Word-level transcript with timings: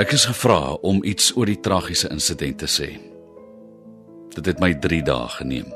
Ek 0.00 0.14
is 0.16 0.22
gevra 0.24 0.78
om 0.80 1.02
iets 1.04 1.26
oor 1.36 1.44
die 1.50 1.58
tragiese 1.60 2.08
insident 2.08 2.62
te 2.62 2.68
sê. 2.70 2.86
Dit 4.32 4.46
het 4.48 4.62
my 4.62 4.70
3 4.80 5.02
dae 5.04 5.26
geneem. 5.34 5.66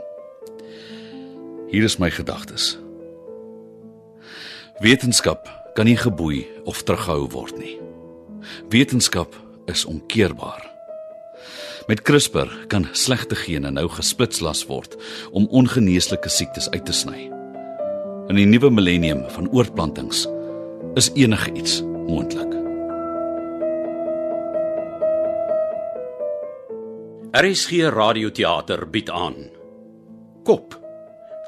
Hier 1.68 1.84
is 1.84 1.98
my 2.00 2.08
gedagtes. 2.08 2.70
Wetenskap 4.80 5.50
kan 5.76 5.90
nie 5.90 5.98
geboei 6.00 6.46
of 6.64 6.80
teruggehou 6.88 7.26
word 7.34 7.58
nie. 7.60 7.74
Wetenskap 8.72 9.36
is 9.68 9.84
omkeerbaar. 9.84 10.64
Met 11.90 12.00
CRISPR 12.08 12.48
kan 12.72 12.88
slegte 12.96 13.36
gene 13.36 13.74
nou 13.76 13.90
gesplitslas 13.92 14.64
word 14.72 14.96
om 15.36 15.50
ongeneeslike 15.52 16.32
siektes 16.32 16.70
uit 16.72 16.86
te 16.88 16.96
sny. 16.96 17.28
In 18.32 18.40
die 18.40 18.48
nuwe 18.48 18.72
millennium 18.72 19.26
van 19.36 19.52
oorplantings 19.52 20.24
is 20.96 21.12
enige 21.12 21.52
iets 21.52 21.82
moontlik. 22.08 22.53
RSG 27.34 27.90
Radioteater 27.90 28.86
bied 28.86 29.08
aan 29.10 29.34
Kop 30.46 30.76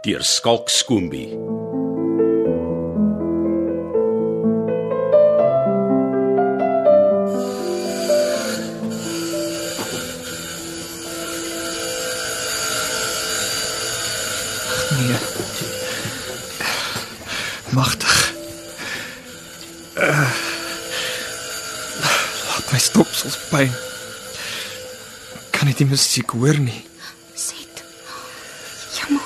deur 0.03 0.25
Skalk 0.27 0.67
Skoombie. 0.67 1.29
Nee. 14.91 15.19
Magtig. 17.71 18.35
Uh, 19.95 20.31
laat 22.51 22.73
my 22.73 22.79
stopsels 22.79 23.39
pyn. 23.55 23.71
Kan 25.67 25.73
nie 25.75 25.81
die 25.83 25.91
musiek 25.91 26.31
hoor 26.31 26.55
nie. 26.63 26.79
Sit. 27.35 27.81
Jammer. 28.95 29.25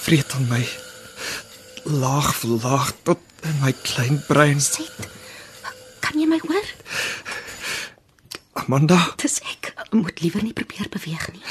Vreet 0.00 0.30
aan 0.38 0.46
my 0.48 0.62
laag 2.00 2.30
vir 2.38 2.54
laag 2.62 2.94
tot 3.04 3.20
in 3.44 3.58
my 3.60 3.74
klein 3.84 4.22
brein. 4.24 4.62
Sit. 4.64 4.88
Kan 6.00 6.16
jy 6.16 6.24
my 6.30 6.38
hoor? 6.46 6.70
Amanda, 8.62 8.96
Dis 9.20 9.36
ek. 9.52 9.74
Moet 9.92 10.22
liewer 10.24 10.40
nie 10.46 10.54
probeer 10.56 10.88
beweeg 10.88 11.26
nie. 11.36 11.44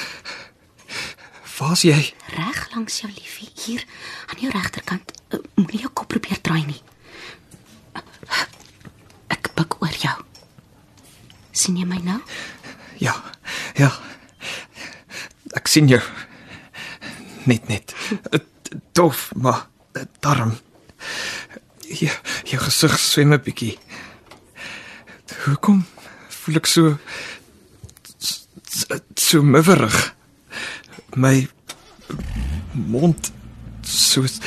waar's 1.59 1.83
jy? 1.85 1.99
Reg 2.33 2.63
langs 2.73 2.97
jou 3.03 3.11
liefie 3.13 3.51
hier 3.67 3.85
aan 4.33 4.41
jou 4.41 4.49
regterkant. 4.57 5.13
Uh, 5.29 5.37
Moenie 5.53 5.83
jou 5.85 5.91
kop 5.93 6.09
probeer 6.15 6.41
draai 6.41 6.65
nie. 6.65 6.81
Ek 9.29 9.53
buig 9.53 9.77
oor 9.85 10.01
jou. 10.01 10.17
sien 11.53 11.77
jy 11.77 11.85
my 11.85 12.01
nou? 12.01 12.17
Ja. 12.97 13.13
Ja. 13.79 13.89
Ek 15.57 15.67
sien 15.67 15.87
jou. 15.89 16.01
Net 17.49 17.67
net. 17.67 17.93
Dof, 18.93 19.31
maar 19.35 19.67
darm. 20.21 20.55
Jou, 21.87 22.11
jou 22.49 22.59
gesig 22.61 22.97
swem 22.99 23.33
'n 23.33 23.41
bietjie. 23.41 23.77
Hoekom 25.45 25.85
voel 26.29 26.55
ek 26.55 26.65
so 26.65 26.97
so, 28.17 28.99
so 29.15 29.41
miverig? 29.41 30.15
My 31.15 31.47
mond 32.73 33.31
soos 33.81 34.39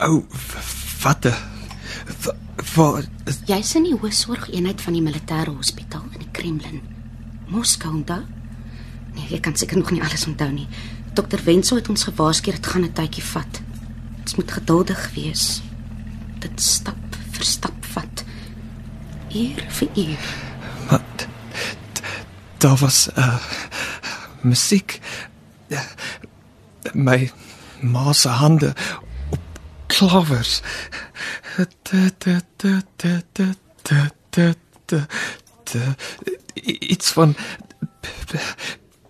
ou 0.00 0.26
vatte. 1.00 1.34
Wat 2.74 3.08
Jy's 3.46 3.74
in 3.74 3.86
die 3.88 3.96
hoësorgeenheid 3.96 4.80
van 4.80 4.92
die 4.92 5.02
militêre 5.02 5.50
hospitaal 5.50 6.04
in 6.12 6.18
die 6.18 6.32
Kremlin. 6.32 6.82
Moskou 7.48 7.92
onthou? 7.94 8.22
Jy 9.28 9.40
kan 9.40 9.56
seker 9.56 9.76
nog 9.76 9.90
nie 9.90 10.02
alles 10.02 10.26
onthou 10.26 10.50
nie. 10.52 10.66
Dokter 11.14 11.40
Wenzel 11.44 11.76
het 11.76 11.88
ons 11.88 12.04
gewaarsku 12.04 12.50
dit 12.50 12.66
gaan 12.66 12.84
'n 12.84 12.92
tydjie 12.92 13.24
vat. 13.24 13.60
Ons 14.20 14.34
moet 14.34 14.52
geduldig 14.52 15.10
wees. 15.14 15.62
Dit 16.38 16.60
stap 16.62 17.16
vir 17.30 17.44
stap 17.44 17.84
vat. 17.94 18.24
Uur 19.34 19.64
vir 19.68 19.88
uur. 19.94 20.24
Maar 20.88 21.00
daar 22.58 22.76
was 22.76 23.08
uh 23.16 23.38
musiek 24.42 25.00
uh, 25.68 25.80
my 26.92 27.30
ma 27.80 28.12
se 28.12 28.28
hande 28.28 28.74
op 29.30 29.40
klavers. 29.86 30.62
Iets 36.64 37.10
van 37.12 37.36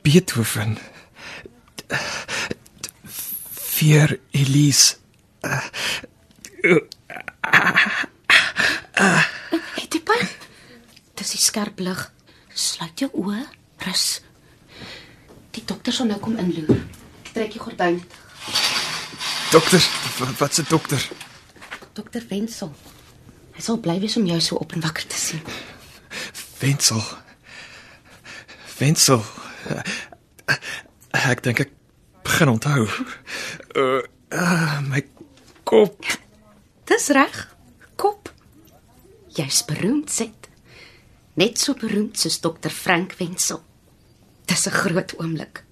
Beethoven 0.07 0.79
vier 3.77 4.19
Elise 4.31 4.95
Het 9.77 9.95
jy 9.97 10.01
pyn? 10.07 10.29
Dis 11.19 11.33
die 11.35 11.41
skerp 11.43 11.81
lig. 11.83 12.01
Sluit 12.57 13.03
jou 13.03 13.09
oë, 13.25 13.43
rus. 13.87 14.05
Die 15.57 15.65
dokter 15.69 15.93
sal 15.95 16.09
nou 16.11 16.19
kom 16.23 16.39
inloer. 16.41 16.81
Trek 17.33 17.53
die 17.57 17.61
gordyn. 17.63 17.99
dokter 19.53 19.83
wa- 20.19 20.33
wat 20.39 20.55
se 20.55 20.63
dokter 20.69 21.09
Dokter 21.97 22.23
Wenzel. 22.29 22.73
Hy 23.57 23.63
sal 23.65 23.79
bly 23.81 23.99
wees 24.01 24.17
om 24.17 24.27
jou 24.29 24.41
so 24.41 24.57
op 24.61 24.73
en 24.73 24.81
wakker 24.85 25.07
te 25.07 25.17
sien. 25.17 25.43
Wenzel. 26.61 27.03
Wenzel. 28.79 29.23
Ek 31.31 31.43
dink 31.43 31.61
ek 31.65 31.71
begin 32.27 32.49
onthou. 32.53 32.87
Uh, 33.75 34.03
uh 34.31 34.81
my 34.87 35.03
kop. 35.65 35.97
Dis 36.87 37.09
reg. 37.17 37.39
Kop. 37.97 38.31
Jy's 39.37 39.63
beroemd, 39.67 40.11
sit. 40.13 40.49
Net 41.37 41.59
so 41.61 41.75
beroemd 41.75 42.17
soos 42.21 42.39
dokter 42.41 42.71
Frank 42.71 43.17
Wenzel. 43.19 43.63
Dis 44.47 44.67
'n 44.67 44.71
groot 44.73 45.15
oomblik. 45.19 45.65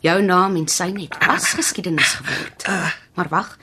Jou 0.00 0.22
naam 0.22 0.56
en 0.56 0.68
sy 0.68 0.90
net 0.94 1.16
was 1.26 1.52
geskiedenis 1.58 2.14
geword. 2.20 2.66
Maar 3.14 3.28
wag. 3.28 3.58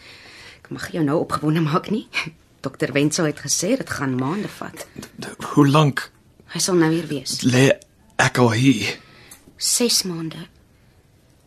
Ek 0.64 0.70
mag 0.70 0.92
jou 0.92 1.04
nou 1.04 1.20
opgewonde 1.22 1.62
maak 1.62 1.90
nie. 1.90 2.08
Dokter 2.66 2.92
Wenzel 2.94 3.26
het 3.26 3.40
gesê 3.40 3.78
dit 3.78 3.90
gaan 3.90 4.16
maande 4.16 4.48
vat. 4.48 4.88
Hoe 5.54 5.68
lank 5.68 6.12
Hy 6.54 6.60
sal 6.60 6.76
nou 6.76 6.92
hier 6.92 7.08
wees. 7.08 7.42
lê 7.44 7.70
ek 8.18 8.38
al 8.38 8.52
hier? 8.52 8.98
6 9.66 10.04
maande. 10.04 10.48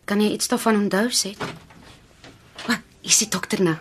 Kan 0.05 0.21
jy 0.21 0.33
iets 0.34 0.49
daarvan 0.51 0.75
onthou, 0.75 1.06
sê? 1.15 1.34
Wat? 2.67 2.83
Is 3.06 3.21
die 3.23 3.29
dokter 3.31 3.62
nou? 3.62 3.77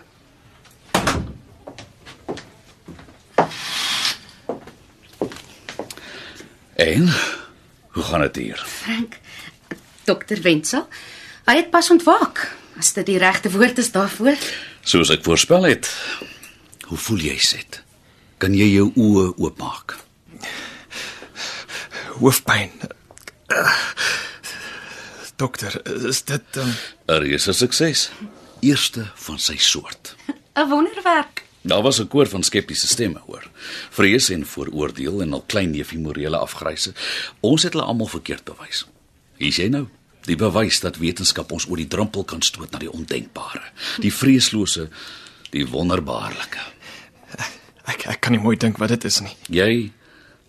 En 6.78 7.08
hoe 7.96 8.04
gaan 8.06 8.22
dit 8.28 8.36
hier? 8.36 8.62
Frank, 8.66 9.18
dokter 10.06 10.42
Wenzel. 10.42 10.86
Hy 11.48 11.56
het 11.58 11.72
pas 11.74 11.90
ontwaak. 11.90 12.44
As 12.78 12.92
dit 12.94 13.10
die 13.10 13.18
regte 13.18 13.50
woord 13.50 13.82
is 13.82 13.90
daarvoor. 13.90 14.38
Soos 14.86 15.10
ek 15.10 15.26
voorspel 15.26 15.66
het. 15.66 15.90
Hoe 16.86 17.00
voel 17.08 17.26
jy, 17.26 17.34
Set? 17.42 17.82
Kan 18.38 18.54
jy 18.54 18.70
jou 18.70 18.92
oë 18.94 19.32
oopmaak? 19.34 19.98
Hoofpyn. 22.22 22.70
Uh, 23.50 23.74
dokter, 25.38 25.80
is 26.08 26.22
dit 26.26 26.56
um, 26.56 26.72
'n 27.06 27.20
Reuse 27.22 27.52
sukses. 27.52 28.10
Eerste 28.60 29.10
van 29.14 29.38
sy 29.38 29.56
soort. 29.56 30.16
'n 30.54 30.68
Wonderwerk. 30.68 31.44
Daar 31.62 31.82
was 31.82 32.00
'n 32.00 32.08
koor 32.08 32.26
van 32.26 32.42
skeptiese 32.42 32.86
stemme 32.86 33.20
hoor. 33.26 33.50
Vrees 33.90 34.28
en 34.28 34.46
vooroordeel 34.46 35.20
en 35.22 35.32
al 35.32 35.44
klein 35.46 35.70
neefie 35.70 35.98
morele 35.98 36.36
afgryse. 36.36 36.92
Ons 37.40 37.62
het 37.62 37.72
hulle 37.72 37.84
almal 37.84 38.06
verkeerd 38.06 38.44
bewys. 38.44 38.86
Hier 39.36 39.48
is 39.48 39.56
jy 39.56 39.68
nou. 39.68 39.86
Die 40.26 40.36
bewys 40.36 40.80
dat 40.80 40.96
wetenskap 40.96 41.52
ons 41.52 41.68
oor 41.68 41.76
die 41.76 41.88
drempel 41.88 42.24
kan 42.24 42.42
stoot 42.42 42.70
na 42.70 42.78
die 42.78 42.92
ondenkbare, 42.92 43.62
die 43.98 44.12
vreeslose, 44.12 44.88
die 45.50 45.66
wonderbaarlike. 45.68 46.60
ek 47.92 48.06
ek 48.06 48.20
kan 48.20 48.32
nie 48.32 48.42
mooi 48.42 48.56
dink 48.56 48.76
wat 48.78 48.88
dit 48.88 49.04
is 49.04 49.20
nie. 49.20 49.36
Jy 49.48 49.92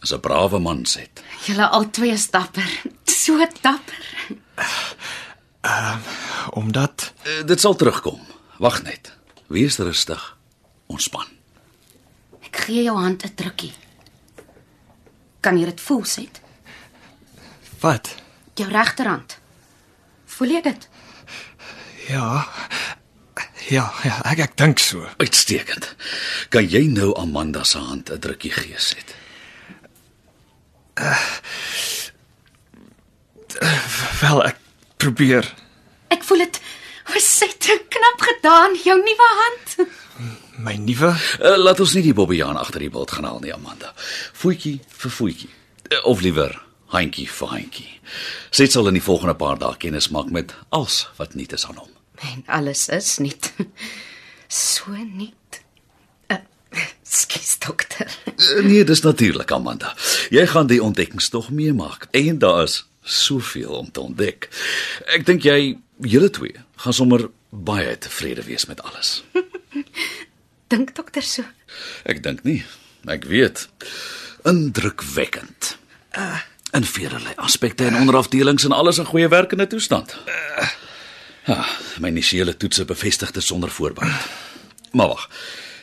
is 0.01 0.13
'n 0.13 0.19
brawe 0.19 0.59
man, 0.59 0.85
Set. 0.85 1.23
Julle 1.45 1.67
albei 1.67 2.11
is 2.11 2.29
dapper. 2.29 2.81
So 3.19 3.37
dapper. 3.61 4.03
Omdat 6.49 7.13
Uh, 7.23 7.45
dit 7.45 7.59
sal 7.59 7.75
terugkom. 7.75 8.19
Wag 8.57 8.81
net. 8.83 9.11
Wees 9.47 9.77
rustig. 9.77 10.37
Ontspan. 10.87 11.25
Ek 12.47 12.55
gee 12.65 12.83
jou 12.83 12.95
hand 12.97 13.23
'n 13.25 13.31
drukkie. 13.35 13.73
Kan 15.39 15.57
jy 15.59 15.65
dit 15.65 15.81
voel, 15.81 16.05
Set? 16.05 16.41
wat? 17.79 18.15
Jou 18.55 18.69
regterhand. 18.69 19.37
Voel 20.25 20.47
jy 20.49 20.61
dit? 20.61 20.87
Ja. 22.07 22.47
Ja, 23.69 23.93
ja, 24.03 24.21
ek 24.23 24.39
ek 24.39 24.57
dink 24.57 24.79
so. 24.79 25.05
Uitstekend. 25.17 25.95
Kan 26.49 26.65
jy 26.69 26.87
nou 26.87 27.13
Amanda 27.19 27.63
se 27.63 27.77
hand 27.77 28.09
'n 28.11 28.19
drukkie 28.19 28.51
gee, 28.51 28.75
Set? 28.79 29.15
Wel, 34.21 34.43
ek 34.45 34.57
probeer. 34.97 35.47
Ek 36.13 36.23
voel 36.27 36.37
dit 36.45 36.59
was 37.13 37.25
set 37.37 37.57
knap 37.89 38.21
gedaan, 38.21 38.75
jou 38.83 38.97
nuwe 39.01 39.29
hand. 39.41 39.89
My 40.59 40.75
nuwe 40.75 41.13
Uh, 41.39 41.55
laat 41.57 41.79
ons 41.79 41.93
nie 41.95 42.03
die 42.03 42.13
bobbejaan 42.13 42.57
agter 42.59 42.83
die 42.83 42.89
bult 42.91 43.11
gaan 43.15 43.23
haal 43.25 43.39
nie, 43.39 43.53
Amanda. 43.55 43.93
Voetjie 44.41 44.79
vir 45.01 45.11
voetjie. 45.15 45.49
Uh, 45.89 46.01
of 46.11 46.21
liewer 46.21 46.53
handjie 46.93 47.27
vir 47.31 47.47
handjie. 47.53 47.89
Sy 48.51 48.67
sal 48.67 48.89
in 48.91 48.97
die 48.97 49.03
volgende 49.05 49.35
paar 49.39 49.57
dae 49.61 49.77
kennis 49.79 50.09
maak 50.11 50.29
met 50.33 50.53
alles 50.75 51.05
wat 51.17 51.35
nie 51.39 51.47
is 51.53 51.65
aan 51.69 51.79
hom. 51.79 51.89
En 52.19 52.43
alles 52.47 52.87
is 52.89 53.17
nie 53.23 53.33
so 54.49 54.91
nie. 54.91 55.31
Uh, 56.29 56.41
Skus 57.03 57.55
dokter. 57.63 58.11
Uh, 58.35 58.59
nee, 58.65 58.83
dis 58.83 59.01
natuurlik, 59.05 59.51
Amanda. 59.55 59.95
Jy 60.33 60.43
gaan 60.51 60.67
die 60.67 60.81
ontdekkingstog 60.83 61.49
meemaak 61.55 62.09
en 62.11 62.37
daar 62.43 62.63
is 62.67 62.81
soveel 63.09 63.71
om 63.81 63.91
te 63.91 64.01
ontdek. 64.01 64.49
Ek 65.15 65.25
dink 65.27 65.43
jy 65.47 65.77
julle 66.05 66.29
twee 66.29 66.55
gaan 66.83 66.95
sommer 66.95 67.27
baie 67.49 67.97
tevrede 67.97 68.45
wees 68.47 68.67
met 68.69 68.81
alles. 68.85 69.19
Dink 70.71 70.93
dokter 70.95 71.25
so. 71.25 71.43
Ek 72.05 72.21
dink 72.23 72.43
nie. 72.45 72.61
Ek 73.09 73.25
weet. 73.25 73.65
Indrukwekkend. 74.47 75.75
In 76.77 76.85
vele 76.85 77.17
aspekte 77.41 77.87
en 77.89 77.97
onderafdelings 77.97 78.67
en 78.67 78.75
alles 78.77 78.99
in 79.01 79.09
goeie 79.09 79.27
werkende 79.27 79.65
toestand. 79.67 80.13
Ja, 81.49 81.63
my 81.97 82.11
initiële 82.13 82.53
toetse 82.57 82.85
bevestig 82.85 83.31
dit 83.33 83.43
sonder 83.43 83.71
voorbehoud. 83.73 84.29
Maar 84.93 85.15
wag. 85.15 85.25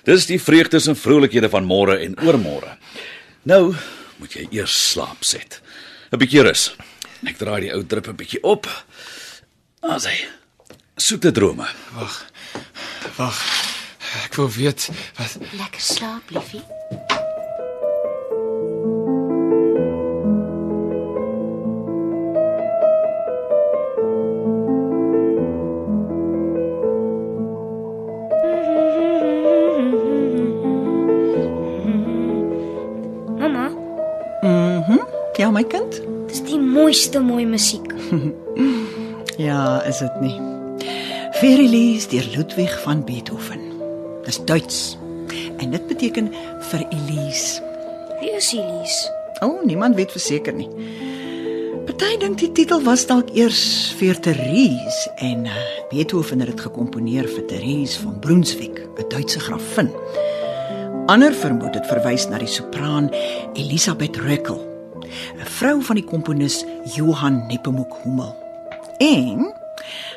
Dis 0.07 0.29
die 0.31 0.39
vreugdes 0.39 0.87
en 0.87 0.97
vrolikhede 0.97 1.51
van 1.51 1.67
môre 1.67 1.99
en 1.99 2.15
oormôre. 2.23 2.77
Nou 3.43 3.75
moet 4.23 4.33
jy 4.39 4.47
eers 4.61 4.77
slaap 4.93 5.25
set. 5.27 5.61
'n 6.13 6.19
Bietjie 6.19 6.43
rus. 6.47 6.71
Ek 7.25 7.39
draai 7.39 7.61
die 7.61 7.73
ou 7.75 7.83
drip 7.87 8.09
'n 8.09 8.17
bietjie 8.17 8.43
op. 8.43 8.69
As 9.81 10.05
hy 10.05 10.17
soete 10.97 11.31
drome. 11.33 11.67
Wag. 13.17 13.39
Ek 14.25 14.35
wil 14.35 14.51
weet 14.51 14.91
wat 15.17 15.39
Lekker 15.57 15.81
slaap, 15.81 16.31
liefie. 16.31 16.65
Mooiste 36.87 37.19
mooi 37.21 37.47
musiek. 37.47 37.95
Ja, 39.37 39.83
is 39.85 39.99
dit 40.01 40.21
nie. 40.23 40.37
Verilies 41.37 42.07
deur 42.09 42.25
Ludwig 42.33 42.73
van 42.81 43.03
Beethoven. 43.05 43.61
Dis 44.25 44.39
Duits. 44.49 44.79
En 45.61 45.75
dit 45.75 45.83
beteken 45.91 46.31
vir 46.71 46.85
Elise. 46.89 47.61
Wie 48.23 48.31
is 48.39 48.49
Elise? 48.57 49.11
O, 49.43 49.51
oh, 49.51 49.65
niemand 49.67 49.99
weet 49.99 50.15
verseker 50.15 50.57
nie. 50.57 50.71
Party 51.85 52.17
dink 52.23 52.39
die 52.41 52.49
titel 52.57 52.81
was 52.87 53.05
dalk 53.11 53.29
eers 53.37 53.61
vir 53.99 54.17
Therese 54.25 55.13
en 55.27 55.45
uh, 55.51 55.67
Beethoven 55.91 56.41
het 56.41 56.55
dit 56.55 56.65
gekomponeer 56.65 57.29
vir 57.29 57.45
Therese 57.51 58.07
van 58.07 58.17
Brunswick, 58.25 58.81
'n 58.97 59.11
Duitse 59.13 59.43
grafin. 59.43 59.93
Ander 61.13 61.37
vermoed 61.37 61.77
dit 61.77 61.93
verwys 61.93 62.25
na 62.31 62.41
die 62.41 62.49
sopraan 62.49 63.13
Elisabeth 63.53 64.17
Röckel, 64.17 64.76
'n 65.37 65.45
vrou 65.59 65.83
van 65.83 65.97
die 65.97 66.05
komponis 66.05 66.65
Johann 66.95 67.47
Nepomuk 67.47 67.93
Hummel. 68.03 68.35
En 68.99 69.53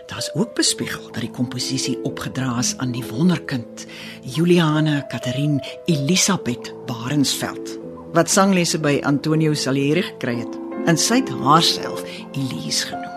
daar's 0.06 0.32
ook 0.34 0.56
bespiegel 0.56 1.12
dat 1.12 1.22
die 1.22 1.32
komposisie 1.32 2.00
opgedra 2.04 2.58
is 2.58 2.78
aan 2.78 2.92
die 2.92 3.06
wonderkind 3.10 3.86
Juliane 4.22 5.06
Katharine 5.08 5.64
Elisabeth 5.86 6.74
Barensveld 6.86 7.78
wat 8.14 8.30
sanglesse 8.30 8.80
by 8.80 9.00
Antonio 9.04 9.54
Salieri 9.54 10.02
gekry 10.02 10.40
het 10.40 10.58
en 10.86 10.98
sy 10.98 11.20
het 11.22 11.30
haarself 11.44 12.04
Elise 12.34 12.88
genoem. 12.90 13.16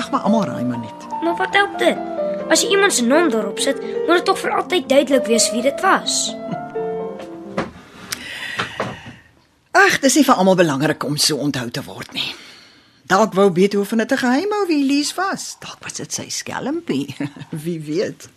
Ag 0.00 0.10
maar 0.10 0.20
almal 0.20 0.44
raai 0.48 0.64
maar 0.64 0.78
net. 0.78 1.08
Maar 1.22 1.36
wat 1.36 1.54
help 1.54 1.78
dit? 1.78 1.98
As 2.50 2.62
jy 2.64 2.74
iemand 2.74 2.92
se 2.92 3.04
naam 3.06 3.30
daarop 3.30 3.58
sit, 3.62 3.78
moet 4.06 4.16
dit 4.16 4.24
tog 4.24 4.38
vir 4.38 4.56
altyd 4.56 4.88
duidelik 4.88 5.28
wees 5.30 5.50
wie 5.52 5.62
dit 5.62 5.80
was. 5.84 6.34
Ag, 9.82 9.98
dis 10.02 10.14
nie 10.14 10.22
vir 10.26 10.38
almal 10.38 10.58
belangrik 10.58 11.04
om 11.04 11.16
so 11.18 11.40
onthou 11.42 11.66
te 11.74 11.82
word 11.82 12.12
nie. 12.14 12.28
Dalk 13.10 13.34
wou 13.34 13.48
Beethoven 13.50 13.98
dit 13.98 14.12
'n 14.12 14.16
geheim 14.18 14.52
hou 14.54 14.66
wie 14.66 14.82
Elise 14.84 15.14
was. 15.16 15.56
Dalk 15.58 15.82
was 15.82 15.92
dit 15.92 16.12
sy 16.12 16.28
skelmpie. 16.28 17.16
wie 17.64 17.80
weet. 17.80 18.28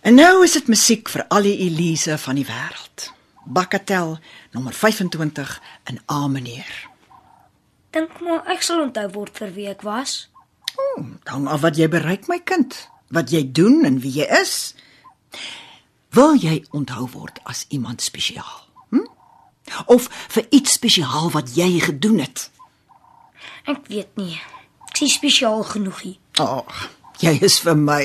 En 0.00 0.14
nou 0.14 0.44
is 0.44 0.52
dit 0.52 0.68
musiek 0.68 1.08
vir 1.08 1.24
al 1.28 1.42
die 1.42 1.58
Elise 1.58 2.18
van 2.18 2.34
die 2.34 2.44
wêreld. 2.44 3.12
Bakatel 3.44 4.18
nommer 4.50 4.72
25 4.72 5.60
in 5.84 6.00
A 6.10 6.28
meneer. 6.28 6.88
Dink 7.90 8.20
maar 8.20 8.44
ek 8.46 8.62
sal 8.62 8.82
onthou 8.82 9.08
word 9.10 9.38
vir 9.38 9.54
wie 9.54 9.68
ek 9.68 9.82
was. 9.82 10.28
Oh, 10.76 11.06
dan 11.24 11.46
af 11.46 11.60
wat 11.60 11.76
jy 11.76 11.88
bereik 11.88 12.28
my 12.28 12.38
kind, 12.44 12.88
wat 13.08 13.30
jy 13.30 13.52
doen 13.52 13.84
en 13.84 14.00
wie 14.00 14.12
jy 14.12 14.28
is. 14.42 14.74
Wil 16.10 16.34
jy 16.34 16.64
onthou 16.70 17.08
word 17.12 17.40
as 17.44 17.64
iemand 17.68 18.02
spesiaal? 18.02 18.65
Of 19.86 20.08
vir 20.28 20.46
iets 20.50 20.72
spesiaal 20.72 21.30
wat 21.30 21.54
jy 21.56 21.80
gedoen 21.80 22.18
het? 22.18 22.50
Ek 23.66 23.86
weet 23.90 24.16
nie. 24.16 24.38
Ek 24.88 24.96
sien 24.96 25.10
spesiaal 25.10 25.62
genoeg 25.66 26.00
hier. 26.00 26.18
Ag, 26.40 26.62
oh, 26.62 26.86
jy 27.20 27.34
is 27.42 27.58
vir 27.64 27.76
my. 27.76 28.04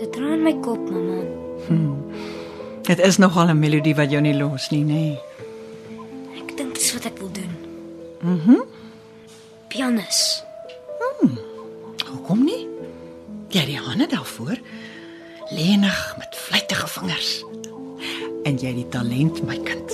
Dit 0.00 0.16
raai 0.20 0.38
my 0.42 0.54
kop, 0.64 0.90
mamma. 0.90 1.22
Dit 2.84 3.00
is 3.00 3.16
nogal 3.16 3.48
'n 3.48 3.58
melodie 3.58 3.94
wat 3.94 4.10
jou 4.10 4.20
nie 4.20 4.34
los 4.36 4.70
nie, 4.70 4.84
nê? 4.84 4.92
Nee. 4.92 5.18
Ek 6.36 6.56
dink 6.56 6.74
dis 6.74 6.92
wat 6.92 7.04
ek 7.04 7.18
wil 7.18 7.30
doen. 7.32 7.54
Mhm. 8.20 8.60
Pianis. 9.68 10.44
Hoekom 12.06 12.44
nie? 12.44 12.66
Jy 13.48 13.58
het 13.60 13.66
die 13.66 13.78
hande 13.78 14.06
daarvoor. 14.06 14.58
Lenig 15.54 16.14
met 16.18 16.36
vlytige 16.36 16.86
vingers. 16.88 17.44
En 18.42 18.56
jy 18.58 18.72
het 18.72 18.76
die 18.80 18.88
talent, 18.90 19.36
my 19.46 19.54
kind. 19.62 19.92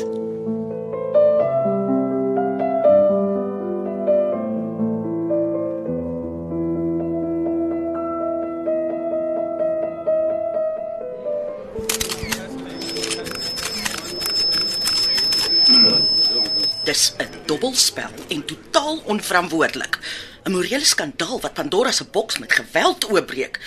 Dis 16.85 17.13
'n 17.19 17.29
dobbelspel 17.45 18.09
en 18.29 18.45
totaal 18.45 19.03
onverantwoordelik. 19.05 19.99
'n 20.45 20.51
Morele 20.51 20.85
skandaal 20.85 21.41
wat 21.41 21.53
Pandora 21.53 21.91
se 21.91 22.05
boks 22.05 22.39
met 22.39 22.53
geweld 22.53 23.11
oopbreek. 23.11 23.61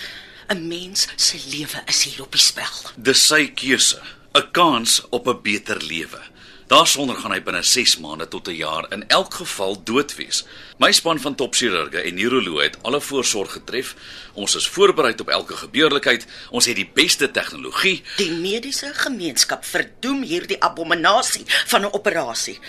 'n 0.53 0.67
Mens 0.67 1.07
se 1.15 1.37
lewe 1.49 1.81
is 1.85 2.03
hier 2.03 2.21
op 2.21 2.31
die 2.31 2.41
spel. 2.41 2.91
Dis 2.95 3.25
sy 3.27 3.47
keuse, 3.57 4.01
'n 4.33 4.51
kans 4.51 5.01
op 5.09 5.27
'n 5.27 5.41
beter 5.41 5.81
lewe. 5.81 6.21
Daarsonder 6.67 7.15
gaan 7.15 7.31
hy 7.31 7.41
binne 7.43 7.63
6 7.63 7.97
maande 7.97 8.27
tot 8.27 8.47
'n 8.47 8.55
jaar 8.55 8.85
in 8.91 9.07
elk 9.07 9.33
geval 9.33 9.83
dood 9.83 10.15
wees. 10.15 10.45
My 10.77 10.91
span 10.91 11.19
van 11.19 11.35
topchirurge 11.35 12.01
en 12.01 12.15
neuroloë 12.15 12.63
het 12.63 12.77
alle 12.81 13.01
voorsorg 13.01 13.51
getref. 13.51 13.95
Ons 14.33 14.55
is 14.55 14.67
voorberei 14.67 15.13
op 15.17 15.29
elke 15.29 15.55
gebeurlikheid. 15.55 16.25
Ons 16.49 16.65
het 16.65 16.75
die 16.75 16.89
beste 16.93 17.31
tegnologie. 17.31 18.03
Die 18.17 18.31
mediese 18.31 18.91
gemeenskap 18.93 19.65
verdoem 19.65 20.21
hierdie 20.21 20.61
abominasie 20.61 21.43
van 21.65 21.81
'n 21.81 21.93
operasie. 21.93 22.59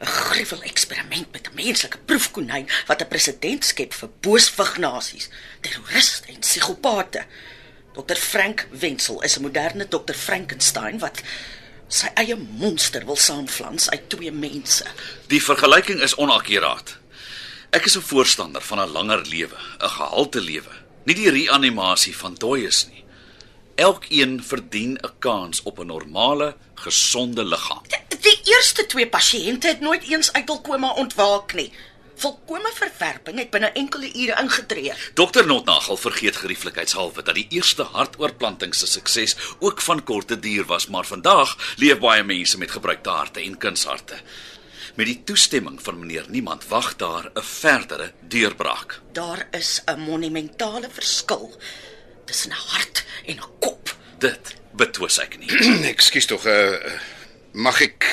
'n 0.00 0.06
Gruwel 0.06 0.62
eksperiment 0.62 1.32
met 1.32 1.48
'n 1.48 1.54
menslike 1.54 1.98
proefkonyn 2.04 2.68
wat 2.86 3.02
'n 3.02 3.08
president 3.08 3.64
skep 3.64 3.92
vir 3.94 4.10
boosvignasies, 4.20 5.28
terroriste 5.60 6.28
en 6.32 6.38
psigopate. 6.38 7.26
Dr 7.94 8.14
Frank 8.14 8.66
Wenzel 8.70 9.22
is 9.22 9.36
'n 9.36 9.42
moderne 9.42 9.88
Dr 9.88 10.14
Frankenstein 10.14 10.98
wat 10.98 11.22
sy 11.88 12.06
eie 12.14 12.36
monster 12.36 13.04
wil 13.04 13.16
saamflans 13.16 13.90
uit 13.90 14.08
twee 14.08 14.32
mense. 14.32 14.84
Die 15.26 15.42
vergelyking 15.42 16.00
is 16.00 16.14
onakkuraat. 16.14 16.96
Ek 17.70 17.84
is 17.84 17.96
'n 17.96 18.00
voorstander 18.00 18.62
van 18.62 18.80
'n 18.80 18.92
langer 18.92 19.26
lewe, 19.26 19.56
'n 19.80 19.88
gehalte 19.88 20.40
lewe, 20.40 20.72
nie 21.04 21.14
die 21.14 21.30
reanimasie 21.30 22.16
van 22.16 22.34
dooies 22.34 22.86
nie. 22.86 23.04
Elkeen 23.74 24.42
verdien 24.44 24.98
'n 25.02 25.18
kans 25.18 25.62
op 25.62 25.78
'n 25.78 25.86
normale, 25.86 26.56
gesonde 26.74 27.44
liggaam. 27.44 27.82
Die 28.20 28.40
eerste 28.44 28.86
twee 28.86 29.08
pasiënte 29.08 29.68
het 29.68 29.80
nooit 29.80 30.02
eens 30.08 30.32
uit 30.32 30.48
hul 30.48 30.60
koma 30.60 30.90
ontwaak 31.02 31.54
nie. 31.54 31.70
Volkomme 32.18 32.70
verwerping 32.74 33.38
het 33.38 33.50
binne 33.54 33.68
enkele 33.78 34.08
ure 34.10 34.34
ingetree. 34.42 34.92
Dokter 35.14 35.46
Notnagel 35.46 35.96
vergeet 35.96 36.36
gerieflikheidshalwe 36.36 37.22
dat 37.22 37.36
die 37.38 37.46
eerste 37.54 37.86
hartoortplanting 37.92 38.74
se 38.74 38.86
sukses 38.90 39.36
ook 39.58 39.80
van 39.80 40.02
korte 40.02 40.38
duur 40.38 40.66
was, 40.66 40.88
maar 40.90 41.06
vandag 41.06 41.54
leef 41.76 42.00
baie 42.02 42.24
mense 42.26 42.58
met 42.58 42.74
gebruikte 42.74 43.10
harte 43.10 43.40
en 43.40 43.58
kunsharte. 43.58 44.18
Met 44.98 45.06
die 45.06 45.20
toestemming 45.24 45.78
van 45.82 45.98
meneer 45.98 46.24
Niemand 46.28 46.66
wag 46.68 46.96
daar 46.96 47.30
'n 47.34 47.42
verdere 47.42 48.12
deurbraak. 48.20 49.00
Daar 49.12 49.46
is 49.50 49.82
'n 49.86 50.00
monumentale 50.00 50.88
verskil 50.92 51.54
tussen 52.24 52.50
'n 52.50 52.62
hart 52.66 53.04
en 53.26 53.36
'n 53.36 53.58
kop. 53.60 53.96
Dit 54.18 54.54
betwis 54.72 55.18
ek 55.18 55.38
nie. 55.38 55.50
Ekskuus 55.92 56.26
tog, 56.26 56.46
uh, 56.46 56.74
mag 57.58 57.80
ek 57.82 58.06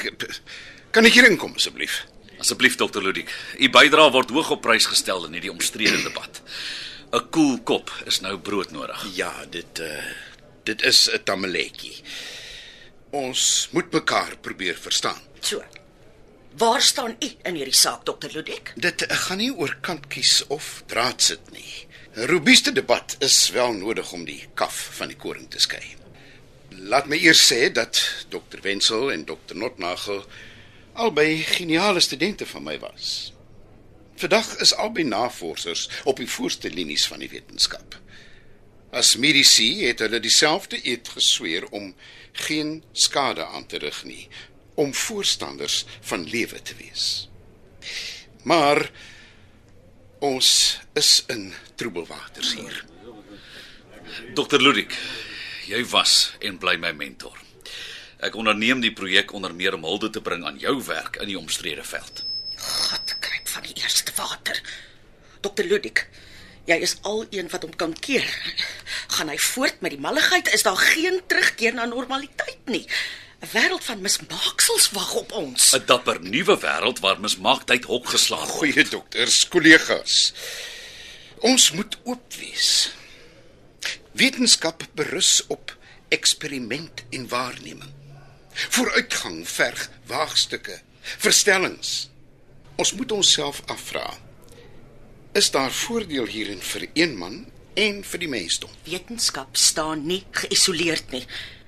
kan 0.95 1.05
ek 1.05 1.17
hier 1.17 1.27
inkom 1.29 1.55
asseblief? 1.59 2.03
Asseblief 2.41 2.77
dokter 2.79 3.03
Ludik, 3.03 3.29
u 3.59 3.69
bydrae 3.71 4.11
word 4.11 4.33
hoog 4.35 4.53
op 4.57 4.61
prys 4.65 4.87
gestel 4.89 5.27
in 5.27 5.37
hierdie 5.37 5.53
omstrede 5.53 6.01
debat. 6.03 6.41
'n 7.13 7.29
Koel 7.31 7.59
kop 7.63 7.91
is 8.09 8.19
nou 8.21 8.37
broodnodig. 8.37 9.05
Ja, 9.15 9.31
dit 9.49 9.79
uh 9.79 10.03
dit 10.65 10.81
is 10.81 11.09
'n 11.11 11.23
tamaletjie. 11.23 12.01
Ons 13.11 13.69
moet 13.71 13.91
mekaar 13.91 14.37
probeer 14.41 14.75
verstaan. 14.75 15.21
So. 15.39 15.63
Waar 16.57 16.81
staan 16.81 17.15
u 17.19 17.29
in 17.43 17.55
hierdie 17.55 17.75
saak, 17.75 18.05
dokter 18.05 18.31
Ludek? 18.33 18.71
Dit 18.75 19.01
uh, 19.01 19.17
gaan 19.17 19.37
nie 19.37 19.51
oor 19.51 19.77
kant 19.81 20.07
kies 20.07 20.43
of 20.47 20.83
draad 20.87 21.21
sit 21.21 21.51
nie. 21.51 21.87
'n 22.15 22.27
Robuuste 22.27 22.71
debat 22.71 23.15
is 23.19 23.49
wel 23.49 23.73
nodig 23.73 24.11
om 24.11 24.25
die 24.25 24.47
kaf 24.53 24.89
van 24.97 25.07
die 25.07 25.17
koring 25.17 25.49
te 25.49 25.59
skei. 25.59 26.04
Laat 26.77 27.07
my 27.07 27.17
eers 27.17 27.39
sê 27.47 27.71
dat 27.71 28.25
Dr. 28.29 28.59
Wenzel 28.61 29.11
en 29.11 29.25
Dr. 29.25 29.55
Notnagel 29.55 30.25
albei 30.93 31.43
geniale 31.43 31.99
studente 31.99 32.45
van 32.45 32.63
my 32.63 32.79
was. 32.79 33.33
Vandag 34.15 34.57
is 34.57 34.75
albei 34.75 35.03
navorsers 35.03 35.89
op 36.03 36.17
die 36.17 36.29
voorste 36.29 36.69
linies 36.69 37.07
van 37.07 37.19
die 37.19 37.29
wetenskap. 37.29 37.99
As 38.91 39.15
medici 39.15 39.85
het 39.85 39.99
hulle 39.99 40.19
dieselfde 40.19 40.79
eed 40.87 41.07
gesweer 41.07 41.67
om 41.69 41.95
geen 42.31 42.83
skade 42.91 43.45
aan 43.45 43.65
te 43.65 43.77
rig 43.77 44.03
nie, 44.03 44.27
om 44.75 44.93
voorstanders 44.93 45.85
van 46.01 46.23
lewe 46.29 46.61
te 46.61 46.75
wees. 46.79 47.29
Maar 48.43 48.91
ons 50.19 50.79
is 50.93 51.23
in 51.27 51.53
troebelwaters 51.75 52.53
hier. 52.55 52.85
Dokter 54.33 54.61
Ludik, 54.61 54.95
jy 55.67 55.81
was 55.91 56.35
en 56.39 56.57
bly 56.61 56.75
my 56.81 56.91
mentor. 56.91 57.37
Ek 58.23 58.35
onderneem 58.39 58.81
die 58.81 58.93
projek 58.95 59.33
onder 59.35 59.53
meer 59.53 59.75
om 59.75 59.83
hulde 59.83 60.09
te 60.09 60.21
bring 60.21 60.45
aan 60.45 60.59
jou 60.61 60.77
werk 60.87 61.19
in 61.21 61.29
die 61.31 61.39
omstrede 61.39 61.83
veld. 61.83 62.23
God 62.57 63.17
kryp 63.19 63.49
van 63.51 63.65
die 63.67 63.75
eerste 63.81 64.13
water. 64.15 64.61
Dokter 65.45 65.67
Ludek, 65.67 66.05
jy 66.65 66.77
is 66.81 66.95
al 67.03 67.25
een 67.29 67.51
wat 67.51 67.67
hom 67.67 67.75
kan 67.75 67.93
keer. 67.93 68.25
Gaan 69.17 69.29
hy 69.29 69.37
voort 69.51 69.83
met 69.85 69.93
die 69.93 70.01
malligheid, 70.01 70.49
is 70.53 70.65
daar 70.65 70.79
geen 70.79 71.21
terugkeer 71.27 71.75
na 71.75 71.85
normaliteit 71.85 72.71
nie. 72.71 72.87
'n 73.43 73.51
Wêreld 73.51 73.83
van 73.83 74.01
mismaaksels 74.01 74.89
wag 74.91 75.13
op 75.13 75.31
ons. 75.31 75.73
'n 75.75 75.85
Dapper 75.85 76.21
nuwe 76.21 76.57
wêreld 76.57 76.99
waar 76.99 77.19
mismaaktheid 77.19 77.83
hok 77.83 78.07
geslaan 78.09 78.47
word. 78.47 78.57
Goeie 78.57 78.83
dokters, 78.89 79.47
kollegas. 79.47 80.33
Ons 81.39 81.71
moet 81.71 81.97
oop 82.03 82.33
wees. 82.33 82.89
Wetenskap 84.15 84.83
berus 84.95 85.43
op 85.47 85.77
eksperiment 86.07 87.03
en 87.09 87.27
waarneming. 87.27 87.91
Vooruitgang 88.53 89.41
verg 89.49 89.89
waagstukke, 90.07 90.77
verstellings. 91.01 92.09
Ons 92.75 92.93
moet 92.93 93.11
onsself 93.11 93.59
afvra: 93.65 94.05
Is 95.31 95.51
daar 95.51 95.71
voordeel 95.71 96.31
hierin 96.31 96.63
vir 96.63 96.87
een 96.93 97.17
man 97.17 97.45
en 97.73 98.03
vir 98.07 98.23
die 98.23 98.31
mensdom? 98.31 98.71
Wetenskap 98.87 99.59
staan 99.59 100.07
nie 100.07 100.23
geïsoleerd 100.31 101.11
nie. 101.11 101.25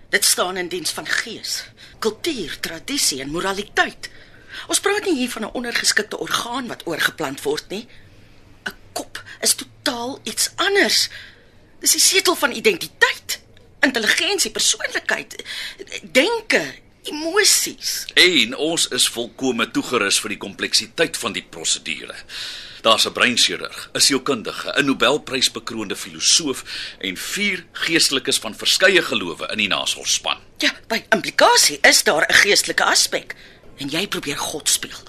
Dit 0.09 0.25
staan 0.25 0.57
in 0.57 0.71
diens 0.71 0.95
van 0.95 1.05
gees, 1.05 1.65
kultuur, 1.99 2.59
tradisie 2.59 3.21
en 3.21 3.35
moraliteit. 3.35 4.07
Ons 4.71 4.79
praat 4.79 5.03
nie 5.03 5.19
hier 5.19 5.35
van 5.35 5.51
'n 5.51 5.55
ondergeskikte 5.59 6.17
orgaan 6.17 6.67
wat 6.67 6.87
oorgeplant 6.87 7.41
word 7.41 7.67
nie. 7.69 7.87
'n 8.63 8.75
Kop 8.93 9.23
is 9.41 9.55
totaal 9.55 10.19
iets 10.23 10.51
anders. 10.55 11.09
Dis 11.79 11.91
die 11.91 12.01
setel 12.01 12.35
van 12.35 12.51
identiteit, 12.51 13.39
intelligensie, 13.85 14.51
persoonlikheid, 14.51 15.35
denke, 16.11 16.63
emosies. 17.07 18.05
En 18.13 18.55
ons 18.55 18.87
is 18.97 19.07
volkome 19.13 19.69
toegerus 19.71 20.19
vir 20.23 20.35
die 20.35 20.41
kompleksiteit 20.41 21.17
van 21.21 21.35
die 21.37 21.45
prosedure. 21.49 22.15
Daar's 22.81 23.05
'n 23.05 23.13
breinchirurg, 23.13 23.89
'n 23.93 23.99
sielkundige, 23.99 24.73
'n 24.73 24.85
Nobelprysbekroonde 24.85 25.95
filosoof 25.95 26.63
en 26.99 27.17
vier 27.17 27.65
geestelikes 27.71 28.37
van 28.37 28.55
verskeie 28.55 29.01
gelowe 29.01 29.47
in 29.51 29.57
die 29.57 29.67
nasorgspan. 29.67 30.37
Ja, 30.57 30.71
by 30.87 31.03
implikasie 31.09 31.79
is 31.81 32.03
daar 32.03 32.25
'n 32.27 32.33
geestelike 32.33 32.83
aspek 32.83 33.35
en 33.77 33.89
jy 33.89 34.07
probeer 34.07 34.37
God 34.37 34.69
speel. 34.69 34.99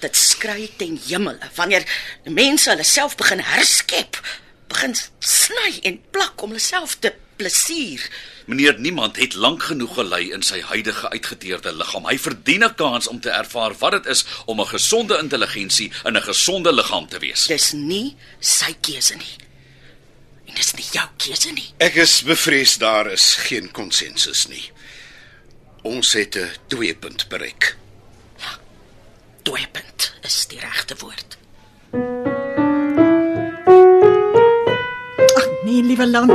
Dit 0.00 0.16
skree 0.16 0.70
ten 0.76 1.00
hemele 1.08 1.50
wanneer 1.54 1.84
mense 2.24 2.70
hulle 2.70 2.84
self 2.84 3.16
begin 3.16 3.40
herskep, 3.40 4.20
begin 4.70 4.94
sny 5.18 5.80
en 5.82 5.98
plak 6.14 6.42
om 6.42 6.54
hulle 6.54 6.62
self 6.62 6.96
te 7.02 7.12
plesier. 7.40 8.02
Meneer 8.50 8.78
Niemand 8.78 9.16
het 9.16 9.34
lank 9.34 9.62
genoeg 9.70 9.94
gelei 9.94 10.30
in 10.34 10.42
sy 10.44 10.60
huidige 10.70 11.10
uitgeteerde 11.10 11.72
liggaam. 11.76 12.08
Hy 12.08 12.18
verdien 12.18 12.64
'n 12.64 12.74
kans 12.74 13.08
om 13.08 13.20
te 13.20 13.30
ervaar 13.30 13.74
wat 13.78 13.92
dit 13.92 14.06
is 14.06 14.24
om 14.46 14.60
'n 14.60 14.66
gesonde 14.66 15.18
intelligensie 15.18 15.92
in 16.04 16.16
'n 16.16 16.22
gesonde 16.22 16.72
liggaam 16.72 17.08
te 17.08 17.18
wees. 17.18 17.46
Dis 17.46 17.72
nie 17.72 18.16
sy 18.40 18.72
keuse 18.80 19.16
nie. 19.16 19.36
En 20.46 20.54
dis 20.54 20.74
nie 20.74 20.86
jou 20.92 21.08
keuse 21.16 21.52
nie. 21.52 21.68
Ek 21.78 21.94
is 21.94 22.22
bevrees 22.22 22.78
daar 22.78 23.06
is 23.12 23.34
geen 23.34 23.70
konsensus 23.70 24.48
nie. 24.48 24.70
Ons 25.82 26.12
het 26.12 26.36
'n 26.36 26.50
tweepunt 26.66 27.28
bereik. 27.28 27.76
Tweepunt 29.42 30.12
is 30.22 30.46
die 30.46 30.58
regte 30.58 30.94
woord. 30.98 31.38
Ag 31.92 32.29
nee, 35.70 35.82
liewe 35.82 36.06
land. 36.06 36.34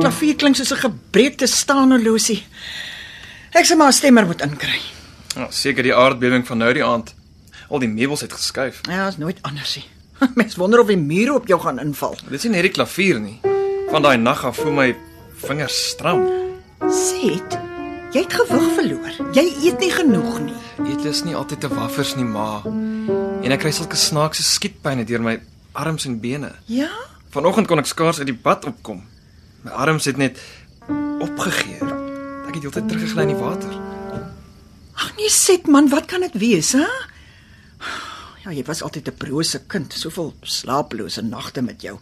Klavier 0.00 0.36
klink 0.36 0.56
soos 0.56 0.72
'n 0.72 0.82
gebreekte 0.86 1.46
staanorlosie. 1.46 2.42
Ek 3.52 3.66
sê 3.66 3.76
maar 3.76 3.88
'n 3.88 3.92
stemmer 3.92 4.26
moet 4.26 4.42
inkry. 4.42 4.80
Ja, 5.36 5.50
seker 5.50 5.82
die 5.82 5.94
aardbewing 5.94 6.46
van 6.46 6.58
nou 6.58 6.72
die 6.72 6.84
aand. 6.84 7.14
Al 7.68 7.78
die 7.78 7.88
meubels 7.88 8.20
het 8.20 8.32
geskuif. 8.32 8.80
Ja, 8.82 9.08
is 9.08 9.16
nooit 9.16 9.38
anders 9.42 9.76
nie. 9.76 9.84
Mens 10.38 10.56
wonder 10.56 10.80
of 10.80 10.86
die 10.86 10.96
mure 10.96 11.34
op 11.34 11.46
jou 11.46 11.60
gaan 11.60 11.78
inval. 11.78 12.16
Dit 12.28 12.32
is 12.32 12.42
nie 12.42 12.52
net 12.52 12.62
die 12.62 12.70
klavier 12.70 13.20
nie. 13.20 13.40
Van 13.90 14.02
daai 14.02 14.16
nag 14.16 14.44
af 14.44 14.56
voel 14.56 14.72
my 14.72 14.96
vingers 15.34 15.88
stram. 15.88 16.26
Sê, 16.80 17.40
jy 18.12 18.20
het 18.20 18.32
gewig 18.32 18.74
verloor. 18.74 19.32
Jy 19.32 19.46
eet 19.62 19.78
nie 19.78 19.90
genoeg 19.90 20.40
nie. 20.40 20.60
Eet 20.86 21.04
is 21.04 21.24
nie 21.24 21.34
altyd 21.34 21.60
te 21.60 21.68
waffers 21.68 22.14
nie, 22.14 22.24
ma. 22.24 22.62
En 23.42 23.52
ek 23.52 23.60
kry 23.60 23.70
sulke 23.70 23.96
snaakse 23.96 24.42
skietpyne 24.42 25.04
deur 25.04 25.20
my 25.20 25.40
arms 25.72 26.06
en 26.06 26.20
bene. 26.20 26.52
Ja? 26.66 26.90
Vanoggend 27.34 27.66
kon 27.66 27.82
ek 27.82 27.88
skaars 27.90 28.20
uit 28.22 28.28
die 28.30 28.36
bad 28.38 28.62
opkom. 28.68 29.00
My 29.66 29.72
arms 29.82 30.06
het 30.06 30.20
net 30.20 30.38
opgegee. 31.24 31.80
Ek 32.46 32.52
het 32.54 32.62
heeltyd 32.62 32.86
teruggegly 32.92 33.24
in 33.26 33.32
die 33.32 33.40
water. 33.40 33.72
Ag 34.94 35.08
nee, 35.16 35.30
sit 35.34 35.66
man, 35.66 35.88
wat 35.90 36.06
kan 36.06 36.22
dit 36.22 36.36
wees, 36.38 36.70
hè? 36.78 36.86
Ja, 38.44 38.52
jy 38.54 38.62
was 38.68 38.84
altyd 38.86 39.08
'n 39.10 39.18
brose 39.18 39.58
kind, 39.66 39.92
soveel 39.92 40.34
slaaplose 40.42 41.22
nagte 41.22 41.62
met 41.62 41.82
jou. 41.82 41.98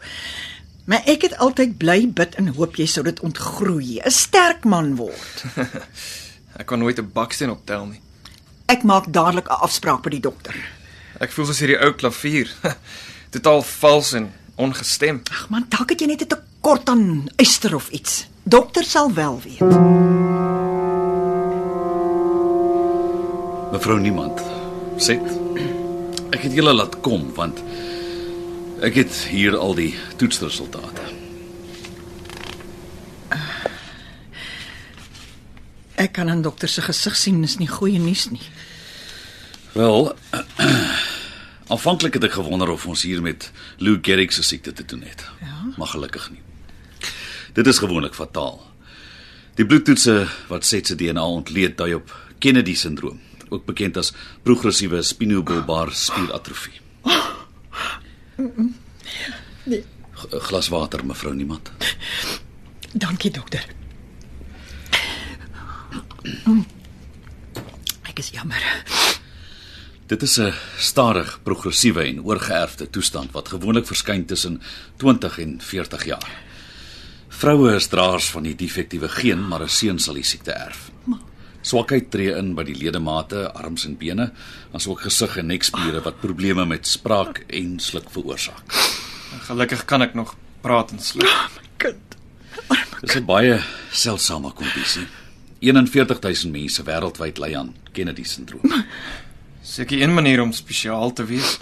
Maar 0.85 1.01
ek 1.07 1.23
het 1.23 1.39
altyd 1.39 1.79
bly 1.79 2.12
bid 2.12 2.35
en 2.35 2.53
hoop 2.53 2.77
jy 2.77 2.87
sou 2.87 3.05
dit 3.05 3.21
ontgroei, 3.21 4.03
'n 4.05 4.11
sterk 4.11 4.65
man 4.65 4.97
word. 4.97 5.45
Ek 6.61 6.67
kan 6.67 6.79
nooit 6.79 6.99
'n 6.99 7.12
baksteen 7.12 7.51
optel 7.51 7.87
nie. 7.87 8.01
Ek 8.67 8.83
maak 8.83 9.09
dadelik 9.09 9.49
'n 9.49 9.65
afspraak 9.65 10.03
by 10.03 10.11
die 10.11 10.21
dokter. 10.21 10.55
Ek 11.21 11.33
voel 11.33 11.47
soos 11.47 11.61
hierdie 11.61 11.81
ou 11.81 11.93
klavier. 11.93 12.53
Totaal 13.33 13.62
vals 13.62 14.12
en 14.12 14.33
ongestem. 14.54 15.23
Ag 15.30 15.49
man, 15.49 15.66
dalk 15.68 15.90
het 15.90 16.00
jy 16.00 16.06
net 16.06 16.23
'n 16.23 16.28
tekort 16.28 16.88
aan 16.88 17.28
yster 17.37 17.75
of 17.75 17.88
iets. 17.90 18.26
Dokter 18.42 18.85
sal 18.85 19.12
wel 19.12 19.40
weet. 19.44 19.61
Mevrou 23.73 24.00
Niemand, 24.00 24.40
sê 24.97 25.18
ek 26.30 26.42
het 26.42 26.52
julle 26.52 26.73
laat 26.73 27.00
kom 27.00 27.35
want 27.35 27.62
ek 28.82 28.94
het 28.94 29.14
hier 29.30 29.56
al 29.56 29.75
die 29.75 29.94
toetsresultate. 30.16 31.02
Ek 35.94 36.12
kan 36.12 36.28
aan 36.28 36.42
dokter 36.42 36.68
se 36.68 36.82
gesig 36.82 37.16
sien 37.16 37.40
dis 37.40 37.59
nie 37.61 37.68
goeie 37.71 37.99
nuus 37.99 38.26
nie. 38.30 38.42
Wel, 39.73 40.12
aanvanklik 41.73 42.19
het 42.19 42.26
ek 42.29 42.37
gewonder 42.37 42.69
of 42.69 42.85
ons 42.87 43.02
hier 43.07 43.23
met 43.25 43.49
Lou 43.81 43.97
Gehrig 44.05 44.33
se 44.37 44.43
siekte 44.45 44.73
te 44.76 44.85
doen 44.85 45.02
het. 45.09 45.25
Ja. 45.41 45.73
Maar 45.76 45.87
gelukkig 45.95 46.31
nie. 46.31 46.43
Dit 47.57 47.67
is 47.67 47.81
gewoonlik 47.81 48.14
fataal. 48.14 48.61
Die 49.57 49.67
bloedtoetse 49.67 50.26
wat 50.49 50.69
sê 50.69 50.81
se 50.85 50.97
DNA 50.97 51.25
ontleed 51.25 51.76
dui 51.76 51.95
op 51.95 52.12
Kennedy-sindroom, 52.43 53.21
ook 53.49 53.64
bekend 53.69 53.97
as 53.97 54.12
progressiewe 54.43 55.02
spinobulbaar 55.02 55.93
spieratrofie. 55.93 56.81
Nee. 59.64 59.85
Glas 60.49 60.69
water 60.69 61.07
mevrou 61.07 61.35
niemand. 61.35 61.73
Dankie 62.93 63.31
dokter. 63.31 63.67
Ek 68.09 68.19
is 68.19 68.33
jammer. 68.35 68.61
Dit 70.12 70.23
is 70.23 70.37
'n 70.38 70.52
stadig 70.76 71.38
progressiewe 71.42 72.02
en 72.02 72.25
oorgeerfde 72.25 72.90
toestand 72.90 73.31
wat 73.33 73.49
gewoonlik 73.49 73.87
verskyn 73.87 74.25
tussen 74.25 74.62
20 74.97 75.38
en 75.38 75.61
40 75.61 76.04
jaar. 76.04 76.31
Vroue 77.28 77.75
is 77.75 77.87
draers 77.87 78.31
van 78.31 78.42
die 78.42 78.54
defektiewe 78.54 79.09
geen, 79.09 79.49
maar 79.49 79.62
'n 79.62 79.69
seun 79.69 79.99
sal 79.99 80.14
die 80.14 80.25
siekte 80.25 80.52
erf. 80.52 80.90
Swakheid 81.61 82.11
tree 82.11 82.37
in 82.37 82.54
by 82.54 82.62
die 82.62 82.75
ledemate, 82.75 83.52
arms 83.52 83.85
en 83.85 83.97
bene, 83.97 84.33
asook 84.73 85.00
gesig 85.00 85.37
en 85.37 85.47
nekspiere 85.47 86.02
wat 86.02 86.21
probleme 86.21 86.66
met 86.66 86.87
spraak 86.87 87.45
en 87.47 87.81
sluk 87.81 88.11
veroorsaak. 88.11 88.62
Gelukkig 89.40 89.85
kan 89.85 90.02
ek 90.02 90.14
nog 90.14 90.37
praat 90.61 90.90
en 90.90 91.00
sluk. 91.00 91.49
Kind. 91.76 92.16
Dis 93.00 93.16
'n 93.16 93.25
baie 93.25 93.62
seldsame 93.90 94.52
kondisie. 94.52 95.07
41000 95.61 96.52
mense 96.52 96.83
wêreldwyd 96.83 97.38
ly 97.38 97.54
aan 97.54 97.75
Kennedy-sindroom. 97.92 98.85
Seker 99.73 100.02
een 100.02 100.12
manier 100.14 100.43
om 100.43 100.52
spesiaal 100.52 101.12
te 101.17 101.25
wees. 101.25 101.59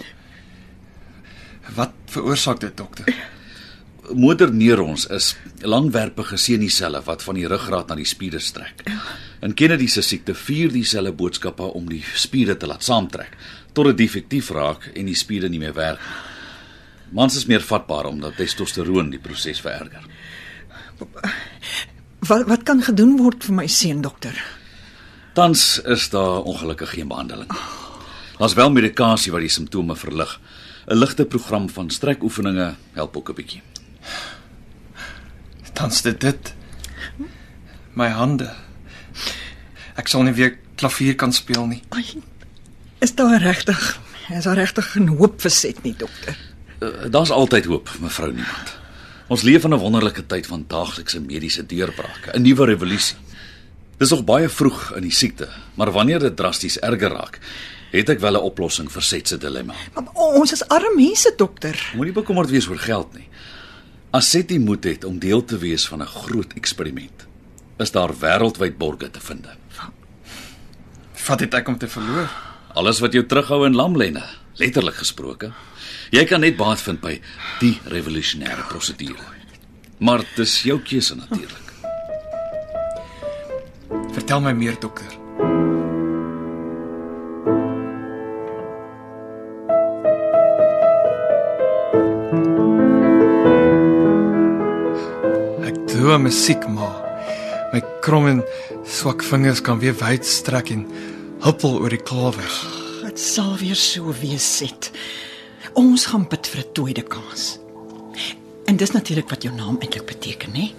Wat 1.75 1.93
veroorsaak 2.11 2.59
dit, 2.59 2.75
dokter? 2.77 3.07
Motorneurons 4.11 5.05
is 5.15 5.35
langwerpige 5.63 6.37
senuiselle 6.37 6.99
wat 7.05 7.23
van 7.23 7.39
die 7.39 7.47
ruggraat 7.47 7.87
na 7.87 7.95
die 7.95 8.09
spiere 8.09 8.41
strek. 8.43 8.83
In 9.39 9.55
Kennedy 9.55 9.87
se 9.87 10.03
siekte 10.03 10.35
vier 10.35 10.73
die 10.73 10.83
selle 10.83 11.13
boodskappe 11.15 11.69
om 11.77 11.87
die 11.87 12.03
spiere 12.19 12.57
te 12.59 12.67
laat 12.67 12.83
saamtrek 12.83 13.37
tot 13.71 13.87
dit 13.93 14.01
defektief 14.03 14.51
raak 14.51 14.89
en 14.91 15.07
die 15.07 15.15
spiere 15.15 15.47
nie 15.49 15.61
meer 15.63 15.77
werk 15.77 16.03
nie. 16.03 16.29
Mans 17.11 17.35
is 17.35 17.45
meer 17.45 17.63
vatbaar 17.63 18.07
omdat 18.07 18.37
testosteroon 18.39 19.09
die 19.11 19.19
proses 19.19 19.59
vererger. 19.63 20.05
Wat 22.27 22.47
wat 22.47 22.63
kan 22.63 22.83
gedoen 22.85 23.17
word 23.19 23.43
vir 23.43 23.57
my 23.57 23.67
seun 23.67 24.01
dokter? 24.05 24.35
Tans 25.35 25.81
is 25.83 26.09
daar 26.11 26.43
ongelukkig 26.47 26.95
geen 26.95 27.11
behandeling. 27.11 27.51
Daar's 28.41 28.53
wel 28.57 28.71
medikasie 28.73 29.29
wat 29.29 29.43
die 29.45 29.51
simptome 29.53 29.93
verlig. 29.95 30.39
'n 30.89 30.97
Ligte 30.97 31.25
program 31.25 31.69
van 31.69 31.89
strekoefeninge 31.89 32.73
help 32.93 33.17
ook 33.17 33.29
'n 33.29 33.33
bietjie. 33.33 33.61
Tans 35.73 36.01
dit 36.01 36.21
dit. 36.21 36.53
My 37.93 38.07
hande. 38.09 38.49
Ek 39.95 40.07
sal 40.07 40.23
nie 40.23 40.33
weer 40.33 40.57
klavier 40.75 41.15
kan 41.15 41.33
speel 41.33 41.65
nie. 41.65 41.83
Ai, 41.89 42.05
is 42.99 43.15
daar 43.15 43.41
regtig? 43.41 43.99
Is 44.29 44.43
daar 44.43 44.55
regtig 44.55 44.95
'n 44.95 45.07
hoop 45.07 45.41
verset 45.41 45.83
nie 45.83 45.95
dokter? 45.97 46.37
Uh, 46.79 47.11
Daar's 47.11 47.29
altyd 47.29 47.65
hoop, 47.65 47.89
mevrou 47.99 48.33
Niemand. 48.33 48.79
Ons 49.27 49.41
leef 49.41 49.63
in 49.63 49.73
'n 49.73 49.77
wonderlike 49.77 50.25
tyd 50.25 50.47
van 50.47 50.65
daaglikse 50.67 51.19
mediese 51.19 51.65
deurbrake, 51.65 52.31
'n 52.33 52.41
nuwe 52.41 52.65
revolusie. 52.65 53.17
Dis 53.97 54.09
nog 54.09 54.23
baie 54.23 54.49
vroeg 54.49 54.95
in 54.95 55.01
die 55.01 55.11
siekte, 55.11 55.49
maar 55.75 55.91
wanneer 55.91 56.19
dit 56.19 56.35
drasties 56.35 56.79
erger 56.79 57.11
raak, 57.11 57.39
het 57.91 58.09
ek 58.09 58.19
wel 58.19 58.39
'n 58.39 58.43
oplossing 58.43 58.91
vir 58.91 59.01
Set 59.01 59.27
se 59.27 59.37
dilemma. 59.37 59.73
Maar 59.93 60.13
ons 60.13 60.51
is 60.51 60.67
arme 60.67 60.95
mense 60.95 61.33
dokter. 61.37 61.91
Moenie 61.95 62.13
bekommerd 62.13 62.49
wees 62.49 62.67
oor 62.67 62.79
geld 62.79 63.13
nie. 63.13 63.27
As 64.11 64.29
Set 64.29 64.47
die 64.47 64.59
moed 64.59 64.83
het 64.83 65.03
om 65.03 65.19
deel 65.19 65.45
te 65.45 65.57
wees 65.57 65.87
van 65.87 66.01
'n 66.01 66.07
groot 66.07 66.53
eksperiment, 66.53 67.27
is 67.77 67.91
daar 67.91 68.13
wêreldwyd 68.19 68.77
borge 68.77 69.11
te 69.11 69.19
vind. 69.19 69.47
Wat 71.27 71.39
het 71.39 71.53
ek 71.53 71.67
om 71.67 71.77
te 71.77 71.87
verloor? 71.87 72.29
Alles 72.73 72.99
wat 72.99 73.13
jou 73.13 73.25
terughou 73.25 73.65
in 73.65 73.75
lamlenne, 73.75 74.23
letterlik 74.53 74.95
gesproke. 74.95 75.51
Jy 76.11 76.25
kan 76.25 76.39
net 76.39 76.57
baat 76.57 76.81
vind 76.81 76.99
by 76.99 77.21
die 77.59 77.79
revolusionêre 77.85 78.67
prosedure. 78.67 79.23
Maar 79.97 80.25
dis 80.35 80.61
jou 80.63 80.79
keuse 80.79 81.15
natuurlik. 81.15 81.71
Vertel 84.11 84.41
my 84.41 84.51
meer, 84.51 84.79
dokter. 84.79 85.70
Droom 96.01 96.23
musiek 96.25 96.63
maar. 96.67 96.95
My 97.69 97.79
krom 98.01 98.25
en 98.25 98.39
swak 98.89 99.21
vingers 99.21 99.59
kan 99.61 99.77
weer 99.77 99.93
wyd 99.99 100.25
strek 100.25 100.71
en 100.73 100.87
huppel 101.43 101.75
oor 101.77 101.93
die 101.93 102.01
klawers. 102.01 102.55
Dit 103.03 103.21
sal 103.21 103.51
weer 103.61 103.77
so 103.77 104.09
wees 104.17 104.47
set. 104.57 104.89
Ons 105.77 106.07
gaan 106.09 106.25
bid 106.25 106.49
vir 106.49 106.63
'n 106.63 106.73
tweede 106.73 107.05
kans. 107.05 107.59
En 108.65 108.81
dis 108.81 108.91
natuurlik 108.91 109.29
wat 109.29 109.43
jou 109.43 109.53
naam 109.55 109.77
eintlik 109.77 110.05
beteken, 110.05 110.55
hè? 110.55 110.73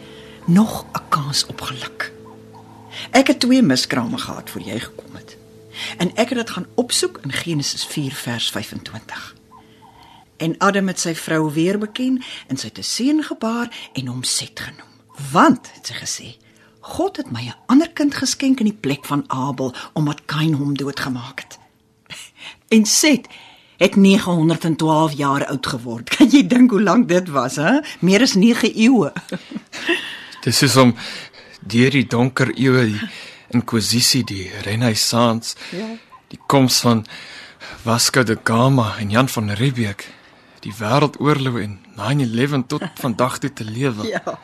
Nog 0.47 0.87
'n 0.91 1.09
kans 1.09 1.47
op 1.47 1.61
geluk. 1.61 2.13
Ek 3.11 3.27
het 3.27 3.41
twee 3.41 3.63
miskrame 3.63 4.19
gehad 4.19 4.51
voor 4.51 4.63
jy 4.63 4.79
gekom 4.79 5.15
het. 5.15 5.37
En 5.99 6.11
ek 6.17 6.29
het 6.29 6.39
dit 6.39 6.51
gaan 6.51 6.67
opsoek 6.75 7.21
in 7.23 7.33
Genesis 7.33 7.87
4 7.87 8.13
vers 8.13 8.51
25. 8.51 9.35
En 10.37 10.59
Adam 10.59 10.87
het 10.87 11.01
sy 11.01 11.15
vrou 11.15 11.53
weer 11.53 11.79
beken 11.79 12.23
en 12.49 12.57
sy 12.57 12.67
het 12.67 12.79
'n 12.79 12.83
seun 12.83 13.23
gebaar 13.23 13.91
en 13.93 14.07
hom 14.07 14.23
Set 14.23 14.61
genoem. 14.61 14.92
Want 15.33 15.69
het 15.75 15.87
sy 15.87 15.95
gesê, 15.95 16.29
God 16.81 17.17
het 17.17 17.31
my 17.31 17.47
'n 17.47 17.55
ander 17.67 17.91
kind 17.91 18.15
geskenk 18.15 18.61
in 18.61 18.67
die 18.67 18.81
plek 18.81 19.05
van 19.05 19.25
Abel 19.29 19.75
omdat 19.93 20.25
Kain 20.25 20.53
hom 20.55 20.77
doodgemaak 20.77 21.41
het. 21.41 21.59
En 22.75 22.87
Set 22.87 23.29
het 23.77 23.97
912 23.97 25.13
jaar 25.13 25.47
oud 25.47 25.67
geword. 25.67 26.17
Kan 26.17 26.31
jy 26.31 26.47
dink 26.47 26.71
hoe 26.71 26.83
lank 26.83 27.09
dit 27.09 27.29
was, 27.29 27.57
hè? 27.57 27.81
Meer 28.01 28.23
as 28.23 28.35
9 28.35 28.75
eeue. 28.75 29.13
Dis 30.45 30.59
soos 30.59 30.77
om 30.77 30.95
deur 31.61 31.91
die 31.91 32.07
donker 32.07 32.51
eeue 32.55 32.87
die 32.87 33.11
inkwisisie, 33.55 34.25
die 34.25 34.51
renessans, 34.65 35.57
ja. 35.71 35.87
die 36.29 36.41
koms 36.47 36.81
van 36.81 37.05
Vasco 37.85 38.23
da 38.23 38.35
Gama 38.45 38.97
en 38.99 39.11
Jan 39.11 39.29
van 39.29 39.51
Riebeeck, 39.51 40.07
die 40.61 40.75
wêreldoorlog 40.79 41.61
en 41.63 41.79
9/11 41.97 42.67
tot 42.67 42.83
vandag 43.05 43.39
toe 43.39 43.53
te 43.53 43.65
lewe. 43.65 44.07
Ja. 44.07 44.39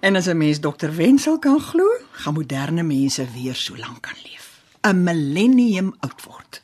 En 0.00 0.16
as 0.16 0.26
'n 0.26 0.36
mens 0.36 0.60
dokter 0.60 0.94
Wenzel 0.94 1.38
kan 1.38 1.60
glo, 1.60 1.84
gaan 2.10 2.34
moderne 2.34 2.82
mense 2.82 3.30
weer 3.32 3.54
so 3.54 3.76
lank 3.76 4.00
kan 4.00 4.14
leef. 4.22 4.60
'n 4.82 5.02
Millennium 5.02 5.94
oud 6.00 6.22
word. 6.24 6.62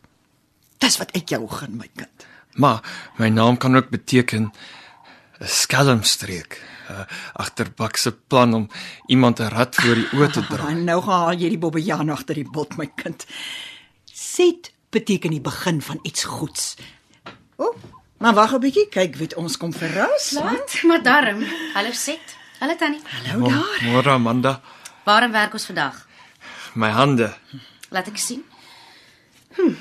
Dis 0.78 0.96
wat 0.96 1.10
ek 1.10 1.28
jou 1.28 1.48
gun, 1.48 1.76
my 1.76 1.88
kind. 1.94 2.26
Maar 2.52 2.82
my 3.16 3.28
naam 3.28 3.56
kan 3.56 3.76
ook 3.76 3.88
beteken 3.88 4.52
'n 5.38 5.46
skelmstreek, 5.46 6.62
'n 6.88 7.06
agterbakse 7.32 8.12
plan 8.12 8.54
om 8.54 8.68
iemand 9.06 9.40
'n 9.40 9.48
rat 9.48 9.74
voor 9.74 9.94
die 9.94 10.08
oë 10.12 10.30
te 10.30 10.46
dra. 10.52 10.68
En 10.68 10.84
nou 10.84 11.02
gaan 11.02 11.38
jy 11.38 11.48
die 11.48 11.58
bobbejaan 11.58 12.10
agter 12.10 12.34
die 12.34 12.50
bot, 12.50 12.76
my 12.76 12.92
kind. 12.94 13.26
Set 14.04 14.72
beteken 14.90 15.30
die 15.30 15.40
begin 15.40 15.82
van 15.82 15.98
iets 16.02 16.24
goeds. 16.24 16.76
O, 17.56 17.64
oh, 17.64 17.76
maar 18.22 18.34
wag 18.34 18.52
'n 18.54 18.60
bietjie, 18.60 18.86
kyk 18.88 19.16
wie 19.18 19.30
ons 19.36 19.56
kom 19.58 19.72
verras. 19.74 20.30
Laat, 20.38 20.82
maar 20.88 21.02
darm. 21.02 21.42
Hallo 21.74 21.92
Set. 21.92 22.36
Hallo 22.60 22.76
Tannie. 22.76 23.00
Hallo 23.26 23.48
daar. 23.48 23.80
Môre 23.82 24.10
Amanda, 24.10 24.60
Waarom 25.04 25.32
werk 25.32 25.52
ons 25.52 25.64
vandag? 25.66 26.06
my 26.74 26.88
hande. 26.90 27.34
Laat 27.90 28.06
ek 28.08 28.16
sien. 28.16 28.44
Hm. 29.56 29.74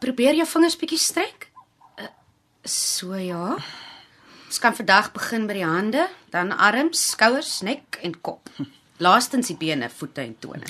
Probeer 0.00 0.34
jou 0.34 0.46
vingers 0.46 0.76
bietjie 0.76 0.98
strek. 0.98 1.48
Uh, 1.98 2.06
so 2.64 3.14
ja. 3.14 3.56
Ons 4.46 4.58
kan 4.58 4.74
vandag 4.74 5.12
begin 5.12 5.46
by 5.46 5.52
die 5.52 5.64
hande, 5.64 6.08
dan 6.30 6.52
arms, 6.52 7.10
skouers, 7.10 7.60
nek 7.62 7.98
en 8.02 8.20
kop. 8.20 8.48
Laastens 8.98 9.46
die 9.46 9.56
bene, 9.56 9.90
voete 9.90 10.20
en 10.22 10.36
tone. 10.40 10.64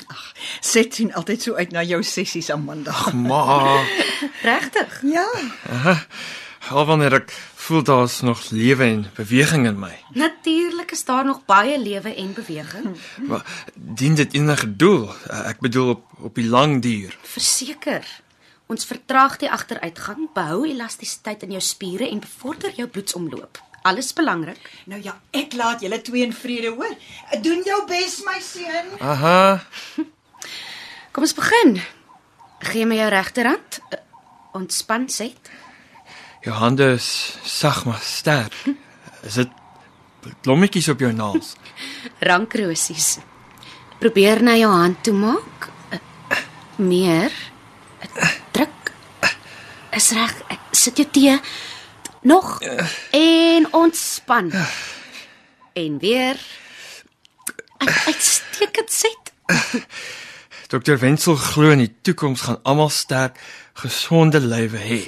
Set 0.60 0.94
sien 0.94 1.12
altyd 1.14 1.42
so 1.42 1.54
uit 1.54 1.70
na 1.72 1.82
jou 1.82 2.02
sessies 2.02 2.50
Amanda. 2.50 2.92
Maar 3.12 3.86
Regtig? 4.42 5.02
Ja. 5.02 5.26
Al 6.70 6.86
wanneer 6.86 7.14
ek 7.20 7.32
voel 7.66 7.82
daar's 7.82 8.20
nog 8.26 8.50
lewe 8.50 8.84
en 8.84 9.06
beweging 9.14 9.66
in 9.66 9.78
my. 9.78 9.92
Natuurlik 10.14 10.92
is 10.94 11.04
daar 11.04 11.24
nog 11.24 11.44
baie 11.44 11.78
lewe 11.78 12.14
en 12.14 12.32
beweging. 12.34 12.96
Maar 13.28 13.44
dien 13.74 14.14
dit 14.14 14.34
enige 14.34 14.76
doel? 14.76 15.10
Ek 15.28 15.60
bedoel 15.60 15.88
op 15.96 16.04
op 16.20 16.34
die 16.34 16.48
lang 16.48 16.80
duur. 16.82 17.18
Verseker. 17.22 18.06
Ons 18.66 18.86
vertraag 18.88 19.36
die 19.38 19.50
agteruitgang, 19.50 20.28
behou 20.34 20.64
elastisiteit 20.66 21.44
in 21.46 21.52
jou 21.54 21.62
spiere 21.62 22.08
en 22.08 22.20
bevorder 22.20 22.72
jou 22.74 22.88
bloedsomloop. 22.88 23.60
Alles 23.86 24.10
belangrik. 24.12 24.58
Nou 24.90 24.98
ja, 25.02 25.14
ek 25.30 25.54
laat 25.54 25.84
julle 25.84 26.00
twee 26.02 26.24
in 26.26 26.32
vrede, 26.34 26.72
hoor. 26.74 26.96
Doen 27.42 27.62
jou 27.62 27.78
bes, 27.86 28.16
my 28.26 28.40
seun. 28.42 28.88
Aha. 28.98 29.62
Kom 31.14 31.22
ons 31.28 31.36
begin. 31.36 31.78
Gee 32.72 32.88
my 32.88 32.98
jou 32.98 33.10
regterhand. 33.14 33.78
Uh, 33.92 34.00
Ontspan 34.58 35.06
set. 35.12 35.52
Jou 36.46 36.54
hande 36.54 36.92
is 36.94 37.06
sag 37.42 37.84
maar 37.88 38.00
sterk. 38.02 38.54
Is 39.26 39.34
dit 39.40 39.50
blommetjies 40.46 40.88
op 40.92 41.00
jou 41.02 41.10
naels? 41.12 41.54
Rankrosies. 42.28 43.16
Probeer 43.98 44.42
na 44.46 44.54
jou 44.58 44.70
hand 44.70 45.02
toe 45.06 45.14
maak. 45.16 45.68
Meer. 46.76 47.32
Druk. 48.54 48.92
Is 49.96 50.10
reg. 50.14 50.34
Sit 50.76 51.00
jou 51.02 51.08
tee. 51.10 51.38
Nog. 52.22 52.58
En 53.16 53.66
ontspan. 53.74 54.52
En 55.72 55.98
weer. 55.98 56.38
Uit- 57.78 58.02
Uitstekend 58.06 58.92
sit. 58.92 59.32
Dr. 60.70 60.96
Wenzel 60.98 61.36
glo 61.38 61.70
in 61.74 61.78
die 61.84 61.92
toekoms 62.02 62.40
gaan 62.46 62.58
almal 62.66 62.88
sterk, 62.90 63.38
gesonde 63.78 64.40
lywe 64.42 64.78
hê. 64.82 65.00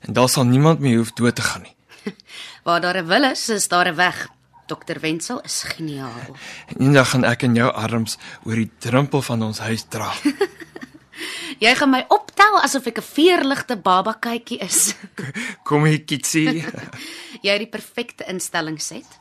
En 0.00 0.12
daar 0.12 0.28
sal 0.28 0.44
niemand 0.44 0.80
meer 0.80 0.96
hoef 0.96 1.12
dood 1.12 1.34
te 1.34 1.42
gaan 1.42 1.62
nie. 1.62 1.76
Waar 2.64 2.80
daar 2.80 2.96
'n 3.02 3.06
wil 3.06 3.24
is, 3.24 3.48
is 3.48 3.68
daar 3.68 3.88
'n 3.88 3.94
weg. 3.94 4.28
Dr. 4.66 5.00
Wenzel 5.00 5.40
is 5.40 5.62
geniaal. 5.62 6.36
En 6.66 6.76
eendag 6.78 7.10
gaan 7.10 7.24
ek 7.24 7.42
in 7.42 7.54
jou 7.54 7.72
arms 7.72 8.18
oor 8.44 8.54
die 8.54 8.70
drempel 8.78 9.22
van 9.22 9.42
ons 9.42 9.58
huis 9.58 9.84
dra. 9.88 10.12
Jy 11.64 11.74
gaan 11.76 11.90
my 11.90 12.04
optel 12.08 12.60
asof 12.62 12.86
ek 12.86 12.98
'n 12.98 13.08
veerligte 13.14 13.76
baba 13.76 14.14
kykie 14.14 14.58
is. 14.58 14.94
Kom 15.68 15.84
hier, 15.84 16.04
kitsie. 16.04 16.64
Jy 17.42 17.50
het 17.50 17.64
die 17.64 17.72
perfekte 17.72 18.24
instelling 18.24 18.80
set. 18.80 19.18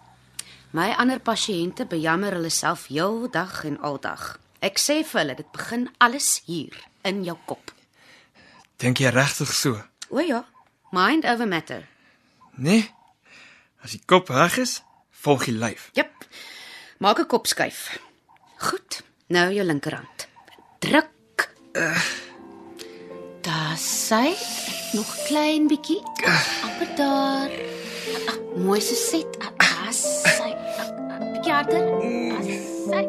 My 0.71 0.93
ander 0.97 1.19
pasiënte 1.19 1.85
bejammer 1.89 2.33
hulle 2.37 2.49
self 2.53 2.87
heel 2.87 3.29
dag 3.31 3.63
en 3.65 3.79
aldag. 3.81 4.37
Ek 4.61 4.77
sê 4.77 5.03
vir 5.03 5.21
hulle 5.21 5.35
dit 5.35 5.51
begin 5.51 5.89
alles 5.97 6.41
hier 6.45 6.75
in 7.03 7.23
jou 7.23 7.37
kop. 7.45 7.73
Dink 8.77 8.99
jy 8.99 9.09
regtig 9.09 9.53
so? 9.53 9.81
O 10.09 10.19
ja, 10.19 10.45
mind 10.91 11.25
over 11.25 11.47
matter. 11.47 11.87
Nee. 12.55 12.89
As 13.83 13.91
die 13.91 14.01
kop 14.05 14.29
reg 14.29 14.57
is, 14.57 14.81
volg 15.23 15.45
die 15.45 15.53
lyf. 15.55 15.89
Jep. 15.93 16.11
Maak 16.99 17.19
'n 17.19 17.25
kop 17.27 17.47
skuif. 17.47 17.99
Goed. 18.57 19.01
Nou 19.27 19.53
jou 19.53 19.63
linkerhand. 19.65 20.27
Druk. 20.79 21.51
Uh. 21.73 22.01
Daar 23.41 23.77
sy 23.77 24.35
nog 24.93 25.15
klein 25.27 25.67
bietjie. 25.67 26.01
amper 26.63 26.95
daar. 26.95 27.49
Ah, 28.27 28.37
mooi 28.57 28.81
so 28.81 28.95
sit. 28.95 29.37
Ah, 29.39 29.51
Daar 29.57 29.93
sy. 29.93 30.51
Ah, 30.51 30.79
ah, 30.79 31.31
Bietjie 31.33 31.53
harder. 31.53 31.85
Daar 32.29 32.43
sy. 32.89 33.07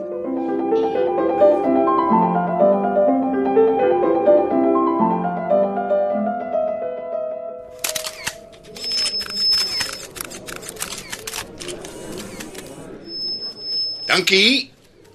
Dankie. 14.20 14.70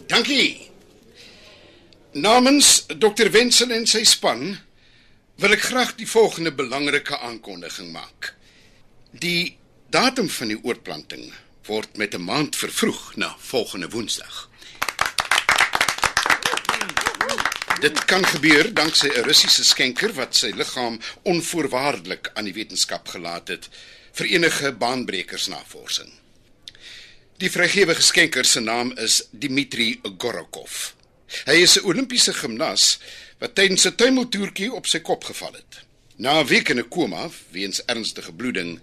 Dankie. 0.07 0.71
Namens 2.11 2.85
Dr. 2.87 3.29
Wenzel 3.29 3.69
en 3.75 3.83
sy 3.85 4.01
span 4.01 4.55
wil 5.37 5.53
ek 5.53 5.67
graag 5.67 5.91
die 5.99 6.07
volgende 6.09 6.49
belangrike 6.49 7.19
aankondiging 7.27 7.91
maak. 7.93 8.31
Die 9.13 9.59
datum 9.93 10.25
van 10.39 10.55
die 10.55 10.57
oorplanting 10.57 11.29
word 11.69 12.01
met 12.01 12.17
'n 12.17 12.25
maand 12.25 12.57
vervroeg 12.57 13.13
na 13.21 13.29
volgende 13.37 13.91
Woensdag. 13.93 14.49
Dit 17.85 18.05
kan 18.09 18.25
gebeur 18.25 18.73
danksy 18.73 19.13
'n 19.13 19.25
Russiese 19.29 19.63
skenker 19.63 20.17
wat 20.17 20.35
sy 20.35 20.49
liggaam 20.49 20.99
onvoorwaardelik 21.21 22.31
aan 22.33 22.49
die 22.49 22.57
wetenskap 22.57 23.07
gelaat 23.07 23.47
het 23.53 23.69
vir 24.17 24.25
enige 24.25 24.71
baanbrekersnavorsing. 24.71 26.24
Die 27.35 27.49
vrygewige 27.51 27.99
skenker 28.01 28.47
se 28.47 28.61
naam 28.63 28.93
is 28.95 29.17
Dmitri 29.35 29.99
Gorokov. 30.17 30.93
Hy 31.43 31.55
is 31.65 31.75
'n 31.75 31.83
Olimpiese 31.83 32.33
gimnas 32.33 32.99
wat 33.39 33.55
tydens 33.55 33.85
'n 33.85 33.95
tuimeltoertjie 33.95 34.71
op 34.71 34.87
sy 34.87 34.99
kop 34.99 35.23
geval 35.23 35.53
het. 35.53 35.83
Na 36.15 36.39
'n 36.39 36.47
week 36.47 36.69
in 36.69 36.79
'n 36.79 36.87
koma 36.87 37.29
weens 37.51 37.83
ernstige 37.85 38.33
bloeding 38.33 38.79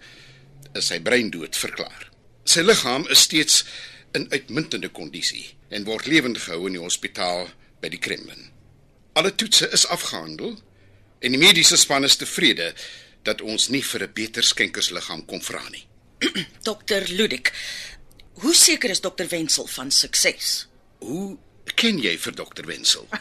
is 0.74 0.86
sy 0.86 1.00
brein 1.00 1.30
dood 1.30 1.56
verklaar. 1.56 2.10
Sy 2.44 2.60
liggaam 2.60 3.08
is 3.08 3.20
steeds 3.20 3.64
in 4.12 4.30
uitmuntende 4.30 4.88
kondisie 4.88 5.54
en 5.68 5.84
word 5.84 6.06
lewend 6.06 6.38
gehou 6.38 6.66
in 6.66 6.72
die 6.72 6.82
hospitaal 6.82 7.48
by 7.80 7.88
die 7.88 7.98
Kremlin. 7.98 8.50
Alle 9.12 9.34
toetse 9.34 9.70
is 9.72 9.86
afgehandel 9.86 10.60
en 11.20 11.32
die 11.32 11.40
mediese 11.40 11.76
span 11.76 12.04
is 12.04 12.16
tevrede 12.16 12.74
dat 13.22 13.40
ons 13.40 13.68
nie 13.68 13.82
vir 13.82 14.02
'n 14.02 14.12
beter 14.12 14.42
skenkersliggaam 14.42 15.24
kon 15.24 15.42
vra 15.42 15.68
nie. 15.68 15.86
Dokter 16.62 17.08
Ludik. 17.08 17.52
Hoe 18.42 18.54
seker 18.54 18.90
is 18.90 19.00
dokter 19.00 19.28
Wenzel 19.28 19.66
van 19.66 19.90
sukses? 19.90 20.66
Hoe 20.98 21.36
ken 21.78 22.00
jy 22.02 22.16
vir 22.18 22.34
dokter 22.34 22.66
Wenzel? 22.66 23.06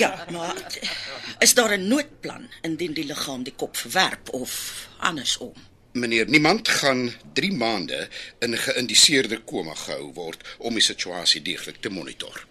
Ja, 0.00 0.26
maar 0.32 0.56
is 1.38 1.52
daar 1.54 1.76
'n 1.76 1.88
noodplan 1.88 2.48
indien 2.62 2.92
die 2.92 3.04
liggaam 3.04 3.42
die 3.42 3.52
kop 3.52 3.76
verwerp 3.76 4.32
of 4.32 4.52
andersom? 4.98 5.52
Meneer, 5.92 6.28
niemand 6.28 6.68
gaan 6.68 7.12
3 7.32 7.52
maande 7.52 8.08
in 8.38 8.58
geïndiseerde 8.58 9.38
koma 9.44 9.74
gehou 9.74 10.12
word 10.12 10.40
om 10.58 10.74
die 10.74 10.82
situasie 10.82 11.42
deeglik 11.42 11.80
te 11.80 11.88
monitor. 11.88 12.46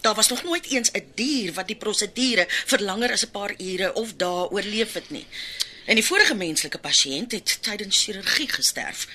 Daar 0.00 0.14
was 0.14 0.28
nog 0.28 0.42
nooit 0.42 0.66
eens 0.66 0.90
'n 0.90 1.06
dier 1.14 1.52
wat 1.52 1.66
die 1.66 1.76
prosedure 1.76 2.46
vir 2.48 2.80
langer 2.80 3.12
as 3.12 3.24
'n 3.24 3.30
paar 3.30 3.54
ure 3.58 3.94
of 3.94 4.16
dae 4.16 4.50
oorleef 4.50 4.92
het 4.92 5.10
nie. 5.10 5.26
En 5.84 5.94
die 5.94 6.04
vorige 6.04 6.34
menslike 6.34 6.78
pasiënt 6.78 7.32
het 7.32 7.58
tydens 7.62 8.04
chirurgie 8.04 8.48
gesterf. 8.48 9.06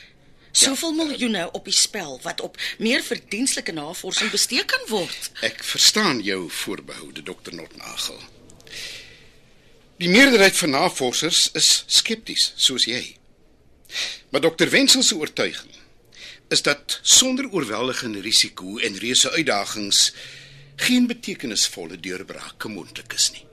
Soveel 0.54 0.94
miljoene 0.94 1.48
op 1.52 1.66
die 1.66 1.74
spel 1.74 2.20
wat 2.22 2.42
op 2.46 2.60
meer 2.78 3.02
verdienstelike 3.02 3.74
navorsing 3.74 4.30
bestee 4.32 4.62
kan 4.70 4.86
word. 4.88 5.32
Ek 5.42 5.64
verstaan 5.66 6.22
jou 6.22 6.46
voorbehoude, 6.50 7.24
dokter 7.26 7.56
Notnagel. 7.58 8.20
Die 9.98 10.10
meerderheid 10.14 10.58
van 10.58 10.76
navorsers 10.76 11.48
is 11.58 11.72
skepties, 11.88 12.52
soos 12.56 12.86
jy. 12.86 13.02
Maar 14.30 14.46
dokter 14.46 14.70
Wenzel 14.70 15.04
se 15.04 15.18
oortuiging 15.18 15.74
is 16.54 16.62
dat 16.62 17.00
sonder 17.02 17.50
oorweldigende 17.50 18.22
risiko 18.22 18.78
en 18.78 18.98
reuse 19.02 19.32
uitdagings 19.32 20.14
geen 20.76 21.08
betekenisvolle 21.08 21.98
deurbrake 21.98 22.70
moontlik 22.70 23.14
is 23.14 23.32
nie. 23.34 23.46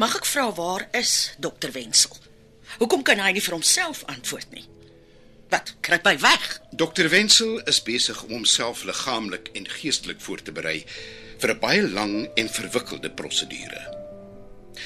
Mag 0.00 0.16
ek 0.16 0.28
vra 0.28 0.48
waar 0.56 0.88
is 0.96 1.34
dokter 1.36 1.72
Wenzel? 1.72 2.16
Hoekom 2.80 3.04
kan 3.04 3.20
hy 3.20 3.34
nie 3.36 3.44
vir 3.44 3.60
homself 3.60 4.06
antwoord 4.08 4.56
nie? 4.56 4.64
Wat, 5.52 5.74
kruip 5.84 6.06
hy 6.08 6.14
weg? 6.22 6.44
Dokter 6.70 7.10
Wenzel 7.12 7.58
is 7.68 7.82
besig 7.84 8.22
om 8.24 8.30
homself 8.38 8.86
liggaamlik 8.88 9.50
en 9.58 9.68
geestelik 9.68 10.20
voor 10.24 10.40
te 10.40 10.52
berei 10.52 10.78
vir 11.42 11.50
'n 11.52 11.58
baie 11.60 11.82
lang 11.82 12.14
en 12.34 12.48
verwikkelde 12.48 13.10
prosedure. 13.10 13.82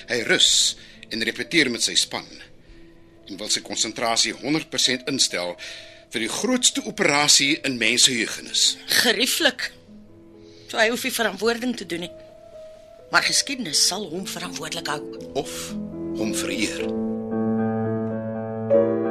Hy 0.08 0.20
rus 0.26 0.76
en 1.10 1.22
repeteer 1.22 1.70
met 1.70 1.82
sy 1.82 1.94
span 1.94 2.26
en 3.28 3.36
wil 3.36 3.48
sy 3.48 3.60
konsentrasie 3.60 4.32
100% 4.32 5.06
instel 5.06 5.56
vir 6.10 6.20
die 6.20 6.28
grootste 6.28 6.82
operasie 6.84 7.60
in 7.62 7.78
mensgeheugenis. 7.78 8.76
Gerieflik. 8.86 9.72
So 10.68 10.78
hy 10.78 10.88
hoef 10.88 11.02
nie 11.04 11.12
verantwoording 11.12 11.76
te 11.76 11.86
doen 11.86 12.00
nie. 12.00 12.12
Maar 13.10 13.22
geskiedenis 13.22 13.86
sal 13.86 14.10
hom 14.10 14.26
verantwoordelik 14.26 14.86
hou. 14.86 15.02
of 15.34 15.74
hom 16.16 16.34
vereer. 16.34 16.80
Ek 18.70 19.05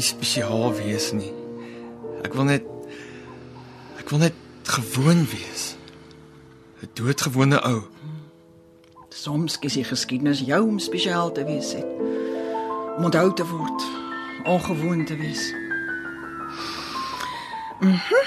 nie 0.00 0.06
spesiaal 0.08 0.70
wees 0.78 1.10
nie. 1.12 1.32
Ek 2.24 2.32
wil 2.32 2.46
net 2.48 2.64
ek 4.00 4.08
wil 4.08 4.22
net 4.24 4.36
gewoon 4.64 5.26
wees. 5.28 5.76
'n 6.80 6.88
Doodgewone 6.96 7.60
ou. 7.68 7.82
Soms 9.12 9.58
kies 9.60 9.76
die 9.76 9.84
geskiedenis 9.84 10.40
jou 10.40 10.62
om 10.68 10.78
spesiaal 10.78 11.32
te 11.32 11.44
wees, 11.44 11.74
het. 11.76 11.84
Om 12.96 13.04
onthou 13.04 13.28
te 13.34 13.44
word, 13.44 13.82
ongewoon 14.44 15.04
te 15.04 15.16
wees. 15.16 15.52
Mhm. 17.80 18.24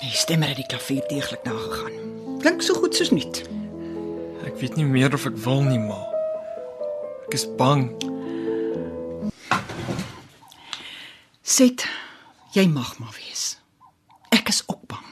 Die 0.00 0.14
stemmer 0.14 0.48
het 0.48 0.56
die 0.56 0.66
klavier 0.66 1.04
deeglik 1.08 1.44
nagegaan. 1.44 2.38
Klink 2.38 2.62
so 2.62 2.74
goed 2.74 2.94
soos 2.94 3.10
nuut. 3.10 3.42
Ek 4.44 4.58
weet 4.58 4.76
nie 4.76 4.84
meer 4.84 5.14
of 5.14 5.26
ek 5.26 5.36
wil 5.36 5.62
nie, 5.62 5.78
ma. 5.78 6.02
Ek 7.26 7.34
is 7.34 7.46
bang. 7.56 8.05
Set, 11.56 11.86
jy 12.52 12.66
mag 12.68 12.98
maar 13.00 13.14
wees. 13.16 13.54
Ek 14.28 14.50
is 14.52 14.58
ook 14.66 14.82
bang. 14.90 15.06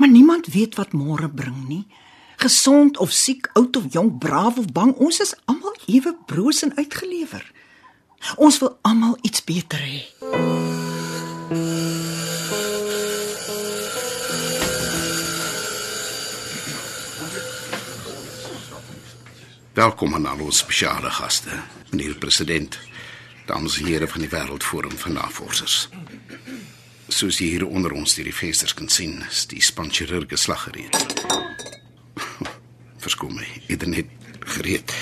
Maar 0.00 0.10
niemand 0.10 0.48
weet 0.50 0.74
wat 0.74 0.96
môre 0.98 1.28
bring 1.30 1.60
nie. 1.68 1.84
Gesond 2.42 2.98
of 2.98 3.12
siek, 3.14 3.46
oud 3.52 3.76
of 3.78 3.84
jonk, 3.94 4.18
braaf 4.18 4.58
of 4.58 4.72
bang, 4.74 4.96
ons 4.98 5.20
is 5.22 5.36
almal 5.46 5.76
ewe 5.86 6.16
broos 6.26 6.64
en 6.66 6.74
uitgelewer. 6.74 7.44
Ons 8.34 8.58
wil 8.58 8.78
almal 8.82 9.14
iets 9.22 9.44
beter 9.46 9.78
hê. 9.78 10.02
Welkom 19.78 20.18
aan 20.18 20.26
al 20.26 20.42
ons 20.50 20.64
spesiale 20.66 21.14
gaste, 21.22 21.62
meneer 21.92 22.18
president, 22.18 22.80
dames 23.48 23.78
en 23.80 23.86
here 23.86 24.08
van 24.08 24.20
die 24.20 24.28
Wêreldforum 24.28 24.96
van 25.00 25.12
Navorsers. 25.16 25.88
Soos 27.08 27.38
jy 27.40 27.46
hier 27.54 27.64
onder 27.66 27.94
ons 27.96 28.12
deur 28.18 28.28
die 28.28 28.36
vensters 28.36 28.74
kan 28.76 28.90
sien, 28.92 29.22
is 29.24 29.46
die 29.48 29.62
span 29.64 29.88
chirurge 29.88 30.36
slag 30.36 30.66
gereed. 30.66 31.24
Verskoon 33.04 33.38
my, 33.38 33.48
eerder 33.72 33.88
net 33.88 34.12
gereed. 34.52 34.92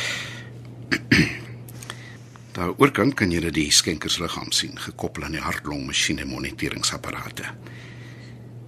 Daar 2.57 2.73
oorkant 2.79 3.19
kan 3.19 3.35
jy 3.35 3.51
die 3.51 3.67
skenkersliggaam 3.75 4.55
sien, 4.55 4.79
gekoppel 4.79 5.27
aan 5.27 5.35
die 5.35 5.43
hart-longmasjiene 5.43 6.29
moniteringsapparate. 6.31 7.51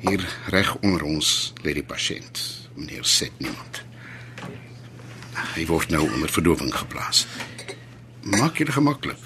Hier 0.02 0.26
reg 0.50 0.74
onder 0.82 1.06
ons 1.06 1.52
lê 1.62 1.78
die 1.78 1.86
pasiënt, 1.86 2.42
meneer 2.74 3.06
Setniemand. 3.06 3.84
Hy 5.54 5.68
word 5.70 5.94
nou 5.94 6.02
onder 6.10 6.30
verdowing 6.34 6.74
geplaas. 6.74 7.28
Maak 8.26 8.58
dit 8.58 8.74
gemaklik. 8.74 9.22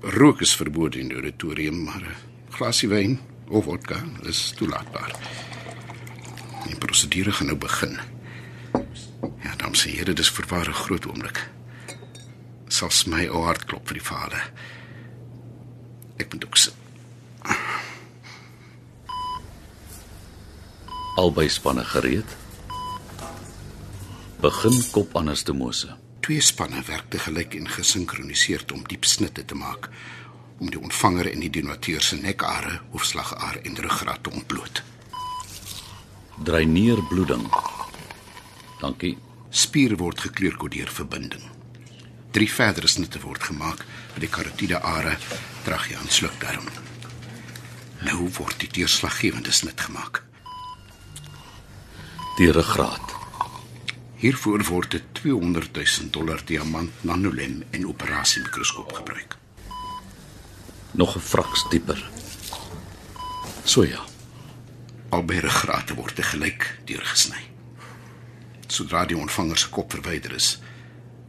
Rook 0.00 0.40
is 0.40 0.56
verbode 0.56 0.98
in 1.00 1.08
die 1.08 1.16
auditorium, 1.16 1.84
maar 1.84 2.02
'n 2.02 2.16
glasie 2.50 2.88
wyn 2.88 3.20
of 3.48 3.64
vodka 3.64 4.04
is 4.22 4.52
toelaatbaar. 4.56 5.12
Die 6.66 6.76
prosedure 6.76 7.32
gaan 7.32 7.46
nou 7.46 7.58
begin. 7.58 7.98
Ja, 9.42 9.56
dames 9.56 9.86
en 9.86 9.92
here, 9.92 10.12
dis 10.12 10.30
verware 10.30 10.72
groot 10.72 11.06
oomblik. 11.06 11.50
Sal 12.68 12.90
my 13.06 13.26
ou 13.28 13.44
hart 13.44 13.64
klop 13.64 13.86
vir 13.86 13.94
die 13.94 14.06
vader. 14.06 14.50
Ek 16.16 16.32
moet 16.32 16.44
ook 16.44 16.56
sit. 16.56 16.74
Albei 21.16 21.48
spanne 21.48 21.84
gereed. 21.84 22.36
Begin 24.40 24.82
kop 24.92 25.16
anders 25.16 25.42
te 25.42 25.52
mose. 25.52 26.05
Twee 26.26 26.40
spanne 26.42 26.80
werk 26.82 27.04
te 27.14 27.20
gelyk 27.22 27.52
en 27.54 27.68
gesinkroniseer 27.70 28.64
om 28.74 28.80
diep 28.90 29.04
snitte 29.06 29.44
te 29.46 29.54
maak 29.54 29.84
om 30.58 30.72
die 30.74 30.80
ontvanger 30.80 31.28
en 31.30 31.44
die 31.44 31.50
donateur 31.54 32.02
se 32.02 32.16
nekare, 32.18 32.80
hoofslagare 32.90 33.60
en 33.62 33.76
ruggraat 33.84 34.24
te 34.26 34.32
ontbloot. 34.34 34.80
Dreineer 36.48 36.98
bloeding. 37.12 37.44
Dankie. 38.80 39.12
Spiere 39.50 40.00
word 40.00 40.24
gekleurkodeer 40.26 40.90
verbinding. 40.90 41.44
Drie 42.34 42.50
verdere 42.50 42.90
snitte 42.90 43.22
word 43.22 43.46
gemaak 43.46 43.84
by 44.16 44.24
die 44.24 44.32
karotiede 44.38 44.80
are, 44.82 45.14
trachea 45.68 46.02
en 46.02 46.10
slukdarm. 46.10 46.66
Nou 48.02 48.26
word 48.40 48.58
die 48.64 48.72
deurslaggewende 48.80 49.54
snit 49.54 49.86
gemaak. 49.86 50.24
Die 52.40 52.50
ruggraat. 52.50 53.14
Hiervoor 54.16 54.64
word 54.64 54.94
'n 54.94 55.02
200 55.12 55.72
000 55.72 56.10
dollar 56.10 56.40
diamant 56.44 56.90
nanolem 57.00 57.62
en 57.70 57.86
operasiemikroskoop 57.86 58.92
gebruik. 58.92 59.36
Nog 60.90 61.16
'n 61.16 61.20
fraks 61.20 61.68
dieper. 61.70 62.10
So 63.64 63.84
ja. 63.84 64.04
Albei 65.08 65.38
ruggrate 65.38 65.94
word 65.94 66.14
te 66.14 66.22
gelyk 66.22 66.78
deurgesny. 66.84 67.42
Sodra 68.66 69.04
die 69.04 69.16
ontvanger 69.16 69.58
se 69.58 69.68
kop 69.68 69.92
verwyder 69.92 70.32
is, 70.34 70.58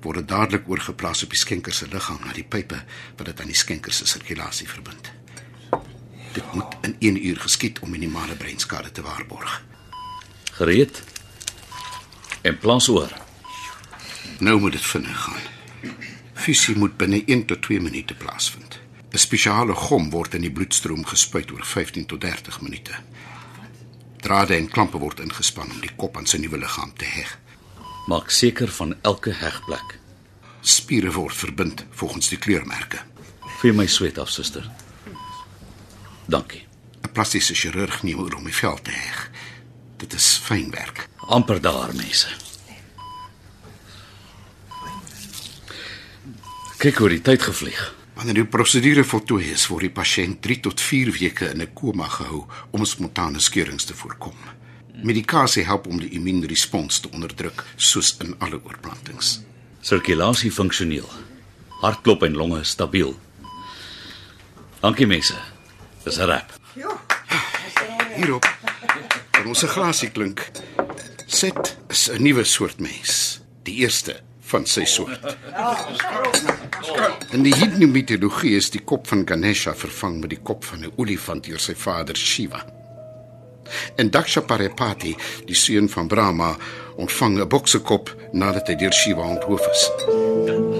word 0.01 0.17
dit 0.17 0.27
dadelik 0.27 0.69
oorgeplaas 0.69 1.23
op 1.23 1.29
die 1.29 1.39
skenker 1.39 1.73
se 1.73 1.87
liggaam 1.87 2.19
na 2.25 2.33
die 2.33 2.43
pype 2.43 2.83
wat 3.17 3.25
dit 3.25 3.39
aan 3.39 3.51
die 3.51 3.55
skenker 3.55 3.93
se 3.93 4.05
sirkulasie 4.05 4.67
verbind. 4.67 5.11
Dit 6.33 6.53
moet 6.53 6.77
in 6.81 6.95
1 6.99 7.27
uur 7.27 7.39
geskied 7.39 7.79
om 7.79 7.89
minimale 7.89 8.35
breinskade 8.35 8.91
te 8.91 9.01
waarborg. 9.01 9.63
Gereed. 10.51 11.03
En 12.47 12.57
plaas 12.57 12.87
oor. 12.87 13.11
Nou 14.39 14.59
moet 14.59 14.71
dit 14.71 14.85
vinnig 14.85 15.21
gaan. 15.21 15.41
Fusie 16.33 16.77
moet 16.77 16.97
binne 16.97 17.23
1 17.25 17.45
tot 17.45 17.61
2 17.61 17.81
minute 17.81 18.13
plaasvind. 18.13 18.79
'n 19.11 19.17
Spesiale 19.17 19.73
gom 19.73 20.09
word 20.09 20.33
in 20.33 20.41
die 20.41 20.51
bloedstroom 20.51 21.03
gespuit 21.05 21.51
oor 21.51 21.65
15 21.65 22.05
tot 22.05 22.21
30 22.21 22.61
minute. 22.61 22.95
Drade 24.17 24.55
en 24.55 24.69
klampe 24.69 24.97
word 24.97 25.19
ingespan 25.19 25.71
om 25.71 25.81
die 25.81 25.91
kop 25.95 26.17
aan 26.17 26.25
sy 26.25 26.37
nuwe 26.37 26.57
liggaam 26.57 26.93
te 26.93 27.05
heg. 27.05 27.39
Maak 28.07 28.31
seker 28.31 28.71
van 28.71 28.95
elke 29.01 29.33
hegplek. 29.33 29.99
Spiere 30.61 31.11
word 31.11 31.35
verbind 31.35 31.85
volgens 31.91 32.29
die 32.29 32.37
kleurmerke. 32.37 32.99
Vee 33.59 33.73
my 33.73 33.87
sweet 33.87 34.19
af, 34.19 34.29
suster. 34.29 34.71
Dankie. 36.25 36.63
'n 37.03 37.11
Plastiese 37.11 37.55
chirurg 37.55 38.03
neem 38.03 38.19
oor 38.19 38.35
om 38.35 38.43
die 38.43 38.55
vel 38.55 38.81
te 38.81 38.91
heg. 38.91 39.31
Dit 39.97 40.13
is 40.13 40.39
fynwerk. 40.43 41.09
Amper 41.27 41.61
daar 41.61 41.95
mense. 41.95 42.27
Kyk 46.77 46.99
hoe 47.01 47.09
die 47.09 47.21
tyd 47.21 47.41
gevlieg. 47.41 47.81
Wanneer 48.17 48.39
die 48.39 48.49
prosedure 48.49 49.03
voltooi 49.05 49.51
is, 49.53 49.67
word 49.69 49.87
die 49.87 49.93
pasiënt 49.93 50.39
3 50.45 50.59
tot 50.67 50.81
4 50.81 51.11
weke 51.19 51.49
in 51.53 51.61
'n 51.61 51.73
koma 51.73 52.07
gehou 52.07 52.45
om 52.71 52.85
spontane 52.85 53.39
skeurings 53.39 53.85
te 53.85 53.93
voorkom. 53.93 54.35
Medikasie 55.03 55.65
help 55.65 55.87
om 55.87 55.99
die 55.99 56.09
immuunrespons 56.09 56.99
te 56.99 57.09
onderdruk, 57.11 57.63
soos 57.75 58.17
in 58.19 58.35
alle 58.39 58.59
oorplantings. 58.63 59.41
Sirkulasie 59.81 60.51
funksioneel. 60.51 61.09
Hartklop 61.81 62.23
en 62.23 62.33
longe 62.33 62.63
stabiel. 62.63 63.19
Dankie 64.79 65.07
mense. 65.07 65.35
Dis 66.03 66.17
'n 66.17 66.25
rap. 66.25 66.59
Hierop 68.15 68.45
kan 69.31 69.47
ons 69.47 69.63
'n 69.63 69.67
glasie 69.67 70.09
klink. 70.09 70.51
Set 71.27 71.77
is 71.89 72.09
'n 72.09 72.23
nuwe 72.23 72.43
soort 72.43 72.79
mens, 72.79 73.41
die 73.63 73.75
eerste 73.75 74.19
van 74.39 74.65
sy 74.65 74.85
soort. 74.85 75.37
In 77.31 77.43
die 77.43 77.55
Hindu 77.55 77.87
mitologie 77.87 78.55
is 78.55 78.69
die 78.69 78.79
kop 78.79 79.07
van 79.07 79.27
Ganesha 79.27 79.75
vervang 79.75 80.21
met 80.21 80.29
die 80.29 80.39
kop 80.39 80.63
van 80.63 80.85
'n 80.85 80.91
olifant 80.95 81.43
deur 81.43 81.59
sy 81.59 81.75
vader 81.75 82.15
Shiva. 82.15 82.65
En 83.95 84.09
Daksha 84.09 84.41
Parepati, 84.41 85.15
die 85.45 85.55
seun 85.55 85.89
van 85.89 86.07
Brahma, 86.07 86.55
ontvang 86.95 87.39
'n 87.39 87.47
boksekop 87.47 88.15
nadat 88.31 88.67
hy 88.67 88.75
deur 88.75 88.93
Shiva 88.93 89.21
onthoof 89.21 89.67
is. 89.67 90.76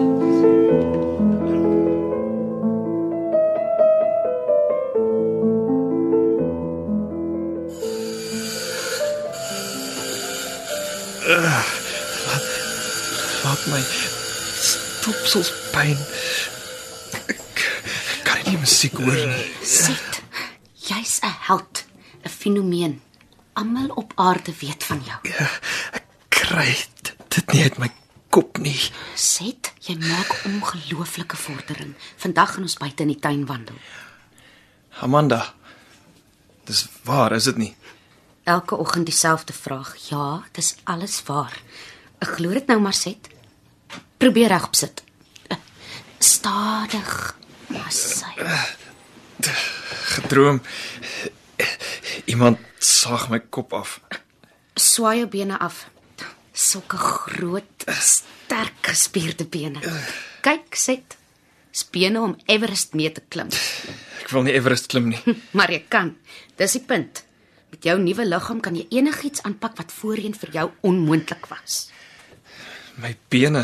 Stopsels 15.43 15.71
pyn. 15.73 15.97
Ek 17.28 17.62
kan 18.26 18.41
nie 18.47 18.58
musiek 18.62 18.95
hoor 18.97 19.13
nie. 19.13 19.45
Sit. 19.63 20.21
Jy's 20.88 21.19
'n 21.23 21.34
held, 21.47 21.86
'n 22.26 22.30
fenomeen. 22.30 23.02
Almal 23.54 23.89
op 23.95 24.13
aarde 24.15 24.54
weet 24.60 24.84
van 24.84 25.02
jou. 25.04 25.19
Ek 25.93 26.04
kry 26.30 26.76
dit- 27.02 27.15
dit 27.30 27.54
nie 27.54 27.63
uit 27.63 27.78
my 27.78 27.91
kop 28.30 28.58
nie. 28.58 28.80
Sit, 29.15 29.71
jy 29.82 29.95
maak 29.97 30.41
ongelooflike 30.45 31.36
vordering. 31.38 31.95
Vandag 32.17 32.54
gaan 32.54 32.63
ons 32.63 32.78
buite 32.78 33.02
in 33.04 33.08
die 33.10 33.19
tuin 33.19 33.45
wandel. 33.45 33.76
Amanda. 35.02 35.54
Dis 36.65 36.88
waar, 37.04 37.32
is 37.32 37.43
dit 37.43 37.58
nie? 37.58 37.76
Elke 38.43 38.76
oggend 38.76 39.06
dieselfde 39.06 39.54
vraag. 39.54 39.95
Ja, 40.10 40.43
dis 40.52 40.76
alles 40.84 41.21
waar. 41.26 41.54
Ek 42.19 42.28
glo 42.36 42.50
dit 42.54 42.67
nou 42.67 42.80
maar 42.80 42.93
sit. 42.93 43.28
Probeer 44.17 44.47
regop 44.47 44.76
sit. 44.76 45.04
Stadig. 46.19 47.38
Maar 47.67 47.91
sy. 47.91 48.32
Gedroom 50.17 50.62
iemand 52.25 52.60
saag 52.80 53.30
my 53.30 53.39
kop 53.49 53.73
af. 53.73 53.99
Swaai 54.77 55.21
jou 55.21 55.30
bene 55.32 55.58
af. 55.60 55.86
Sulke 56.58 56.97
groot, 56.97 57.86
sterk 58.01 58.89
gespierde 58.89 59.45
bene. 59.45 59.82
Kyk, 60.45 60.75
sit. 60.75 61.17
Spene 61.71 62.21
om 62.21 62.34
Everest 62.49 62.95
mee 62.97 63.12
te 63.13 63.21
klim. 63.30 63.51
Ek 64.23 64.32
wil 64.34 64.47
nie 64.47 64.56
Everest 64.58 64.89
klim 64.91 65.12
nie. 65.13 65.21
Maar 65.58 65.71
jy 65.75 65.84
kan. 65.89 66.15
Dis 66.58 66.73
die 66.80 66.84
punt. 66.86 67.21
Met 67.69 67.86
jou 67.86 67.97
nuwe 68.01 68.25
liggaam 68.25 68.62
kan 68.63 68.77
jy 68.80 68.88
enigiets 68.97 69.43
aanpak 69.45 69.77
wat 69.77 69.93
voorheen 69.93 70.34
vir 70.38 70.53
jou 70.56 70.65
onmoontlik 70.88 71.45
was. 71.51 71.88
My 72.97 73.13
bene, 73.30 73.62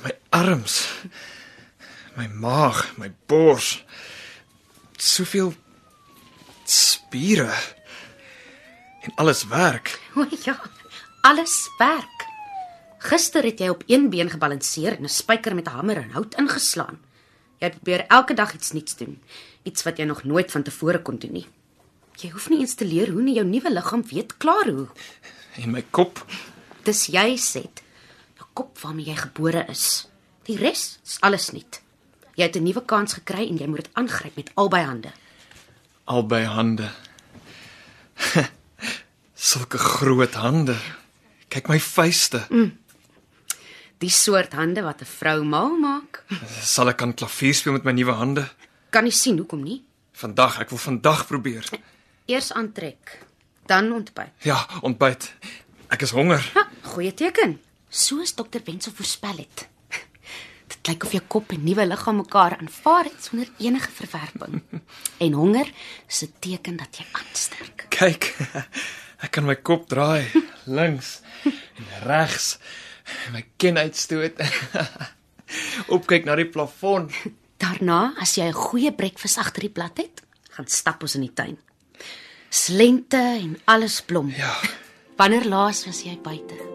my 0.00 0.14
arms, 0.32 0.88
my 2.16 2.26
maag, 2.28 2.82
my 2.98 3.10
bors. 3.26 3.82
Soveel 4.96 5.52
spiere. 6.64 7.52
En 9.02 9.12
alles 9.14 9.44
werk. 9.50 9.98
O 10.16 10.26
ja, 10.44 10.56
alles 11.22 11.68
werk. 11.78 12.26
Gister 13.02 13.42
het 13.44 13.58
jy 13.58 13.68
op 13.72 13.82
een 13.90 14.10
been 14.10 14.30
gebalanseer 14.30 14.96
en 14.96 15.04
'n 15.04 15.08
spyker 15.08 15.54
met 15.54 15.66
'n 15.66 15.74
hamer 15.74 15.96
en 15.96 16.10
hout 16.10 16.34
ingeslaan. 16.38 17.00
Jy 17.58 17.70
probeer 17.70 18.06
elke 18.06 18.34
dag 18.34 18.54
iets 18.54 18.72
nuuts 18.72 18.96
doen, 18.96 19.22
iets 19.62 19.82
wat 19.82 19.96
jy 19.98 20.04
nog 20.04 20.24
nooit 20.24 20.50
van 20.50 20.62
tevore 20.62 21.02
kon 21.02 21.18
doen 21.18 21.32
nie. 21.32 21.46
Jy 22.16 22.30
hoef 22.30 22.48
nie 22.48 22.60
eens 22.60 22.74
te 22.74 22.84
leer 22.84 23.10
hoe 23.10 23.22
nie 23.22 23.34
jou 23.34 23.46
nuwe 23.46 23.70
liggaam 23.72 24.02
weet 24.12 24.36
klaar 24.36 24.68
hoe. 24.68 24.86
En 25.56 25.70
my 25.70 25.84
kop, 25.90 26.24
Dis 26.82 27.06
jy 27.06 27.36
sê. 27.38 27.62
Jou 28.38 28.46
kop 28.52 28.78
waarmee 28.82 29.06
jy 29.06 29.16
gebore 29.16 29.66
is. 29.70 30.08
Die 30.48 30.56
res 30.58 30.98
is 31.06 31.18
alles 31.20 31.50
niet. 31.54 31.80
Jy 32.34 32.44
het 32.48 32.56
'n 32.56 32.62
nuwe 32.62 32.84
kans 32.84 33.12
gekry 33.12 33.48
en 33.48 33.56
jy 33.58 33.66
moet 33.66 33.84
dit 33.84 33.90
aangryp 33.92 34.36
met 34.36 34.50
albei 34.54 34.84
hande. 34.84 35.12
Albei 36.04 36.44
hande. 36.44 36.90
Sulke 39.34 39.78
groot 39.78 40.34
hande. 40.34 40.76
Kyk 41.48 41.68
my 41.68 41.80
vuiste. 41.80 42.46
Die 43.98 44.10
soort 44.10 44.52
hande 44.52 44.82
wat 44.82 45.00
'n 45.00 45.04
vrou 45.04 45.44
mal 45.44 45.78
maak. 45.78 46.24
Sal 46.62 46.88
ek 46.88 46.96
kan 46.96 47.14
klavier 47.14 47.54
speel 47.54 47.72
met 47.72 47.84
my 47.84 47.92
nuwe 47.92 48.12
hande? 48.12 48.48
Kan 48.90 49.04
nie 49.04 49.12
sien 49.12 49.38
hoekom 49.38 49.62
nie. 49.62 49.84
Vandag, 50.12 50.60
ek 50.60 50.70
wil 50.70 50.78
vandag 50.78 51.26
probeer. 51.26 51.64
Eers 52.26 52.52
aantrek, 52.52 53.18
dan 53.66 53.92
ontbyt. 53.92 54.30
Ja, 54.42 54.66
ontbyt. 54.82 55.34
Ek 55.88 56.02
is 56.02 56.10
honger. 56.10 56.50
Ha, 56.54 56.68
goeie 56.82 57.14
teken. 57.14 57.60
Soos 57.88 58.34
dokter 58.34 58.60
Wenzel 58.64 58.92
voorspel 58.92 59.36
het. 59.36 59.68
Dit 60.82 60.96
lyk 60.96 61.04
of 61.06 61.12
jou 61.14 61.22
kop 61.30 61.52
en 61.54 61.62
nuwe 61.62 61.84
liggaam 61.86 62.16
mekaar 62.18 62.56
aanvaar 62.58 63.06
het 63.06 63.22
sonder 63.22 63.50
enige 63.62 63.90
verwerping. 63.90 64.62
En 65.24 65.32
honger 65.32 65.68
is 66.08 66.22
'n 66.22 66.32
teken 66.40 66.76
dat 66.76 66.96
jy 66.98 67.06
aansterk. 67.12 67.86
Kyk. 67.88 68.34
Ek 69.24 69.30
kan 69.30 69.46
my 69.46 69.54
kop 69.54 69.86
draai 69.88 70.26
links 70.78 71.20
en 71.44 72.02
regs. 72.02 72.58
My 73.30 73.44
kin 73.56 73.78
uitstoot. 73.78 74.42
Opkyk 75.86 76.24
na 76.24 76.34
die 76.34 76.50
plafon. 76.50 77.10
Daarna, 77.56 78.14
as 78.18 78.34
jy 78.34 78.50
'n 78.50 78.52
goeie 78.52 78.92
breakfast 78.92 79.38
agter 79.38 79.62
die 79.62 79.70
plat 79.70 79.96
het, 79.96 80.22
gaan 80.50 80.66
stap 80.66 81.02
ons 81.02 81.14
in 81.14 81.20
die 81.30 81.34
tuin. 81.34 81.58
Slente 82.50 83.38
en 83.38 83.58
alles 83.64 84.02
blom. 84.02 84.34
Ja. 84.34 84.58
Wanneer 85.16 85.46
laas 85.46 85.86
was 85.86 86.02
jy 86.02 86.18
buite? 86.18 86.71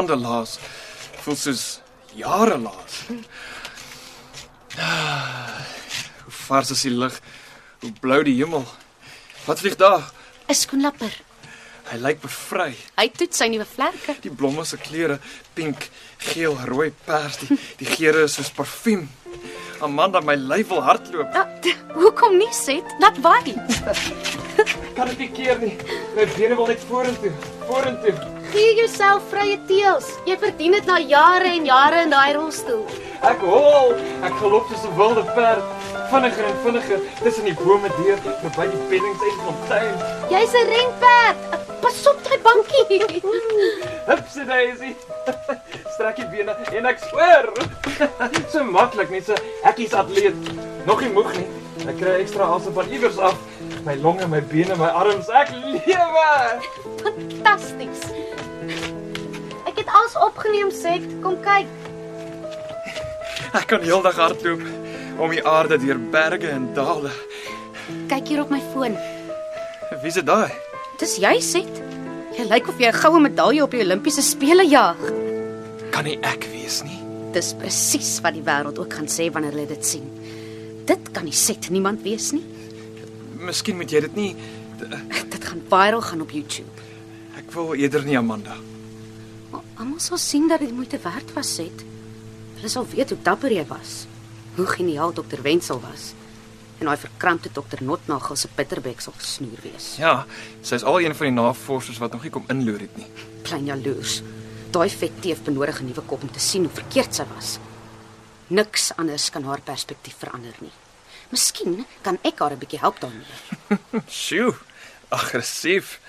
Maande 0.00 0.16
laas. 0.16 0.54
Voel 1.20 1.36
soos 1.36 1.64
jare 2.16 2.56
laas. 2.56 2.94
Hoe 6.24 6.36
vars 6.46 6.70
is 6.72 6.84
die 6.86 6.92
lug? 6.94 7.18
Hoe 7.82 7.90
blou 8.00 8.22
die 8.24 8.38
hemel? 8.38 8.64
Wat 9.44 9.60
vlieg 9.60 9.76
daar? 9.76 10.08
'n 10.48 10.56
Skoenlapper. 10.56 11.12
Hy 11.90 11.98
lyk 11.98 12.20
bevry. 12.22 12.72
Hy 12.96 13.08
toets 13.12 13.36
sy 13.36 13.50
nuwe 13.52 13.66
vlerke. 13.66 14.16
Die 14.24 14.32
blomme 14.32 14.64
se 14.64 14.78
kleure, 14.80 15.20
pink, 15.52 15.90
geel, 16.32 16.56
rooi, 16.64 16.90
pers, 17.04 17.36
die 17.44 17.60
die 17.76 17.92
geure 17.92 18.24
is 18.24 18.34
soos 18.40 18.50
parfuum. 18.50 19.08
Amanda, 19.84 20.20
my 20.20 20.34
lyf 20.34 20.68
wil 20.68 20.80
hardloop. 20.82 21.28
Ah, 21.36 21.46
hoekom 21.92 22.38
nie 22.38 22.52
sê? 22.56 22.80
Laat 23.00 23.20
waai. 23.20 23.52
Kan 24.96 25.08
dit 25.12 25.18
nie 25.18 25.30
keer 25.30 25.58
nie. 25.60 25.76
My 26.16 26.24
bene 26.36 26.56
wil 26.56 26.72
net 26.72 26.88
vorentoe, 26.88 27.32
vorentoe. 27.68 28.39
Gee 28.50 28.74
jouself 28.74 29.22
vrye 29.30 29.58
teels. 29.68 30.08
Jy 30.26 30.34
verdien 30.42 30.74
dit 30.74 30.86
na 30.88 30.98
jare 30.98 31.52
en 31.54 31.66
jare 31.68 32.02
in 32.02 32.10
daai 32.10 32.32
rolstoel. 32.34 32.82
Ek 33.22 33.42
hol, 33.44 33.92
ek 34.26 34.34
geloop 34.40 34.66
soos 34.70 34.86
'n 34.88 34.96
wilde 34.96 35.22
perd, 35.36 35.66
vinniger 36.10 36.46
en 36.48 36.56
vinniger 36.64 37.00
tussen 37.22 37.44
die 37.44 37.54
bome 37.54 37.90
deur 37.98 38.18
verby 38.24 38.66
die 38.72 38.82
beddings 38.90 39.22
en 39.28 39.38
fontein. 39.44 39.94
Jy's 40.32 40.54
'n 40.56 40.66
renperd. 40.72 41.38
Pas 41.80 42.06
op 42.10 42.18
daai 42.24 42.38
bankie. 42.42 43.22
Hupsie 44.10 44.44
daisy. 44.44 44.96
Strek 45.94 46.16
die 46.16 46.26
bene 46.32 46.56
en 46.72 46.86
ek 46.86 46.98
swer. 47.06 47.52
so 48.52 48.64
maklik 48.64 49.10
net 49.10 49.26
so 49.30 49.38
ekkies 49.62 49.94
atleet. 49.94 50.34
Nog 50.86 51.00
nie 51.00 51.12
moeg 51.12 51.32
nie. 51.36 51.46
Ek 51.86 51.96
kry 52.00 52.18
ekstra 52.20 52.50
asem 52.56 52.74
van 52.74 52.90
iewers 52.90 53.18
af. 53.18 53.36
My 53.84 53.94
longe, 53.94 54.26
my 54.28 54.40
bene, 54.40 54.76
my 54.76 54.90
arms, 54.92 55.28
ek 55.28 55.54
lewe. 55.56 56.60
Fantasties. 57.04 58.04
Ek 59.80 59.86
het 59.86 59.94
alles 59.96 60.16
opgeneem, 60.20 60.68
sê, 60.68 60.98
kom 61.24 61.38
kyk. 61.40 61.68
Ek 63.56 63.64
kan 63.70 63.80
heeldag 63.80 64.18
hardloop 64.20 64.60
om 65.16 65.32
die 65.32 65.40
aarde 65.40 65.78
deur 65.80 65.96
berge 66.12 66.50
en 66.52 66.66
dale. 66.76 67.08
Kyk 68.10 68.28
hier 68.28 68.42
op 68.42 68.52
my 68.52 68.60
foon. 68.74 68.98
Wie's 70.02 70.20
dit 70.20 70.28
daai? 70.28 70.52
Dis 71.00 71.16
jy, 71.24 71.32
sê. 71.40 71.64
Jy 72.36 72.44
lyk 72.50 72.68
of 72.68 72.76
jy 72.76 72.92
'n 72.92 73.00
goue 73.00 73.24
medalje 73.24 73.62
op 73.62 73.70
die 73.70 73.80
Olimpiese 73.80 74.20
spele 74.20 74.68
jag. 74.68 75.00
Kan 75.90 76.04
nie 76.04 76.18
ek 76.20 76.44
wees 76.52 76.82
nie. 76.84 77.00
Dis 77.32 77.54
presies 77.54 78.20
wat 78.20 78.34
die 78.34 78.44
wêreld 78.44 78.78
ook 78.78 78.92
gaan 78.92 79.08
sê 79.08 79.32
wanneer 79.32 79.52
hulle 79.52 79.66
dit 79.66 79.84
sien. 79.84 80.04
Dit 80.84 81.12
kan 81.12 81.24
nie 81.24 81.32
set 81.32 81.70
niemand 81.70 82.02
wees 82.02 82.32
nie. 82.32 82.44
Miskien 83.32 83.76
moet 83.76 83.90
jy 83.90 84.00
dit 84.00 84.16
nie 84.16 84.36
Dit 85.30 85.44
gaan 85.44 85.62
viral 85.68 86.02
gaan 86.02 86.20
op 86.20 86.30
YouTube. 86.30 86.68
Ek 87.36 87.52
wil 87.52 87.74
eerder 87.74 88.04
nie 88.04 88.18
Amanda. 88.18 88.56
Almal 90.00 90.16
sal 90.16 90.28
sien 90.30 90.46
dat 90.48 90.62
dit 90.64 90.70
moeite 90.72 90.96
werd 91.04 91.32
was, 91.36 91.48
sê. 91.58 91.66
Hulle 92.56 92.68
sal 92.72 92.86
weet 92.88 93.10
hoe 93.12 93.18
dapper 93.20 93.52
jy 93.52 93.66
was. 93.68 94.06
Hoe 94.56 94.64
geniaal 94.64 95.12
dokter 95.12 95.42
Wenzel 95.44 95.76
was. 95.82 96.14
En 96.78 96.88
daai 96.88 96.96
verkrampte 96.96 97.50
dokter 97.52 97.82
Notnagel 97.84 98.38
se 98.40 98.48
bitterbek 98.56 99.04
sal 99.04 99.12
gesnoer 99.18 99.60
wees. 99.60 99.90
Ja, 100.00 100.24
sy's 100.64 100.86
al 100.88 101.02
een 101.04 101.12
van 101.18 101.28
die 101.28 101.34
navorsers 101.36 102.00
wat 102.00 102.16
nog 102.16 102.24
nie 102.24 102.32
kom 102.32 102.48
inloer 102.48 102.86
het 102.86 102.96
nie. 102.96 103.10
Klein 103.44 103.68
jaloers. 103.68 104.22
Daai 104.72 104.88
vet 104.88 105.20
teef 105.20 105.44
benodig 105.44 105.82
'n 105.82 105.92
nuwe 105.92 106.06
kop 106.08 106.22
om 106.22 106.32
te 106.32 106.40
sien 106.40 106.64
hoe 106.64 106.72
verkeerd 106.80 107.14
sy 107.14 107.28
was. 107.36 107.58
Niks 108.48 108.92
anders 108.96 109.28
kan 109.30 109.44
haar 109.44 109.60
perspektief 109.60 110.16
verander 110.16 110.56
nie. 110.60 110.72
Miskien 111.28 111.84
kan 112.00 112.16
ek 112.24 112.38
haar 112.38 112.56
'n 112.56 112.58
bietjie 112.58 112.80
help 112.80 113.00
daarmee. 113.00 113.36
Sjoe, 114.24 114.56
aggressief. 115.10 116.00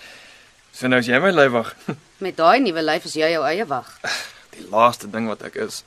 So 0.82 0.90
nou 0.90 0.98
is 0.98 1.06
jy 1.06 1.20
my 1.22 1.30
leiwag. 1.30 1.76
Met 2.26 2.40
daai 2.40 2.58
nuwe 2.58 2.82
lyf 2.82 3.04
is 3.06 3.14
jy 3.14 3.28
jou 3.36 3.44
eie 3.46 3.68
wag. 3.70 3.90
Die 4.56 4.64
laaste 4.72 5.06
ding 5.14 5.28
wat 5.30 5.44
ek 5.46 5.60
is. 5.62 5.84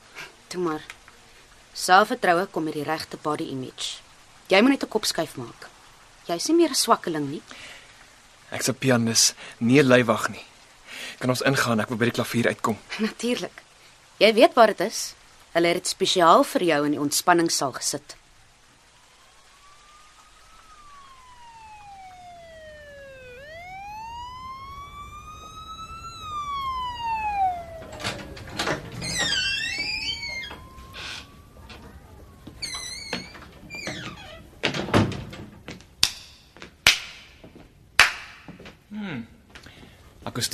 Toe 0.47 0.61
maar. 0.63 0.85
Selfvertroue 1.75 2.45
kom 2.47 2.63
met 2.63 2.77
die 2.77 2.85
regte 2.87 3.19
body 3.19 3.49
image. 3.51 3.97
Jy 4.47 4.61
moet 4.63 4.77
net 4.77 4.85
'n 4.87 4.93
kop 4.93 5.03
skuif 5.03 5.35
maak. 5.35 5.67
Jy's 6.31 6.47
nie 6.47 6.55
meer 6.61 6.71
'n 6.71 6.79
swakkeling 6.79 7.27
nie. 7.27 7.41
Ek's 8.55 8.69
'n 8.71 8.79
pianis, 8.79 9.33
nie 9.59 9.83
'n 9.83 9.87
leiwag 9.91 10.29
nie. 10.31 10.45
Kan 11.19 11.29
ons 11.29 11.43
ingaan? 11.43 11.81
Ek 11.81 11.89
wil 11.89 11.97
by 11.97 12.05
die 12.05 12.15
klavier 12.15 12.47
uitkom. 12.47 12.79
Natuurlik. 13.07 13.63
Jy 14.23 14.33
weet 14.33 14.53
waar 14.55 14.71
dit 14.71 14.79
is. 14.79 15.13
Hulle 15.51 15.67
het 15.67 15.83
dit 15.83 15.87
spesiaal 15.87 16.43
vir 16.43 16.63
jou 16.63 16.85
in 16.85 16.91
die 16.91 17.03
ontspanningssaal 17.03 17.73
gesit. 17.73 18.15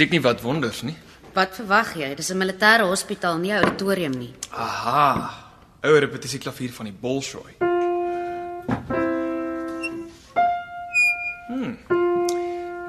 Akoestiek 0.01 0.17
nie 0.17 0.25
wat 0.25 0.41
wonders 0.41 0.79
nie. 0.81 0.95
Wat 1.35 1.53
verwag 1.53 1.91
jy? 1.93 2.15
Dis 2.17 2.31
'n 2.33 2.37
militêre 2.37 2.85
hospitaal, 2.89 3.37
nie 3.37 3.51
'n 3.51 3.61
auditorium 3.61 4.17
nie. 4.17 4.33
Aha. 4.49 5.29
Ou 5.83 5.99
repetisie 5.99 6.39
klavier 6.39 6.71
van 6.73 6.85
die 6.85 6.93
Bolshoi. 6.93 7.53
Hmm. 11.47 11.77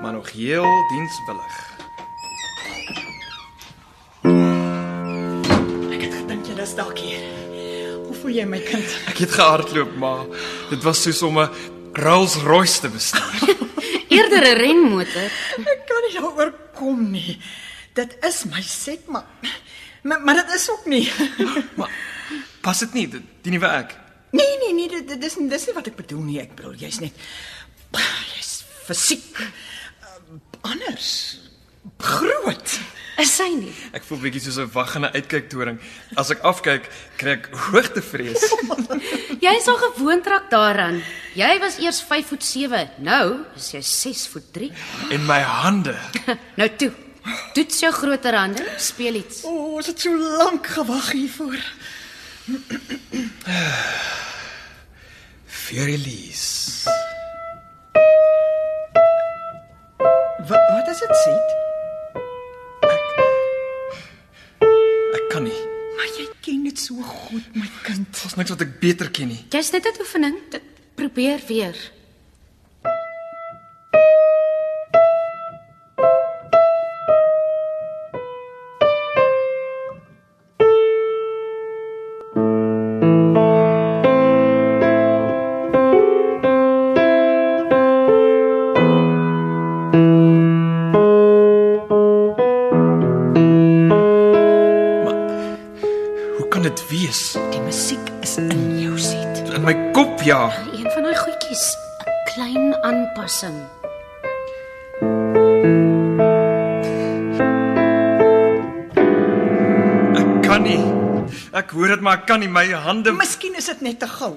Maar 0.01 0.13
nog 0.13 0.31
heel 0.31 0.65
dienswillig. 0.89 1.57
Ek 5.93 6.01
het 6.01 6.15
gedink 6.15 6.47
jy 6.47 6.63
is 6.63 6.75
dalk 6.75 6.99
hier. 6.99 7.21
Hoe 8.07 8.15
voel 8.15 8.31
jy 8.31 8.45
my 8.45 8.59
kind? 8.59 8.89
Ek 9.07 9.19
het 9.19 9.31
gehardloop, 9.31 9.97
maar 9.97 10.25
dit 10.71 10.83
was 10.83 11.03
soos 11.03 11.23
om 11.23 11.39
'n 11.39 11.51
Rolls-Royce 11.93 12.81
te 12.81 12.89
bestuur. 12.89 13.57
Eerder 14.17 14.41
'n 14.41 14.57
renmotor. 14.57 15.29
Ek 15.61 15.81
kan 15.87 16.01
nie 16.09 16.21
daaroor 16.21 16.53
kom 16.83 17.11
nie. 17.15 17.39
Dit 17.95 18.17
is 18.27 18.45
my 18.51 18.63
set 18.67 19.07
maar 19.07 19.27
maar, 20.03 20.21
maar 20.21 20.35
dit 20.35 20.55
is 20.55 20.71
ook 20.71 20.87
nie. 20.91 21.05
maar 21.79 21.91
pas 22.61 22.79
dit 22.79 22.93
nie, 22.93 23.07
die, 23.09 23.23
die 23.47 23.53
nuwe 23.55 23.71
ek. 23.71 23.95
Nee 24.35 24.57
nee 24.59 24.75
nee, 24.75 24.89
dit, 24.89 25.09
dit 25.09 25.25
is 25.29 25.37
dis 25.39 25.67
nie 25.69 25.77
wat 25.77 25.91
ek 25.93 25.99
bedoel 26.01 26.25
nie. 26.27 26.41
Ek 26.43 26.57
bedoel 26.59 26.75
jy's 26.81 26.99
net 27.05 27.27
jy's 28.33 28.55
fisiek 28.89 29.39
uh, 29.39 30.17
anders. 30.73 31.13
Groot. 32.03 32.79
Is 33.21 33.35
sy 33.37 33.49
nie? 33.53 33.73
Ek 33.93 34.05
voel 34.09 34.19
bietjie 34.23 34.41
soos 34.41 34.57
'n 34.59 34.71
waggende 34.73 35.13
uitkyktoring. 35.13 35.79
As 36.17 36.31
ek 36.31 36.41
afkyk, 36.49 36.89
kry 37.21 37.31
ek 37.37 37.51
hoogtevrees. 37.69 38.43
Jy 39.45 39.53
is 39.59 39.69
al 39.69 39.77
gewoond 39.77 40.27
raak 40.27 40.51
daaraan. 40.51 41.03
Jy 41.35 41.59
was 41.61 41.79
eers 41.79 42.01
5 42.03 42.27
voet 42.33 42.45
7. 42.45 42.89
Nou 42.99 43.45
is 43.57 43.73
jy 43.73 43.81
6 43.83 44.27
voet 44.33 44.53
3. 44.53 44.73
en 45.11 45.27
my 45.27 45.41
hande. 45.41 45.97
Nou 46.61 46.69
toe, 46.77 46.93
Toets 47.55 47.79
jou 47.81 47.93
groter 47.95 48.35
hande, 48.35 48.65
speel 48.83 49.15
iets. 49.15 49.45
O, 49.47 49.51
oh, 49.51 49.75
ons 49.79 49.87
het 49.87 50.01
so 50.01 50.11
lank 50.11 50.67
gewag 50.67 51.13
hiervoor. 51.15 51.61
Fairylies. 55.63 56.83
Wat 60.49 60.65
wat 60.75 60.89
is 60.91 60.99
dit, 60.99 61.17
Sit? 61.25 61.72
Maar 66.03 66.17
jy 66.19 66.25
ken 66.43 66.63
dit 66.67 66.79
so 66.83 66.99
goed, 66.99 67.45
my 67.55 67.69
kind. 67.87 68.09
Daar's 68.11 68.35
niks 68.35 68.51
wat 68.51 68.63
ek 68.65 68.73
beter 68.83 69.07
ken 69.15 69.29
nie. 69.31 69.39
Jy's 69.55 69.71
net 69.71 69.87
'n 69.87 70.01
oefening. 70.03 70.37
Dit 70.51 70.65
probeer 70.99 71.39
weer. 71.47 71.79
Ja. 100.25 100.53
Een 100.73 100.91
van 100.91 101.03
daai 101.03 101.17
goedjies, 101.17 101.77
'n 102.07 102.33
klein 102.35 102.75
aanpassing. 102.83 103.59
Ek 110.21 110.43
kan 110.47 110.63
nie. 110.67 110.81
Ek 111.57 111.71
hoor 111.77 111.93
dit 111.95 112.03
maar 112.05 112.21
ek 112.21 112.27
kan 112.29 112.41
nie 112.43 112.49
my 112.51 112.65
hande 112.85 113.13
Miskien 113.17 113.55
is 113.57 113.69
dit 113.71 113.81
net 113.85 113.99
te 114.03 114.09
gou. 114.09 114.35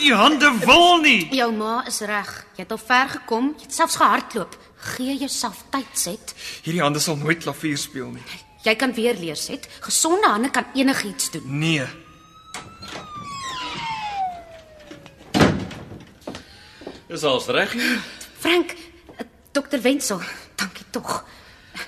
die 0.00 0.12
hande 0.16 0.50
wil 0.64 0.98
nie. 1.04 1.28
Jou 1.36 1.50
ma 1.56 1.82
is 1.86 2.00
reg. 2.08 2.30
Jy 2.56 2.64
het 2.64 2.72
al 2.72 2.80
ver 2.80 3.08
gekom. 3.16 3.52
Jy 3.58 3.66
het 3.68 3.74
selfs 3.76 3.96
gehardloop. 4.00 4.56
Gee 4.96 5.14
jouself 5.16 5.60
tyd, 5.70 5.86
Set. 5.94 6.32
Hierdie 6.64 6.82
hande 6.82 6.98
sal 7.00 7.16
nooit 7.16 7.42
klavier 7.44 7.78
speel 7.78 8.08
nie. 8.16 8.22
Jy 8.64 8.74
kan 8.78 8.94
weer 8.94 9.14
leer, 9.18 9.36
Set. 9.36 9.68
Gesonde 9.84 10.26
hande 10.26 10.50
kan 10.50 10.64
enigiets 10.74 11.30
doen. 11.30 11.44
Nee. 11.58 11.86
Dis 17.12 17.22
als 17.22 17.46
reg 17.46 17.72
hier. 17.72 18.00
Frank, 18.38 18.70
eh, 18.70 19.26
Dr. 19.50 19.80
Wenzel, 19.80 20.20
dankie 20.54 20.84
tog. 20.90 21.24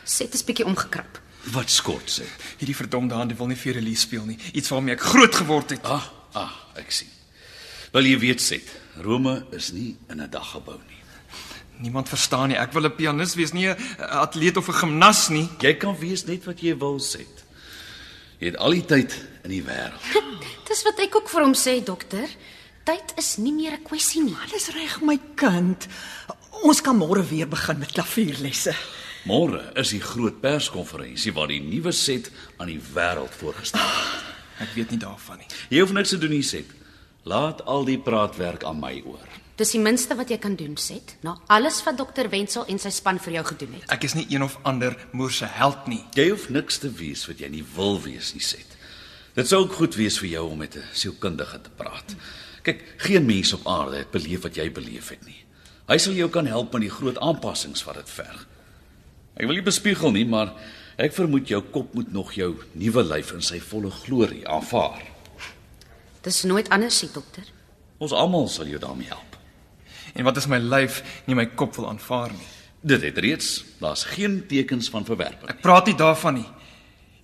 Set 0.03 0.35
is 0.35 0.45
bietjie 0.45 0.67
omgekrap. 0.69 1.21
Wat 1.53 1.71
skort 1.71 2.11
sê? 2.13 2.27
Hierdie 2.59 2.77
verdomde 2.77 3.17
hande 3.17 3.37
wil 3.39 3.49
nie 3.49 3.57
vir 3.57 3.79
release 3.79 4.05
speel 4.05 4.27
nie. 4.29 4.37
Iets 4.53 4.69
waarmee 4.69 4.95
ek 4.99 5.01
groot 5.01 5.35
geword 5.35 5.73
het. 5.73 5.89
Ah, 5.89 6.05
ah, 6.37 6.53
ek 6.77 6.93
sien. 6.93 7.09
Wel 7.93 8.11
jy 8.11 8.19
weet 8.21 8.45
sê, 8.45 8.61
Rome 9.01 9.47
is 9.57 9.73
nie 9.73 9.97
in 10.11 10.21
'n 10.21 10.31
dag 10.31 10.51
gebou 10.51 10.77
nie. 10.77 11.01
Niemand 11.79 12.09
verstaan 12.09 12.49
nie. 12.49 12.59
Ek 12.59 12.73
wil 12.73 12.85
'n 12.85 12.95
pianis 12.97 13.35
wees, 13.35 13.53
nie 13.53 13.69
'n 13.69 13.77
atleet 13.99 14.57
of 14.57 14.69
'n 14.69 14.73
gimnas 14.75 15.29
nie. 15.31 15.49
Jy 15.61 15.75
kan 15.75 15.97
wees 15.99 16.27
net 16.27 16.45
wat 16.45 16.61
jy 16.61 16.77
wil 16.77 17.01
sê. 17.01 17.25
Jy 18.41 18.47
het 18.47 18.57
al 18.57 18.71
die 18.71 18.85
tyd 18.85 19.15
in 19.45 19.51
die 19.51 19.63
wêreld. 19.63 20.01
Dis 20.69 20.83
wat 20.83 20.99
ek 20.99 21.17
ook 21.17 21.29
vir 21.29 21.41
hom 21.41 21.55
sê, 21.55 21.83
dokter. 21.83 22.29
Tyd 22.85 23.15
is 23.17 23.37
nie 23.41 23.53
meer 23.53 23.73
'n 23.73 23.83
kwessie 23.83 24.23
nie. 24.23 24.37
Alles 24.45 24.69
reg, 24.69 25.01
my 25.01 25.19
kind. 25.35 25.87
Ons 26.63 26.81
kan 26.83 26.97
môre 26.97 27.23
weer 27.29 27.49
begin 27.49 27.79
met 27.79 27.93
klavierlesse. 27.93 28.75
Môre 29.25 29.73
is 29.75 29.91
die 29.91 30.01
groot 30.01 30.41
perskonferensie 30.41 31.33
waar 31.33 31.49
die 31.49 31.61
nuwe 31.61 31.93
set 31.93 32.31
aan 32.59 32.67
die 32.67 32.81
wêreld 32.95 33.33
voorgestel 33.41 33.81
word. 33.81 34.25
Ek 34.61 34.75
weet 34.75 34.91
nie 34.91 34.99
daarvan 34.99 35.39
nie. 35.39 35.47
Jy 35.71 35.81
hoef 35.81 35.93
niks 35.93 36.09
te 36.11 36.19
doen 36.19 36.31
nie, 36.31 36.43
set. 36.43 36.67
Laat 37.25 37.65
al 37.65 37.85
die 37.85 37.99
praatwerk 37.99 38.65
aan 38.65 38.81
my 38.81 39.03
oor. 39.07 39.29
Dis 39.57 39.71
die 39.71 39.81
minste 39.81 40.15
wat 40.15 40.29
jy 40.29 40.39
kan 40.39 40.57
doen, 40.57 40.77
Set, 40.77 41.17
na 41.23 41.41
alles 41.47 41.83
wat 41.85 41.97
dokter 41.97 42.29
Wenzel 42.29 42.67
en 42.67 42.79
sy 42.79 42.91
span 42.91 43.19
vir 43.19 43.33
jou 43.33 43.45
gedoen 43.45 43.73
het. 43.73 43.91
Ek 43.91 44.05
is 44.05 44.15
nie 44.15 44.27
een 44.29 44.43
of 44.43 44.59
ander 44.63 44.97
moerse 45.13 45.47
held 45.47 45.87
nie. 45.87 46.05
Jy 46.15 46.31
hoef 46.31 46.49
niks 46.51 46.79
te 46.79 46.91
wees 46.91 47.27
wat 47.27 47.39
jy 47.39 47.49
nie 47.49 47.65
wil 47.77 48.01
wees 48.03 48.35
nie, 48.35 48.43
set. 48.43 48.67
Dit 49.35 49.49
sou 49.49 49.63
ook 49.65 49.73
goed 49.73 49.95
wees 49.95 50.19
vir 50.19 50.29
jou 50.29 50.51
om 50.51 50.59
met 50.59 50.77
'n 50.77 50.83
sielkundige 50.93 51.61
te 51.61 51.71
praat. 51.71 52.15
Kyk, 52.65 52.81
geen 53.05 53.27
mens 53.29 53.53
op 53.53 53.67
aarde 53.69 54.01
het 54.01 54.13
beleef 54.15 54.47
wat 54.47 54.57
jy 54.57 54.71
beleef 54.73 55.11
het 55.13 55.25
nie. 55.29 55.43
Hy 55.85 55.99
sal 56.01 56.17
jou 56.17 56.31
kan 56.33 56.47
help 56.49 56.73
met 56.73 56.87
die 56.87 56.93
groot 56.93 57.19
aanpassings 57.21 57.85
wat 57.85 57.99
dit 58.01 58.13
verg. 58.17 58.47
Ek 59.37 59.45
wil 59.45 59.59
nie 59.59 59.67
bespiegel 59.67 60.15
nie, 60.15 60.25
maar 60.25 60.55
ek 60.97 61.13
vermoed 61.13 61.51
jou 61.51 61.61
kop 61.75 61.93
moet 61.93 62.13
nog 62.15 62.33
jou 62.39 62.55
nuwe 62.73 63.05
lyf 63.05 63.35
in 63.37 63.45
sy 63.45 63.61
volle 63.61 63.91
glorie 63.93 64.47
aanvaar. 64.49 65.03
Dis 66.25 66.45
nooit 66.49 66.71
anders 66.73 67.03
nie, 67.05 67.11
dokter. 67.13 67.45
Ons 68.01 68.17
almal 68.17 68.49
sal 68.49 68.71
jou 68.71 68.81
daarmee 68.81 69.13
help. 69.13 69.37
En 70.15 70.25
wat 70.25 70.39
is 70.41 70.49
my 70.49 70.61
lyf 70.63 71.03
nie 71.29 71.37
my 71.37 71.51
kop 71.53 71.77
wil 71.77 71.91
aanvaar 71.91 72.33
nie. 72.33 72.49
Dit 72.85 73.05
het 73.05 73.19
reeds, 73.21 73.65
daar's 73.81 74.07
geen 74.09 74.43
tekens 74.49 74.89
van 74.93 75.05
verwerping. 75.05 75.51
Ek 75.53 75.61
praat 75.65 75.91
nie 75.91 75.99
daarvan 76.01 76.41
nie. 76.41 76.49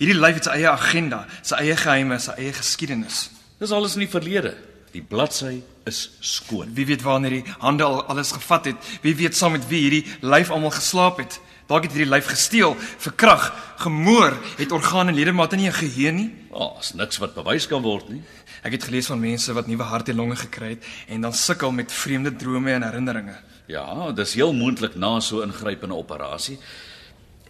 Hierdie 0.00 0.20
lyf 0.20 0.40
het 0.40 0.48
sy 0.48 0.58
eie 0.58 0.68
agenda, 0.68 1.24
sy 1.44 1.62
eie 1.64 1.76
geheime, 1.76 2.16
sy 2.20 2.36
eie 2.40 2.52
geskiedenis. 2.56 3.28
Dis 3.60 3.72
alles 3.76 3.96
in 3.96 4.04
die 4.04 4.12
verlede. 4.12 4.54
Die 4.92 5.02
bladsy 5.02 5.60
is 5.86 6.10
skoon. 6.20 6.74
Wie 6.74 6.86
weet 6.86 7.02
wanneer 7.02 7.30
die 7.30 7.54
hande 7.58 7.84
al 7.86 8.02
alles 8.10 8.32
gevat 8.32 8.64
het? 8.64 8.76
Wie 9.02 9.14
weet 9.16 9.36
saam 9.36 9.52
met 9.52 9.68
wie 9.70 9.80
hierdie 9.84 10.04
lyf 10.20 10.50
almal 10.50 10.74
geslaap 10.74 11.20
het? 11.22 11.38
Dalk 11.70 11.86
het 11.86 11.94
hierdie 11.94 12.10
lyf 12.10 12.26
gesteel, 12.26 12.74
verkrag, 12.98 13.52
gemoor, 13.78 14.34
het 14.58 14.72
organe 14.74 15.12
en 15.12 15.16
ledemate 15.16 15.56
nie 15.56 15.68
'n 15.68 15.72
geheue 15.72 16.12
nie. 16.12 16.30
Oh, 16.50 16.76
is 16.80 16.92
niks 16.94 17.18
wat 17.18 17.34
bewys 17.34 17.66
kan 17.66 17.82
word 17.82 18.08
nie. 18.08 18.22
Ek 18.62 18.72
het 18.72 18.84
gelees 18.84 19.06
van 19.06 19.20
mense 19.20 19.52
wat 19.52 19.66
nuwe 19.66 19.82
hart 19.82 20.08
en 20.08 20.16
longe 20.16 20.36
gekry 20.36 20.68
het 20.68 20.84
en 21.08 21.20
dan 21.20 21.32
sukkel 21.32 21.70
met 21.72 21.92
vreemde 21.92 22.36
drome 22.36 22.72
en 22.72 22.82
herinneringe. 22.82 23.38
Ja, 23.66 24.12
dis 24.12 24.34
heel 24.34 24.52
moontlik 24.52 24.96
na 24.96 25.20
so 25.20 25.40
'n 25.40 25.52
ingrypende 25.52 25.94
operasie. 25.94 26.58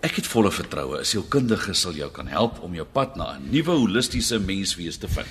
Ek 0.01 0.17
het 0.17 0.27
volle 0.27 0.51
vertroue 0.51 0.99
'n 0.99 1.05
sielkundige 1.05 1.75
sal 1.75 1.93
jou 1.93 2.11
kan 2.11 2.27
help 2.27 2.61
om 2.61 2.75
jou 2.75 2.87
pad 2.87 3.17
na 3.17 3.37
'n 3.37 3.51
nuwe 3.51 3.71
holistiese 3.71 4.39
menswees 4.39 4.97
te 4.97 5.09
vind. 5.09 5.27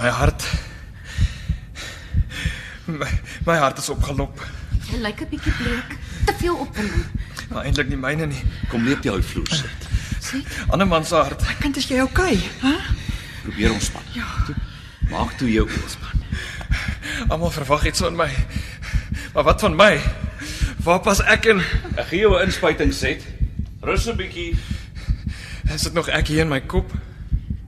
My 0.00 0.08
hart 0.08 0.44
my, 2.86 3.08
my 3.44 3.56
hart 3.60 3.78
is 3.78 3.88
opgelop. 3.92 4.40
Jy 4.88 4.98
lyk 5.04 5.20
'n 5.20 5.28
bietjie 5.28 5.52
bleek. 5.58 5.90
Te 6.24 6.32
veel 6.40 6.56
opwinding. 6.56 7.04
Maar 7.50 7.66
eintlik 7.68 7.90
nie 7.92 8.00
myne 8.00 8.26
nie. 8.30 8.40
Kom 8.72 8.86
leep 8.88 9.04
jy 9.04 9.12
ou 9.12 9.22
vloer 9.22 9.52
sit. 9.52 9.88
Ander 10.72 10.88
man 10.88 11.04
se 11.04 11.14
hart. 11.14 11.44
Kind, 11.60 11.76
is 11.76 11.90
jy 11.92 12.00
okay? 12.00 12.40
Hæ? 12.62 12.72
Probeer 13.42 13.72
ontspan. 13.76 14.08
Ja. 14.16 14.24
Maak 15.10 15.36
toe 15.36 15.50
jou 15.52 15.68
oop. 15.68 16.08
Almal 17.28 17.50
verwag 17.50 17.84
iets 17.92 18.00
van 18.00 18.16
my. 18.16 18.30
Maar 19.34 19.44
wat 19.44 19.60
van 19.60 19.76
my? 19.76 20.00
Waar 20.80 21.04
pas 21.04 21.20
ek 21.20 21.52
in? 21.52 21.60
Ek 21.96 22.08
gee 22.08 22.24
jou 22.24 22.32
'n 22.40 22.48
inspuiting 22.48 22.94
set. 22.94 23.20
Rus 23.84 24.08
'n 24.08 24.16
bietjie. 24.16 24.56
Is 25.74 25.82
dit 25.82 25.92
nog 25.92 26.08
ek 26.08 26.26
hier 26.32 26.40
in 26.40 26.48
my 26.48 26.60
kop? 26.60 26.88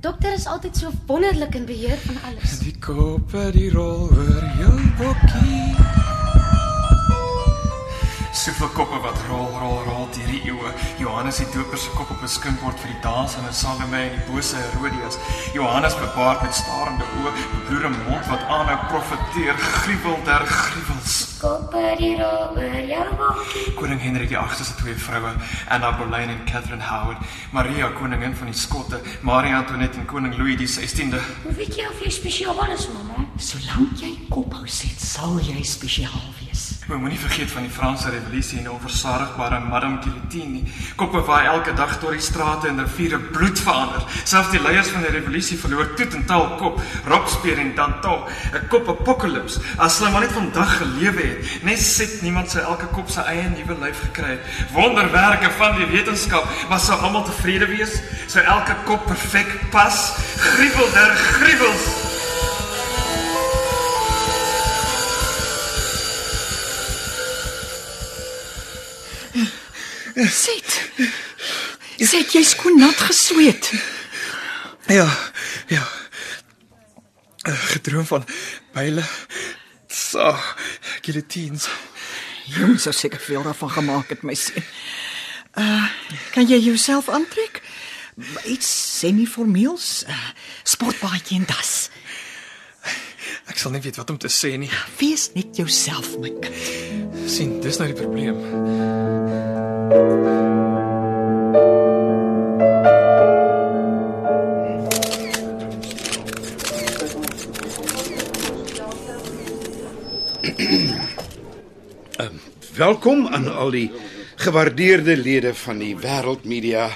Dokter 0.02 0.32
is 0.32 0.46
altyd 0.46 0.76
so 0.76 0.90
wonderlik 1.06 1.54
in 1.54 1.64
beheer 1.64 1.96
van 1.96 2.16
alles. 2.26 2.58
Die 2.58 2.74
koppe 2.78 3.50
die 3.54 3.70
rol 3.70 4.10
oor 4.10 4.50
jou 4.58 4.74
bokkie. 4.98 5.81
Soveel 8.42 8.72
koppe 8.74 8.98
wat 8.98 9.18
rol 9.28 9.52
rol 9.54 9.84
rol 9.86 10.08
deur 10.10 10.30
die 10.32 10.40
eeue. 10.50 10.70
Johannes 10.98 11.36
die 11.38 11.44
Doper 11.54 11.78
se 11.78 11.90
kop 11.94 12.08
op 12.10 12.22
'n 12.22 12.28
skinkbord 12.28 12.80
vir 12.80 12.90
die 12.90 13.00
dans 13.02 13.36
en 13.38 13.54
Salome 13.54 14.00
en 14.02 14.16
die 14.18 14.24
bose 14.26 14.56
Herodias. 14.56 15.16
Johannes 15.54 15.94
bebaard 15.94 16.42
met 16.42 16.54
starende 16.54 17.04
oë, 17.18 17.32
bebloede 17.52 17.90
mond 18.08 18.26
wat 18.26 18.42
aanhou 18.54 18.78
profeteer, 18.90 19.54
gruwel 19.54 20.18
der 20.24 20.42
gruwels. 20.46 21.38
Koppe 21.38 21.94
die 21.98 22.16
rol 22.16 22.58
oor 22.58 22.82
jou 22.90 23.14
bokkie. 23.20 23.74
Koning 23.74 24.00
Hendrik 24.00 24.28
die 24.28 24.38
8ste 24.38 24.64
se 24.64 24.74
twee 24.74 24.94
vroue, 24.94 25.32
Anna 25.68 25.92
Boleyn 25.92 26.28
en 26.28 26.44
Catherine 26.44 26.82
Howard, 26.82 27.22
Maria 27.52 27.88
koningin 27.88 28.34
van 28.34 28.46
die 28.46 28.58
Skotte, 28.58 29.00
Maria 29.20 29.56
Antoinette 29.58 29.98
en 29.98 30.06
koning 30.06 30.34
Louis 30.36 30.56
die 30.56 30.66
16de. 30.66 31.22
Hoe 31.42 31.54
weet 31.54 31.76
jy 31.76 31.86
of 31.86 32.02
jy 32.02 32.10
spesiaal 32.10 32.70
is, 32.74 32.88
mamma? 32.88 33.24
Solank 33.36 34.00
jy 34.00 34.18
kop 34.28 34.52
hou 34.52 34.66
sit, 34.66 35.00
sal 35.00 35.38
jy 35.38 35.62
spesiaal 35.62 36.26
wees. 36.40 36.71
Maar 36.86 36.98
moenie 36.98 37.18
vergeet 37.18 37.50
van 37.50 37.62
die 37.62 37.70
Franse 37.70 38.10
revolusie 38.10 38.56
en 38.58 38.64
die 38.66 38.72
onversadigbare 38.72 39.60
Madame 39.60 40.00
Guillotine 40.02 40.50
nie. 40.50 40.72
Koppe 40.98 41.20
waai 41.28 41.46
elke 41.46 41.74
dag 41.78 41.92
deur 42.02 42.16
die 42.16 42.24
strate 42.24 42.66
en 42.68 42.82
riviere 42.82 43.20
bloed 43.22 43.60
verander. 43.62 44.02
Selfs 44.24 44.50
die 44.50 44.60
leiers 44.62 44.90
van 44.90 45.06
die 45.06 45.12
revolusie 45.14 45.58
verloor 45.62 45.92
toet 45.94 46.16
en 46.18 46.26
taal 46.26 46.48
kop, 46.58 46.80
Robespierre 47.06 47.62
en 47.62 47.74
Danton, 47.78 48.26
'n 48.26 48.66
kop 48.68 48.88
apocalypse. 48.88 49.60
As 49.78 49.98
hulle 49.98 50.10
maar 50.10 50.26
net 50.26 50.34
vandag 50.34 50.76
gelewe 50.82 51.22
het, 51.22 51.62
net 51.62 51.78
sit 51.78 52.22
niemand 52.22 52.50
sou 52.50 52.62
elke 52.64 52.86
kop 52.86 53.10
sy 53.10 53.20
eie 53.20 53.48
nuwe 53.48 53.78
lyf 53.78 54.00
gekry 54.00 54.30
het. 54.34 54.46
Wonderwerke 54.72 55.50
van 55.50 55.76
die 55.76 55.86
wetenskap, 55.86 56.48
maar 56.68 56.80
sou 56.80 56.98
almal 56.98 57.24
tevrede 57.24 57.66
wees? 57.66 58.02
Sou 58.26 58.42
elke 58.44 58.74
kop 58.84 59.06
perfek 59.06 59.70
pas? 59.70 60.12
Gruwel 60.36 60.90
der 60.92 61.14
gruwels. 61.14 62.11
Sit. 70.14 70.90
Sit 72.02 72.34
jy 72.34 72.42
skoon 72.44 72.80
nat 72.80 72.98
gesweet. 73.08 73.70
Ja, 74.90 75.06
ja. 75.72 75.84
Uh, 77.48 77.54
gedroom 77.74 78.06
van 78.06 78.26
byle. 78.74 79.04
So, 79.88 80.32
guillotines. 81.02 81.68
Jy 82.52 82.76
sou 82.82 82.92
seker 82.94 83.20
veel 83.22 83.42
daarvan 83.46 83.70
gemaak 83.70 84.12
het, 84.12 84.22
my 84.26 84.34
seun. 84.34 84.64
Uh, 85.58 85.88
kan 86.32 86.48
jy 86.48 86.58
jouself 86.64 87.08
aantrek? 87.12 87.62
Iets 88.48 88.68
semi-formeels, 88.98 90.04
uh, 90.08 90.28
sportbaadjie 90.64 91.40
en 91.40 91.48
das. 91.48 91.90
Ek 93.50 93.58
sal 93.60 93.74
nie 93.74 93.82
weet 93.84 93.98
wat 94.00 94.10
om 94.12 94.18
te 94.20 94.30
sê 94.32 94.54
nie. 94.60 94.70
Wees 95.00 95.30
net 95.36 95.56
jouself, 95.60 96.14
my 96.22 96.32
kind. 96.40 97.30
sien, 97.30 97.58
dis 97.64 97.78
nou 97.80 97.88
die 97.92 97.96
probleem. 97.96 99.01
Welkom 99.92 100.24
aan 113.26 113.52
al 113.52 113.70
die 113.70 113.92
gewaardeerde 114.40 115.16
lede 115.16 115.54
van 115.54 115.78
die 115.84 115.96
wêreldmedia 116.00 116.88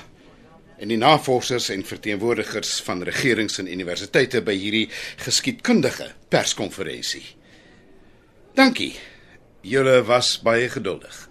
en 0.80 0.88
die 0.88 0.96
navorsers 0.96 1.68
en 1.76 1.84
verteenwoordigers 1.84 2.80
van 2.88 3.04
regerings 3.04 3.60
en 3.60 3.68
universiteite 3.68 4.40
by 4.40 4.56
hierdie 4.56 4.88
geskiedkundige 5.20 6.16
perskonferensie. 6.32 7.26
Dankie. 8.56 8.96
Julle 9.60 10.00
was 10.08 10.40
baie 10.40 10.72
geduldig. 10.72 11.25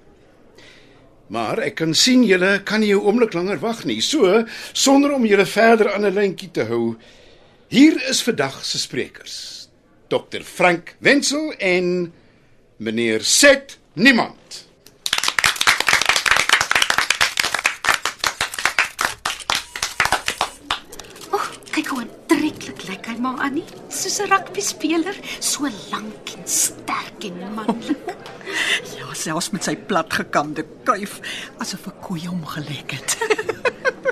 Maar 1.27 1.59
ek 1.65 1.79
kan 1.81 1.93
sien 1.97 2.23
julle 2.23 2.61
kan 2.63 2.79
nie 2.79 2.93
'n 2.93 3.01
oomblik 3.01 3.33
langer 3.33 3.59
wag 3.59 3.85
nie. 3.85 4.01
So, 4.01 4.45
sonder 4.73 5.13
om 5.13 5.25
julle 5.25 5.45
verder 5.45 5.93
aan 5.93 6.05
'n 6.05 6.13
lyntjie 6.13 6.51
te 6.51 6.63
hou, 6.63 6.95
hier 7.67 8.09
is 8.09 8.21
vandag 8.21 8.65
se 8.65 8.77
sprekers. 8.77 9.67
Dr 10.07 10.43
Frank 10.43 10.95
Wenzel 10.99 11.53
en 11.57 12.13
meneer 12.77 13.23
Set 13.23 13.77
Niemand. 13.93 14.65
O, 21.31 21.35
oh, 21.35 21.47
kyk 21.71 21.87
hoe 21.87 22.05
maar 23.25 23.45
Annie, 23.45 23.63
soos 23.89 24.17
'n 24.21 24.29
rugby 24.29 24.61
speler, 24.61 25.15
so 25.39 25.69
lank 25.89 26.29
en 26.37 26.47
sterk 26.47 27.23
en 27.23 27.53
manlik. 27.53 28.03
Ja, 28.97 29.13
selfs 29.13 29.49
met 29.49 29.63
sy 29.65 29.73
platgekamde 29.75 30.65
kuif 30.83 31.19
asof 31.57 31.87
'n 31.87 31.99
koei 32.05 32.27
hom 32.27 32.45
gelek 32.45 32.91
het. 32.91 33.17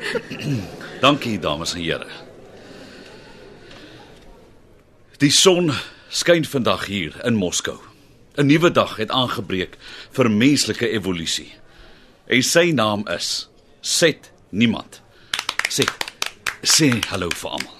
Dankie 1.05 1.39
dames 1.39 1.73
en 1.73 1.81
here. 1.81 2.07
Die 5.17 5.31
son 5.31 5.71
skyn 6.09 6.45
vandag 6.45 6.85
hier 6.85 7.13
in 7.25 7.35
Moskou. 7.35 7.79
'n 8.35 8.45
Nuwe 8.45 8.71
dag 8.71 8.95
het 8.97 9.11
aangebreek 9.11 9.77
vir 10.11 10.31
menslike 10.31 10.89
evolusie. 10.89 11.53
En 12.25 12.43
sy 12.43 12.71
naam 12.71 13.07
is 13.07 13.49
Set 13.81 14.31
Niemand. 14.49 15.01
Sê 15.69 15.85
sê 16.61 16.89
hallo 17.09 17.29
vir 17.29 17.49
almal. 17.49 17.77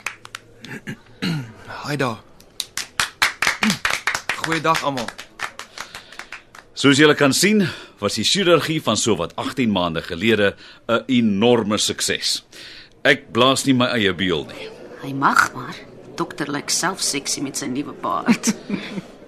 Haai 1.83 1.97
daar. 1.99 2.21
Goeiedag 4.43 4.83
almal. 4.87 5.07
Soos 6.79 6.95
julle 6.95 7.15
kan 7.19 7.33
sien, 7.35 7.65
was 7.99 8.15
die 8.15 8.23
chirurgie 8.23 8.79
van 8.83 8.95
sowat 8.95 9.33
18 9.35 9.71
maande 9.71 10.01
gelede 10.01 10.55
'n 10.87 11.03
enorme 11.07 11.77
sukses. 11.77 12.45
Ek 13.03 13.31
blaas 13.35 13.65
nie 13.65 13.75
my 13.75 13.89
eie 13.99 14.13
beul 14.13 14.45
nie. 14.47 14.69
Hy 15.03 15.11
mag 15.11 15.51
maar. 15.53 15.75
Dokter 16.15 16.51
lyk 16.51 16.69
self 16.69 17.01
seksie 17.01 17.43
met 17.43 17.57
sy 17.57 17.67
nuwe 17.67 17.91
baard. 17.91 18.55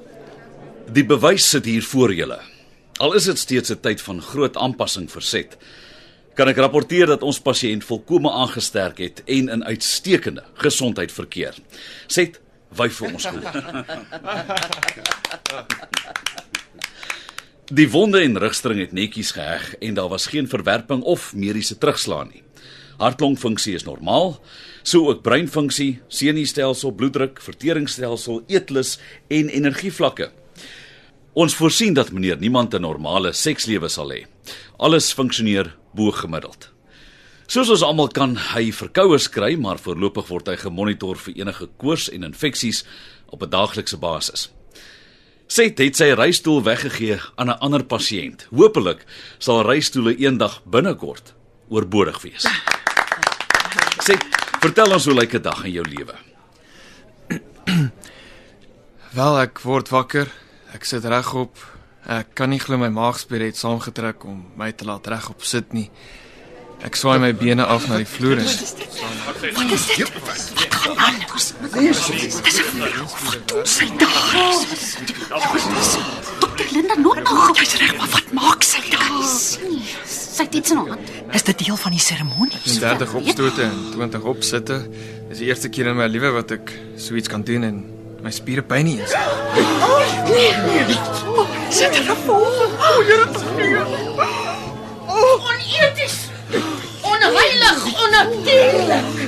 Die 0.96 1.04
bewys 1.04 1.50
sit 1.50 1.66
hier 1.66 1.84
voor 1.84 2.14
julle. 2.14 2.40
Al 3.00 3.14
is 3.14 3.26
dit 3.26 3.40
steeds 3.40 3.72
'n 3.72 3.82
tyd 3.82 4.02
van 4.02 4.22
groot 4.22 4.56
aanpassing 4.58 5.12
verset, 5.12 5.58
kan 6.36 6.48
ek 6.48 6.58
rapporteer 6.58 7.08
dat 7.08 7.24
ons 7.24 7.40
pasiënt 7.40 7.84
volkome 7.84 8.32
aangesterk 8.32 8.98
het 8.98 9.22
en 9.26 9.50
in 9.50 9.64
uitstekende 9.64 10.44
gesondheid 10.54 11.12
verkeer. 11.12 11.56
Set 12.08 12.40
wyf 12.78 12.96
vir 13.02 13.14
ons 13.14 13.26
goed. 13.34 13.46
Die 17.74 17.90
wonde 17.90 18.22
en 18.22 18.38
rugstring 18.38 18.80
het 18.80 18.92
netjies 18.94 19.32
geheg 19.34 19.74
en 19.82 19.94
daar 19.98 20.10
was 20.10 20.28
geen 20.30 20.48
verwerping 20.48 21.02
of 21.02 21.34
mediese 21.34 21.78
terugslaan 21.78 22.30
nie. 22.34 22.44
Hartklongfunksie 22.98 23.74
is 23.76 23.84
normaal, 23.84 24.38
so 24.84 25.10
ook 25.10 25.24
breinfunksie, 25.26 26.00
senuistelsel, 26.08 26.94
bloeddruk, 26.96 27.42
verteringsstelsel, 27.42 28.44
eetlus 28.48 29.00
en 29.28 29.50
energievlakke. 29.50 30.30
Ons 31.34 31.58
voorsien 31.58 31.94
dat 31.98 32.12
meneer 32.12 32.38
niemand 32.38 32.74
'n 32.74 32.82
normale 32.82 33.34
sekslewe 33.34 33.90
sal 33.90 34.12
hê. 34.12 34.26
Alles 34.78 35.14
funksioneer 35.14 35.76
bo 35.94 36.12
gemiddeld. 36.12 36.75
Soos 37.46 37.70
ons 37.70 37.84
almal 37.86 38.10
kan 38.10 38.34
hy 38.56 38.72
verkoues 38.74 39.28
kry, 39.30 39.54
maar 39.56 39.78
voorlopig 39.78 40.26
word 40.32 40.48
hy 40.50 40.56
gemonitor 40.58 41.20
vir 41.28 41.36
enige 41.44 41.68
koors 41.78 42.08
en 42.10 42.26
infeksies 42.26 42.84
op 43.30 43.44
'n 43.44 43.50
daaglikse 43.50 43.98
basis. 43.98 44.50
Seth 45.48 45.78
het 45.78 45.96
sy 45.96 46.10
reistool 46.18 46.64
weggegee 46.64 47.20
aan 47.38 47.50
'n 47.50 47.60
ander 47.62 47.84
pasiënt. 47.84 48.48
Hoopelik 48.50 49.06
sal 49.38 49.62
reistoele 49.62 50.18
eendag 50.18 50.64
binnekort 50.66 51.34
oorbodig 51.70 52.22
wees. 52.22 52.46
Seth, 54.02 54.26
vertel 54.60 54.92
ons 54.92 55.06
hoe 55.06 55.14
lyk 55.14 55.34
'n 55.36 55.42
dag 55.42 55.64
in 55.66 55.72
jou 55.72 55.86
lewe? 55.86 56.16
Wel, 59.14 59.40
ek 59.40 59.60
word 59.60 59.90
wakker. 59.90 60.32
Ek 60.74 60.84
sit 60.84 61.06
regop. 61.06 61.56
Ek 62.06 62.36
kan 62.36 62.50
nie 62.50 62.60
glo 62.60 62.78
my 62.78 62.90
maagspiere 62.90 63.46
het 63.46 63.58
saamgetrek 63.58 64.26
om 64.26 64.46
my 64.58 64.72
te 64.72 64.86
laat 64.86 65.08
regop 65.08 65.44
sit 65.44 65.74
nie. 65.74 65.92
Ek 66.84 66.96
swaai 67.00 67.20
my 67.20 67.32
bene 67.34 67.66
af 67.66 67.88
na 67.90 67.98
die 68.02 68.06
vloer 68.10 68.38
en 68.42 68.48
sy 73.66 73.88
daar. 74.00 74.56
Dokter 76.40 76.66
Linda 76.72 76.96
nog 76.96 77.16
nog. 77.24 77.58
Jy's 77.58 77.76
reg, 77.80 77.96
maar 77.98 78.08
wat 78.12 78.32
maak 78.36 78.64
sy 78.64 78.82
daar? 78.92 79.24
Sy 80.06 80.44
het 80.44 80.56
iets 80.56 80.72
in 80.72 80.78
haar 80.78 80.88
hand. 80.94 81.10
Is 81.34 81.44
dit 81.44 81.58
deel 81.66 81.78
van 81.78 81.92
die 81.96 82.00
seremonie? 82.00 82.60
30 82.80 83.14
opstote 83.14 83.62
en 83.64 83.78
20 83.96 84.22
opsitte. 84.36 84.82
Dis 85.30 85.38
die 85.42 85.48
eerste 85.50 85.70
keer 85.70 85.88
in 85.94 85.98
my 85.98 86.08
lewe 86.12 86.32
wat 86.36 86.52
ek 86.58 86.74
so 87.02 87.16
iets 87.16 87.32
kan 87.32 87.44
doen 87.48 87.64
en 87.64 87.82
my 88.26 88.32
spiere 88.36 88.62
pyn 88.66 88.86
nie 88.90 89.00
eens. 89.00 89.16
Sit 91.76 91.96
er 91.96 92.16
voor. 92.26 92.70
O, 92.76 93.02
Here 93.08 93.28
tog. 93.32 93.44
Oneties. 95.16 96.18
Onheilig, 97.06 97.82
onnatuurlik. 98.04 99.28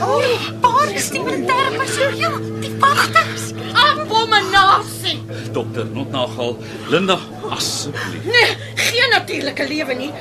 Waar 0.61 0.91
is 0.93 1.09
die 1.09 1.21
militêre 1.21 1.71
personeel? 1.77 2.37
Die 2.61 2.71
wagters. 2.79 3.51
Abominasie. 3.73 5.19
Dokter 5.53 5.85
Notnagel, 5.93 6.57
Linda, 6.89 7.17
asseblief. 7.49 8.23
Nee, 8.25 8.55
geen 8.75 9.09
natuurlike 9.11 9.67
lewe 9.67 9.93
nie. 9.93 10.11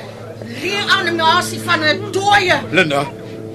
Reanimasie 0.61 1.59
van 1.65 1.79
'n 1.83 2.11
dooie 2.11 2.57
Linda, 2.71 3.05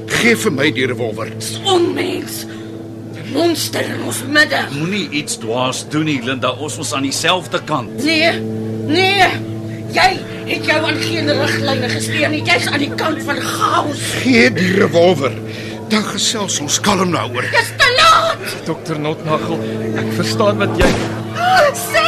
gee 0.06 0.36
vir 0.36 0.52
my 0.52 0.72
die 0.72 0.86
revolver. 0.86 1.32
onmens. 1.64 2.44
'n 2.44 3.32
Monster 3.32 3.80
in 3.80 4.02
ons 4.02 4.22
midde. 4.28 4.58
Moenie 4.70 5.08
iets 5.10 5.36
dwaas 5.38 5.88
doen 5.88 6.04
nie, 6.04 6.22
Linda. 6.24 6.50
Ons 6.50 6.78
is 6.78 6.92
aan 6.92 7.02
dieselfde 7.02 7.60
kant. 7.64 8.04
Nee. 8.04 8.32
Nee. 8.86 9.28
Jy 9.92 10.10
het 10.48 10.64
jou 10.66 10.78
aan 10.88 11.00
geen 11.02 11.28
riglyne 11.40 11.88
gesteer 11.92 12.30
nie. 12.32 12.42
Jy's 12.46 12.68
aan 12.70 12.80
die 12.80 12.92
kant 12.96 13.22
van 13.28 13.40
chaos. 13.44 14.04
Gee 14.22 14.48
die 14.52 14.72
revolver. 14.80 15.34
Dan 15.92 16.04
gesels 16.08 16.60
ons 16.64 16.80
kalm 16.80 17.12
daaroor. 17.12 17.48
Dis 17.52 17.74
te 17.76 17.90
laat. 17.98 18.46
Dokter 18.68 19.00
Notnagel, 19.00 19.60
ek 20.00 20.14
verstaan 20.20 20.62
wat 20.64 20.78
jy 20.80 20.92
Sit. 21.74 22.01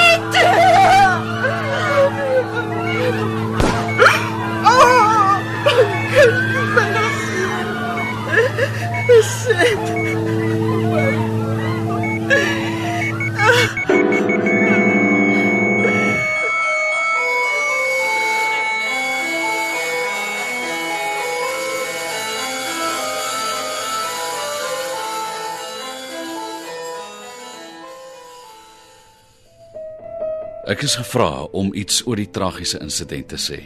Is 30.85 30.97
gevra 31.01 31.45
om 31.57 31.73
iets 31.75 32.03
oor 32.07 32.21
die 32.21 32.31
tragiese 32.31 32.79
insident 32.85 33.29
te 33.33 33.39
sê. 33.41 33.59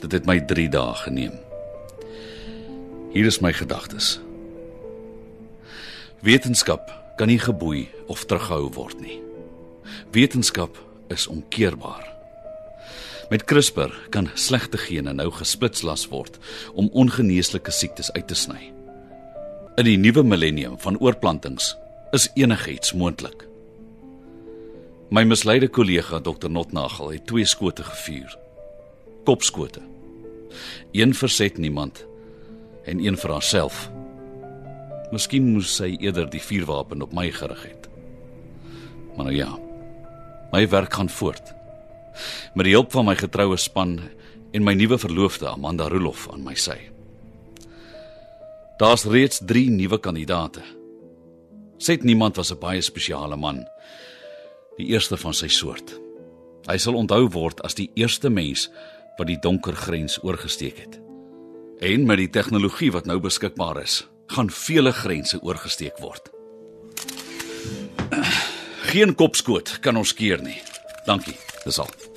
Dit 0.00 0.12
het 0.12 0.28
my 0.28 0.38
3 0.44 0.68
dae 0.72 0.94
geneem. 1.04 1.34
Hier 3.14 3.26
is 3.26 3.40
my 3.40 3.52
gedagtes. 3.52 4.18
Wetenskap 6.20 6.92
kan 7.16 7.32
nie 7.32 7.40
geboei 7.40 7.88
of 8.12 8.24
teruggehou 8.24 8.70
word 8.76 9.00
nie. 9.00 9.18
Wetenskap 10.12 10.78
is 11.08 11.26
onkeerbaar. 11.26 12.06
Met 13.30 13.44
CRISPR 13.44 13.92
kan 14.10 14.30
slegte 14.34 14.78
gene 14.78 15.12
nou 15.16 15.30
gesplitslas 15.32 16.08
word 16.10 16.38
om 16.74 16.90
ongeneeslike 16.92 17.70
siektes 17.70 18.12
uit 18.12 18.26
te 18.28 18.36
sny. 18.36 18.72
In 19.78 19.86
die 19.86 19.98
nuwe 19.98 20.22
millennium 20.26 20.78
van 20.82 20.98
oorplantings 21.00 21.74
is 22.12 22.28
enigiets 22.34 22.92
moontlik. 22.92 23.49
My 25.10 25.24
misleide 25.26 25.66
kollega 25.68 26.20
Dr 26.22 26.46
Notnagel 26.46 27.08
het 27.10 27.24
twee 27.26 27.44
skote 27.44 27.82
gevuur. 27.82 28.36
Kopskote. 29.26 29.80
Een 30.92 31.14
verset 31.14 31.56
niemand 31.58 32.04
en 32.86 33.00
een 33.02 33.16
vir 33.18 33.32
haarself. 33.34 33.88
Miskien 35.10 35.48
moes 35.50 35.72
sy 35.80 35.96
eerder 35.98 36.28
die 36.30 36.42
vuurwapen 36.42 37.02
op 37.02 37.10
my 37.12 37.26
gerig 37.34 37.64
het. 37.66 37.88
Maar 39.16 39.32
nou 39.32 39.34
ja. 39.34 39.48
My 40.52 40.62
werk 40.70 40.94
gaan 40.94 41.10
voort. 41.10 41.50
Met 42.54 42.68
die 42.70 42.76
hulp 42.76 42.94
van 42.94 43.08
my 43.10 43.16
getroue 43.18 43.58
span 43.58 43.98
en 44.54 44.62
my 44.62 44.76
nuwe 44.78 44.98
verloofde 44.98 45.50
Amanda 45.50 45.88
Roloff 45.90 46.28
aan 46.30 46.46
my 46.46 46.54
sy. 46.54 46.78
Daar's 48.78 49.08
reeds 49.10 49.42
3 49.42 49.70
nuwe 49.74 49.98
kandidate. 49.98 50.62
Sê 51.82 51.98
niemand 51.98 52.36
was 52.36 52.54
'n 52.54 52.62
baie 52.62 52.80
spesiale 52.80 53.36
man. 53.36 53.66
Die 54.78 54.86
eerste 54.92 55.16
van 55.16 55.34
sy 55.34 55.48
soort. 55.48 55.96
Hy 56.68 56.76
sal 56.78 56.98
onthou 56.98 57.26
word 57.32 57.62
as 57.66 57.74
die 57.74 57.90
eerste 57.98 58.30
mens 58.30 58.68
wat 59.18 59.28
die 59.28 59.38
donker 59.42 59.76
grens 59.76 60.18
oorgesteek 60.22 60.78
het. 60.78 61.00
En 61.80 62.04
met 62.06 62.20
die 62.20 62.30
tegnologie 62.30 62.92
wat 62.92 63.08
nou 63.08 63.18
beskikbaar 63.20 63.82
is, 63.82 64.02
gaan 64.30 64.50
vele 64.52 64.92
grense 64.92 65.40
oorgesteek 65.42 65.98
word. 65.98 66.30
Geen 68.90 69.14
kopskoot 69.14 69.78
kan 69.80 69.96
ons 69.96 70.14
keer 70.14 70.42
nie. 70.42 70.58
Dankie. 71.06 71.36
Dis 71.64 71.78
al. 71.78 72.09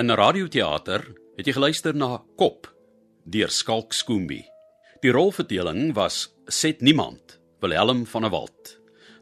In 0.00 0.08
radioteater 0.16 1.02
het 1.36 1.44
jy 1.44 1.52
geluister 1.52 1.92
na 1.92 2.14
Kop 2.40 2.70
deur 3.28 3.50
Skalk 3.52 3.92
Skoombie. 3.92 4.46
Die 5.04 5.10
rolverdeling 5.12 5.90
was 5.92 6.30
Set 6.48 6.80
Niemand, 6.80 7.34
Wilhelm 7.60 8.06
van 8.08 8.24
der 8.24 8.32
Walt, 8.32 8.70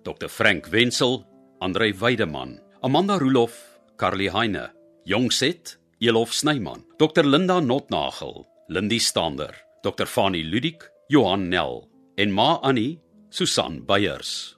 Dr 0.07 0.31
Frank 0.31 0.69
Wenzel, 0.71 1.25
Andrei 1.59 1.91
Weideman, 1.99 2.61
Amanda 2.87 3.17
Roelof, 3.19 3.57
Carly 3.99 4.29
Heine, 4.31 4.69
Jongset, 5.05 5.75
Elof 5.99 6.37
Snyman, 6.37 6.85
Dr 7.03 7.27
Linda 7.27 7.59
Notnagel, 7.59 8.47
Lindy 8.69 9.01
Stander, 9.01 9.57
Dr 9.83 10.07
Fani 10.07 10.45
Ludik, 10.45 10.87
Johan 11.09 11.49
Nel 11.49 11.89
en 12.19 12.31
Ma 12.31 12.61
Annie, 12.63 13.01
Susan 13.31 13.83
Beyers. 13.83 14.55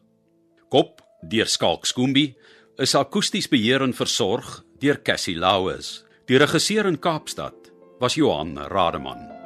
Kop 0.69 1.01
deur 1.23 1.49
Skalk 1.49 1.89
Skoombie 1.89 2.35
is 2.77 2.95
akoesties 2.95 3.49
beheer 3.49 3.81
en 3.81 3.97
versorg 3.97 4.59
deur 4.85 5.01
Cassie 5.01 5.39
Lauers. 5.41 6.10
Die 6.31 6.39
regisseur 6.39 6.87
in 6.87 7.01
Kaapstad 7.01 7.73
was 7.99 8.15
Johan 8.15 8.57
Rademan. 8.57 9.40